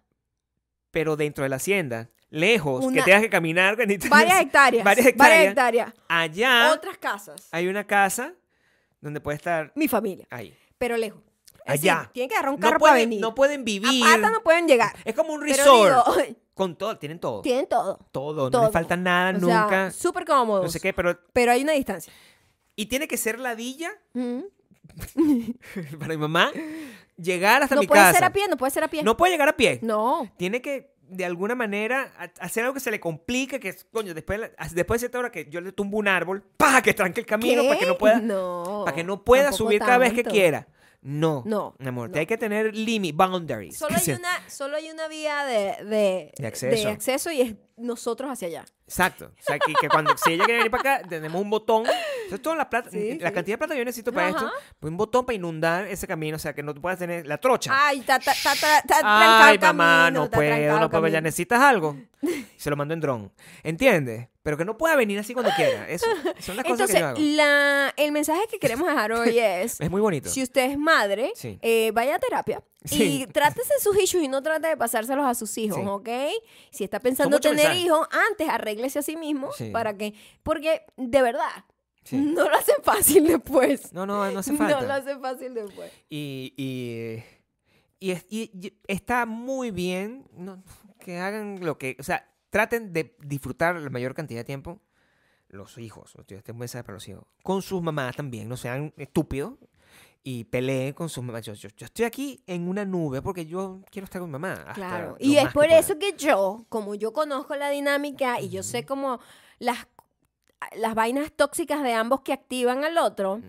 [0.93, 3.76] pero dentro de la hacienda, lejos, que tengas que caminar.
[3.76, 4.85] que ni- Varias hectáreas.
[4.85, 5.49] Varias Varias hectáreas.
[5.51, 5.93] hectáreas.
[6.09, 7.49] Allá Otras casas.
[7.53, 8.32] hay una casa
[9.01, 10.26] donde puede estar Mi familia.
[10.30, 10.57] ahí.
[10.78, 11.20] Pero lejos.
[11.66, 12.11] Es decir, Allá.
[12.12, 13.20] tienen que agarrar un No carro para pueden, venir.
[13.22, 14.05] no pueden A vivir.
[14.05, 14.95] pata no pueden llegar.
[15.05, 16.07] Es como un resort.
[16.22, 17.41] digo, Con todo, tienen todo.
[17.43, 17.99] tienen todo.
[18.12, 19.91] Todo, no les falta nada O nunca.
[19.91, 20.64] súper cómodos.
[20.64, 21.18] no sé qué, pero.
[21.32, 22.12] Pero hay una distancia.
[22.76, 24.51] Y tiene que ser ladilla Ujú.
[25.99, 26.53] para mi mamá
[27.16, 28.14] llegar hasta No mi puede casa.
[28.14, 29.03] ser a pie, no puede ser a pie.
[29.03, 29.78] No puede llegar a pie.
[29.82, 30.30] No.
[30.37, 34.15] Tiene que, de alguna manera, ha- hacer algo que se le complique, que es, coño,
[34.15, 36.95] después, de la- después de cierta hora que yo le tumbo un árbol, para que
[36.95, 37.69] tranque el camino, ¿Qué?
[37.69, 38.83] para que no pueda, No.
[38.85, 40.67] para que no pueda subir cada vez que quiera.
[41.07, 41.43] No.
[41.45, 42.15] No, Mi amor, no.
[42.15, 43.77] te hay que tener limit, boundaries.
[43.77, 46.89] Solo hay, una, solo hay una vía de, de, De acceso.
[46.89, 48.65] acceso y es nosotros hacia allá.
[48.87, 49.32] Exacto.
[49.39, 51.85] O sea, que, que cuando, si ella quiere venir para acá, tenemos un botón.
[52.26, 53.35] Eso es toda la plata, Sí, la sí.
[53.35, 54.51] cantidad de plata que yo necesito para esto.
[54.78, 57.39] Pues un botón para inundar ese camino, o sea, que no tú puedas tener la
[57.39, 57.70] trocha.
[57.74, 61.20] Ay, ta, ta, ta, ta Ay, mamá, camino, no puedo, no puedo, ya camino.
[61.22, 61.97] necesitas algo.
[62.57, 63.32] Se lo mando en dron.
[63.62, 64.28] ¿Entiendes?
[64.43, 65.89] Pero que no pueda venir así cuando quiera.
[65.89, 66.07] Eso
[66.39, 67.18] son las cosas que Entonces, yo hago.
[67.20, 70.28] la, el mensaje que queremos dejar hoy es, Es muy bonito.
[70.28, 71.59] si usted es madre, Sí.
[71.62, 73.22] eh, vaya a terapia Sí.
[73.22, 75.87] y trátese sus issues y no trate de pasárselos a sus hijos, Sí.
[75.87, 76.09] ¿ok?
[76.70, 79.70] Si está pensando tener hijos, antes arréglese a sí mismo Sí.
[79.70, 80.12] para que,
[80.43, 81.64] porque de verdad,
[82.12, 83.93] no lo hacen fácil después.
[83.95, 84.82] No, no, no hace No falta.
[84.82, 85.91] lo hacen fácil después.
[86.11, 87.22] Y, y,
[88.01, 90.62] y, es- y- y está muy bien no,
[91.01, 91.97] que hagan lo que...
[91.99, 94.80] O sea, traten de disfrutar la mayor cantidad de tiempo
[95.49, 96.14] los hijos.
[96.18, 97.24] Este es un mensaje para los hijos.
[97.43, 98.49] Con sus mamás también.
[98.49, 99.55] No sean estúpidos.
[100.27, 101.43] Y peleen con sus mamás.
[101.45, 104.55] Yo, yo- yo estoy aquí en una nube porque yo quiero estar con mi mamá.
[104.55, 105.16] hasta Claro.
[105.20, 109.20] Y es por eso que yo, como yo conozco la dinámica y yo sé como
[109.59, 109.87] las,
[110.77, 113.43] las vainas tóxicas de ambos que activan al otro,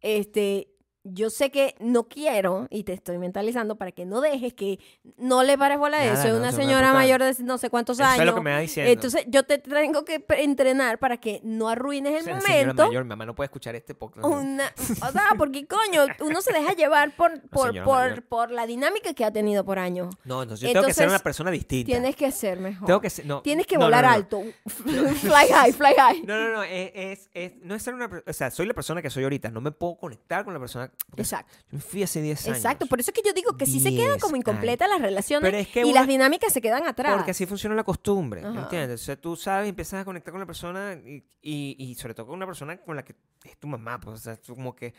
[0.00, 0.70] este,
[1.12, 4.78] yo sé que no quiero, y te estoy mentalizando para que no dejes que
[5.16, 6.24] no le pares bola de eso.
[6.28, 8.20] Es no, una no señora mayor de no sé cuántos Eso años.
[8.20, 8.90] es lo que me va diciendo.
[8.92, 12.86] Entonces yo te tengo que entrenar para que no arruines el Esa señora momento.
[12.86, 14.26] mayor, mi mamá no puede escuchar este podcast.
[14.26, 18.66] Una, o sea, porque coño, uno se deja llevar por, por, señora por, por la
[18.66, 20.14] dinámica que ha tenido por años.
[20.24, 21.86] No, entonces yo tengo que ser Entonces, una persona distinta.
[21.86, 22.86] Tienes que ser mejor.
[22.86, 24.14] Tengo que ser- no, Tienes que no, no, volar no, no.
[24.14, 24.42] alto.
[24.68, 26.22] fly high, fly high.
[26.22, 29.02] No, no, no, es, es, es- no es ser una, o sea, soy la persona
[29.02, 30.90] que soy ahorita, no me puedo conectar con la persona.
[31.16, 31.52] Exacto.
[31.70, 32.58] Yo me fui hace 10 años.
[32.58, 35.00] Exacto, por eso es que yo digo que sí se quedan 10 como incompletas las
[35.00, 37.14] relaciones Pero es que y uno- las dinámicas se quedan atrás.
[37.16, 38.60] Porque así funciona la costumbre, Ajá.
[38.62, 39.00] ¿entiendes?
[39.00, 42.26] O sea, tú sabes, empiezas a conectar con la persona y, y, y sobre todo
[42.26, 44.92] con una persona con la que es tu mamá, pues, o sea, tú como que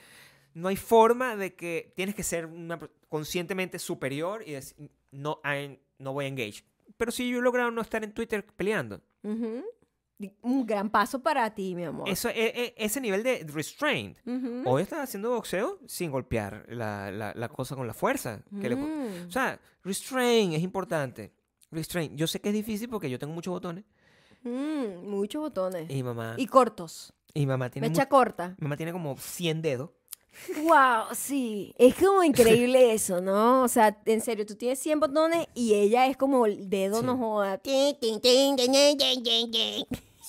[0.55, 5.79] no hay forma de que tienes que ser una, conscientemente superior y decir, no, I-
[5.99, 6.63] no voy a engage.
[6.97, 9.63] Pero si yo he logrado no estar en Twitter peleando, Ujú.
[10.41, 12.09] Un gran paso para ti, mi amor.
[12.09, 14.17] eso, e- e- ese nivel de restraint.
[14.25, 14.63] Ujú.
[14.65, 18.41] Hoy estás haciendo boxeo sin golpear la, la- la cosa con la fuerza.
[18.61, 19.27] que le- Mm.
[19.27, 21.31] o sea, restraint es importante.
[21.71, 22.15] Restraint.
[22.15, 23.85] Yo sé que es difícil porque yo tengo muchos botones.
[24.43, 25.89] Mm, muchos botones.
[25.89, 27.13] Y mamá, Y cortos.
[27.33, 28.55] y mamá tiene, Mecha corta.
[28.59, 29.91] mamá tiene como 100 dedos.
[30.63, 31.73] Wow, sí.
[31.77, 32.23] Es como
[32.67, 33.63] increíble eso, ¿no?
[33.63, 37.05] O sea, en serio, tú tienes 100 botones y ella es como el dedo Sí.
[37.05, 37.59] no joda.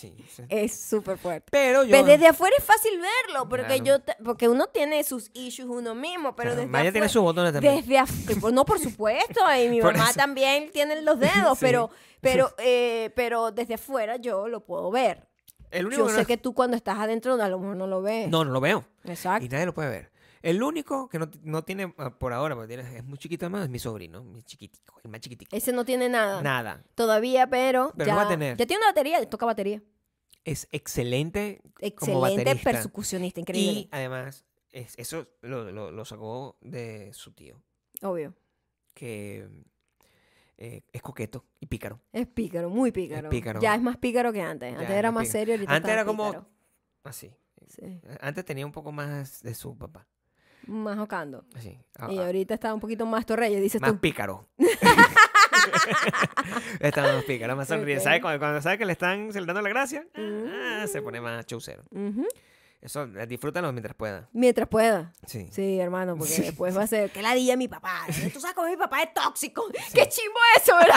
[0.00, 0.42] Sí, sí.
[0.48, 1.48] Es súper fuerte.
[1.50, 1.90] Pero yo...
[1.90, 4.02] Pero desde afuera es fácil verlo, porque Claro.
[4.06, 7.22] yo porque uno tiene sus issues uno mismo, pero Claro, desde Maya tiene afuera- sus
[7.22, 7.76] botones también.
[7.76, 10.18] Desde afuera, no, por supuesto, y mi Por mamá eso.
[10.18, 11.66] también tiene los dedos, Sí.
[11.66, 11.90] pero,
[12.20, 15.26] pero, eh, pero desde afuera yo lo puedo ver.
[15.70, 16.26] El único Yo que sé no...
[16.26, 18.28] que tú cuando estás adentro a lo mejor no lo ves.
[18.28, 18.84] No, no lo veo.
[19.04, 19.44] Exacto.
[19.44, 20.09] Y nadie lo puede ver.
[20.42, 23.64] El único que no, no tiene ah, por ahora, porque tiene- es muy chiquito además,
[23.64, 25.54] es mi sobrino, mi chiquitico, el más chiquitico.
[25.54, 26.40] Ese no tiene nada.
[26.42, 26.82] Nada.
[26.94, 28.56] Todavía, pero, Pero ya, no va a tener.
[28.56, 29.82] ya tiene una batería, toca batería.
[30.44, 31.60] Es excelente
[31.96, 32.70] como Excelente baterista.
[32.72, 33.80] percusionista, increíble.
[33.80, 37.60] Y además, es- eso lo, lo- lo sacó de su tío,
[38.02, 38.34] Obvio.
[38.94, 39.46] que
[40.56, 42.00] eh, es coqueto y pícaro.
[42.12, 43.28] Es pícaro, muy pícaro.
[43.30, 43.60] pícaro.
[43.60, 44.72] Ya es más pícaro que antes.
[44.74, 45.46] Antes Ya, era más pícaro.
[45.46, 46.46] serio, Antes era como- pícaro.
[47.04, 47.30] Así.
[47.68, 50.06] Sí, Antes tenía un poco más de su papá.
[50.66, 51.44] Más jocando.
[51.54, 51.78] Así.
[52.08, 53.98] Y Ah, ahorita está un poquito más torreyes, dices más tú.
[54.00, 54.48] pícaro.
[56.80, 57.98] está más pícaro, más sonríe.
[57.98, 58.04] Ok.
[58.04, 58.20] ¿Sabe?
[58.20, 61.82] Cuando, cuando sabe que le están celebrando la gracia, ah, se pone más chaucero.
[61.90, 62.26] Ujú.
[62.80, 64.28] Eso, eh, disfrútalo mientras pueda.
[64.32, 65.12] Mientras pueda.
[65.26, 65.48] Sí.
[65.52, 68.06] Sí, hermano, porque después va a ser que ladilla mi papá.
[68.32, 69.66] Tú sabes cómo mi papá es tóxico.
[69.92, 70.96] Qué chimbo eso, ¿verdad?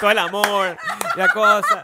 [0.00, 0.76] Todo el amor,
[1.16, 1.82] la cosa.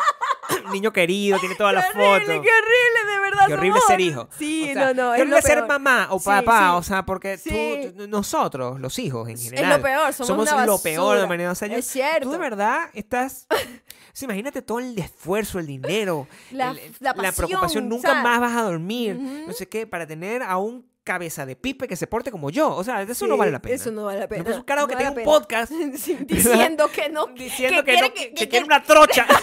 [0.73, 2.27] Niño querido, tiene todas las horrible, fotos.
[2.27, 3.47] qué horrible, verdad.
[3.47, 4.29] Qué horrible somos- ser hijo.
[4.39, 5.13] Sí, O sea, no, no.
[5.13, 6.77] Qué es horrible ser mamá o papá, sí.
[6.77, 7.93] o sea, porque tú- Sí.
[7.97, 11.53] tú- nosotros, los hijos en Es general, lo peor, somos, una lo peor de humanidad.
[11.53, 12.27] O sea, yo- Es cierto.
[12.27, 13.47] Tú de verdad estás...
[14.13, 17.61] Sí, imagínate todo el esfuerzo, el dinero, La- el- la preocupación.
[17.61, 18.25] pasión, Nunca ¿sabes?
[18.25, 19.15] más vas a dormir,
[19.47, 22.75] no sé qué, para tener a un cabeza de pipe que se porte como yo.
[22.75, 23.77] O sea, eso no vale la pena.
[23.77, 24.41] Eso no vale la pena.
[24.41, 27.27] No, pues, un carajo No que vale tenga un podcast Sí, diciendo que no.
[27.29, 29.27] diciendo que, quiere no, que, que quiere una trocha.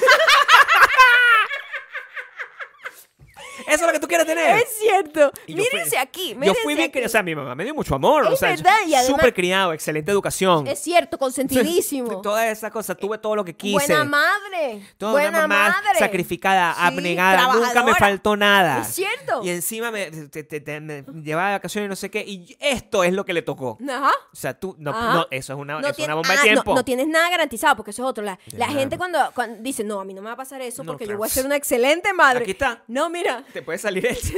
[3.67, 4.57] Eso es lo que tú quieres tener.
[4.57, 5.31] Es cierto.
[5.47, 6.29] Yo Mírense aquí.
[6.29, 8.39] Yo mírense fui bien criado, o sea, mi mamá me dio mucho amor, o Es
[8.39, 10.65] sea, verdad, y además- súper criado, excelente educación.
[10.67, 12.21] Es cierto, consentidísimo.
[12.21, 13.73] Toda esa cosa, tuve todo lo que quise.
[13.73, 14.83] Buena madre.
[14.97, 15.99] Toda buena una mamá madre.
[15.99, 18.81] sacrificada, Sí, abnegada, nunca me faltó nada.
[18.81, 19.41] Es cierto.
[19.43, 22.55] Y encima me, te- te- te- me llevaba de vacaciones y no sé qué, y
[22.59, 23.77] esto es lo que le tocó.
[23.87, 24.11] Ajá.
[24.31, 24.91] O sea, tú, no,
[25.29, 26.75] eso es una, eso tiene- una bomba de ah, tiempo.
[26.75, 28.23] No, tienes nada garantizado, porque eso es otro.
[28.23, 28.37] La,
[28.67, 31.15] gente cuando, cuando dice, no, a mí no me va a pasar eso porque claro.
[31.15, 32.41] yo voy a ser una excelente madre.
[32.43, 32.83] Aquí está.
[32.87, 33.43] No, mira.
[33.57, 34.37] Te puede salir esto.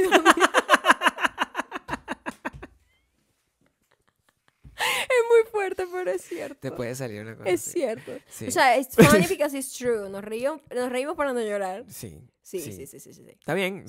[4.76, 6.56] Es muy fuerte, pero es cierto.
[6.58, 7.70] Te puede salir una cosa Es así.
[7.72, 8.12] cierto.
[8.28, 8.46] Sí.
[8.46, 10.08] O sea, es funny because it's true.
[10.08, 11.84] Nos reímos, nos reímos para no llorar.
[11.88, 12.18] Sí.
[12.40, 13.12] Sí, sí, sí, sí, sí.
[13.12, 13.22] sí.
[13.28, 13.84] Está bien.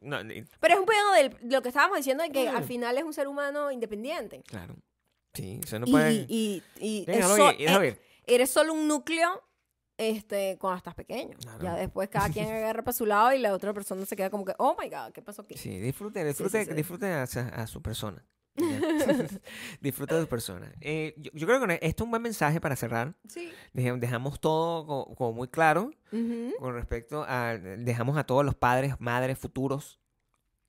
[0.00, 0.18] No,
[0.60, 2.56] Pero es un pedo de lo que estábamos diciendo de que Mm.
[2.56, 4.42] al final es un ser humano independiente.
[4.46, 4.74] claro.
[5.34, 6.12] Sí, eso no Y- puede.
[6.12, 7.98] y, y, y es so- eh, ir.
[8.26, 9.42] eres solo un núcleo
[9.96, 11.36] este, cuando estás pequeño.
[11.38, 11.62] Claro.
[11.62, 14.44] Ya después cada quien agarra para su lado y la otra persona se queda como
[14.44, 15.56] que, oh my God, ¿qué pasó aquí?
[15.56, 16.74] Sí, disfrute, disfrute, sí, sí.
[16.74, 18.24] disfrute a, a su persona.
[19.80, 20.72] Disfruta de su persona.
[20.80, 23.14] Eh, yo, yo creo que esto es un buen mensaje para cerrar.
[23.28, 23.50] Sí.
[23.72, 25.90] Dejamos todo co- como, muy claro
[26.60, 27.54] con respecto a...
[27.58, 29.98] Dejamos a todos los padres, madres, futuros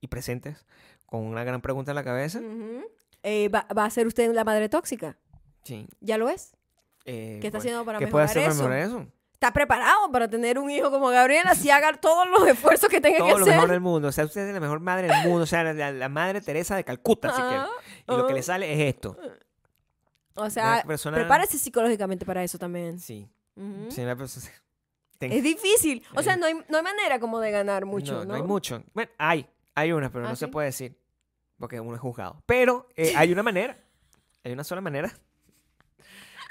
[0.02, 0.66] y presentes
[1.06, 2.42] con una gran pregunta en la cabeza.
[3.22, 5.18] Eh, ¿va, va a ser usted la madre tóxica?
[5.64, 5.88] Sí.
[6.00, 6.56] ¿Ya lo es?
[7.06, 8.90] Eh, ¿Qué está bueno, haciendo para ¿Qué puede mejorar hacer para eso?
[9.00, 9.15] mejorar eso?
[9.36, 11.54] ¿Está preparado para tener un hijo como Gabriela?
[11.56, 13.54] Si haga todos los esfuerzos que tenga Todo que lo hacer.
[13.56, 14.08] mejor del mundo.
[14.08, 15.44] O sea, usted es la mejor madre del mundo.
[15.44, 17.58] O sea, la, la madre Teresa de Calcuta, si quiere.
[17.58, 17.70] Ah,
[18.08, 18.36] Y lo que ah.
[18.36, 19.18] le sale es esto.
[20.36, 23.00] O sea, persona- prepárese psicológicamente para eso también.
[23.00, 23.30] Sí.
[23.90, 24.48] Sí, una persona-
[25.18, 26.04] Ten- Es difícil.
[26.16, 28.20] O sea, no hay, no hay manera como de ganar mucho, ¿no?
[28.20, 28.84] no, no hay mucho.
[28.94, 29.48] Bueno, hay.
[29.76, 30.52] Hay una, pero ¿Ah, no se sí?
[30.52, 30.98] puede decir.
[31.58, 32.42] porque uno es juzgado.
[32.46, 33.78] Pero eh, hay una manera,
[34.44, 35.14] hay una sola manera.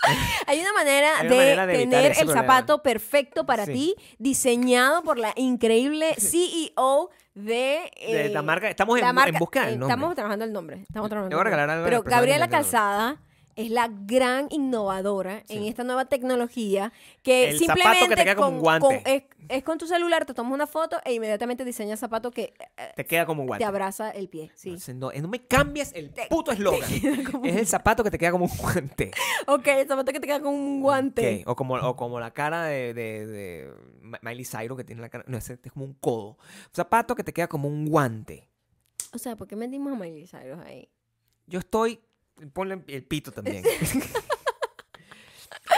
[0.46, 2.40] Hay una manera, Hay una de, manera de evitar tener el problema.
[2.42, 3.72] zapato perfecto para Sí.
[3.72, 9.30] ti, diseñado por la increíble CEO de, De eh, la marca, estamos en, la marca-
[9.30, 9.92] en busca del nombre.
[9.94, 10.76] Estamos trabajando el nombre.
[10.82, 11.50] Estamos trabajando Le voy a el nombre.
[11.50, 12.48] regalar algo a la Pero Gabriela.
[12.48, 13.16] Calzada
[13.56, 16.92] es la gran innovadora en esta nueva tecnología
[17.22, 18.86] que El zapato simplemente que te queda como con, un guante.
[18.86, 22.54] con- es, es con tu celular, te tomas una foto e inmediatamente diseñas zapato que
[22.76, 23.62] eh, Te queda como un guante.
[23.62, 24.50] te abraza el pie.
[24.54, 24.76] Sí.
[24.94, 26.88] No, no me cambies el puto eslogan.
[27.30, 29.10] como Es el zapato que te queda como un guante.
[29.46, 31.42] Ok, el zapato que te queda con un guante.
[31.46, 33.72] O, como, o como la cara de, de, de
[34.22, 35.24] Miley Cyrus que tiene la cara.
[35.28, 36.30] No, ese es como un codo.
[36.38, 38.48] Un zapato que te queda como un guante.
[39.12, 40.88] O sea, ¿por qué metimos a Miley Cyrus ahí?
[41.46, 42.00] Yo estoy.
[42.52, 43.64] Ponle el pito también.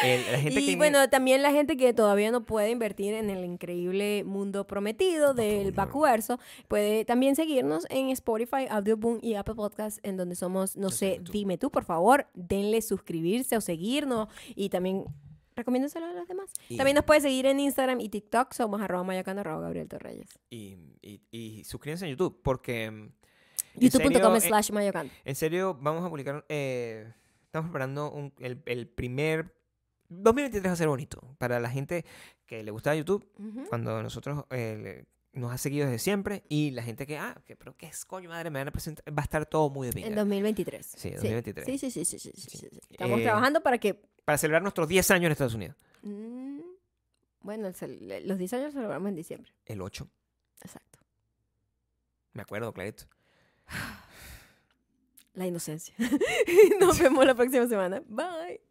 [0.03, 0.77] El- la gente y que.
[0.77, 5.73] bueno, también la gente que todavía no puede invertir en el increíble mundo prometido del
[5.73, 6.39] Bacuverso,
[6.69, 11.31] puede también seguirnos en Spotify, Audioboom y Apple Podcasts, en donde somos, no sé, tú.
[11.33, 15.05] dime tú, por favor, denle suscribirse o seguirnos y también
[15.55, 16.53] recomiéndenselo a los demás.
[16.69, 20.29] Y- También nos puede seguir en Instagram y TikTok, somos arroba Gabriel Torreyes.
[20.51, 23.11] Y, y, y suscríbanse en YouTube porque.
[23.79, 25.11] youtube.com eh, slash mayacano.
[25.25, 26.45] En serio, vamos a publicar.
[26.49, 27.13] eh,
[27.45, 29.55] estamos preparando un- el, el primer.
[30.09, 31.21] 2023 va a ser bonito.
[31.39, 32.05] Para la gente
[32.47, 33.65] que le gusta YouTube, Ujú.
[33.69, 36.45] cuando nosotros eh, nos ha seguido desde siempre.
[36.49, 39.05] Y la gente que, ah, que, pero qué es coño madre, me van a presentar.
[39.13, 40.07] Va a estar todo muy de pinga.
[40.09, 40.87] En 2023.
[40.97, 41.67] Sí, 2023.
[41.67, 42.69] Sí, sí, sí, sí, sí.
[42.91, 45.77] Estamos Eh, trabajando para que Para celebrar nuestros 10 años en Estados Unidos.
[46.03, 46.61] Mm,
[47.41, 49.53] Bueno, los 10 años los celebramos en diciembre.
[49.67, 50.09] El 8.
[50.63, 50.99] Exacto.
[52.33, 53.05] Me acuerdo, clarito.
[55.35, 55.95] La inocencia.
[56.81, 58.03] Nos vemos la próxima semana.
[58.07, 58.66] Bye.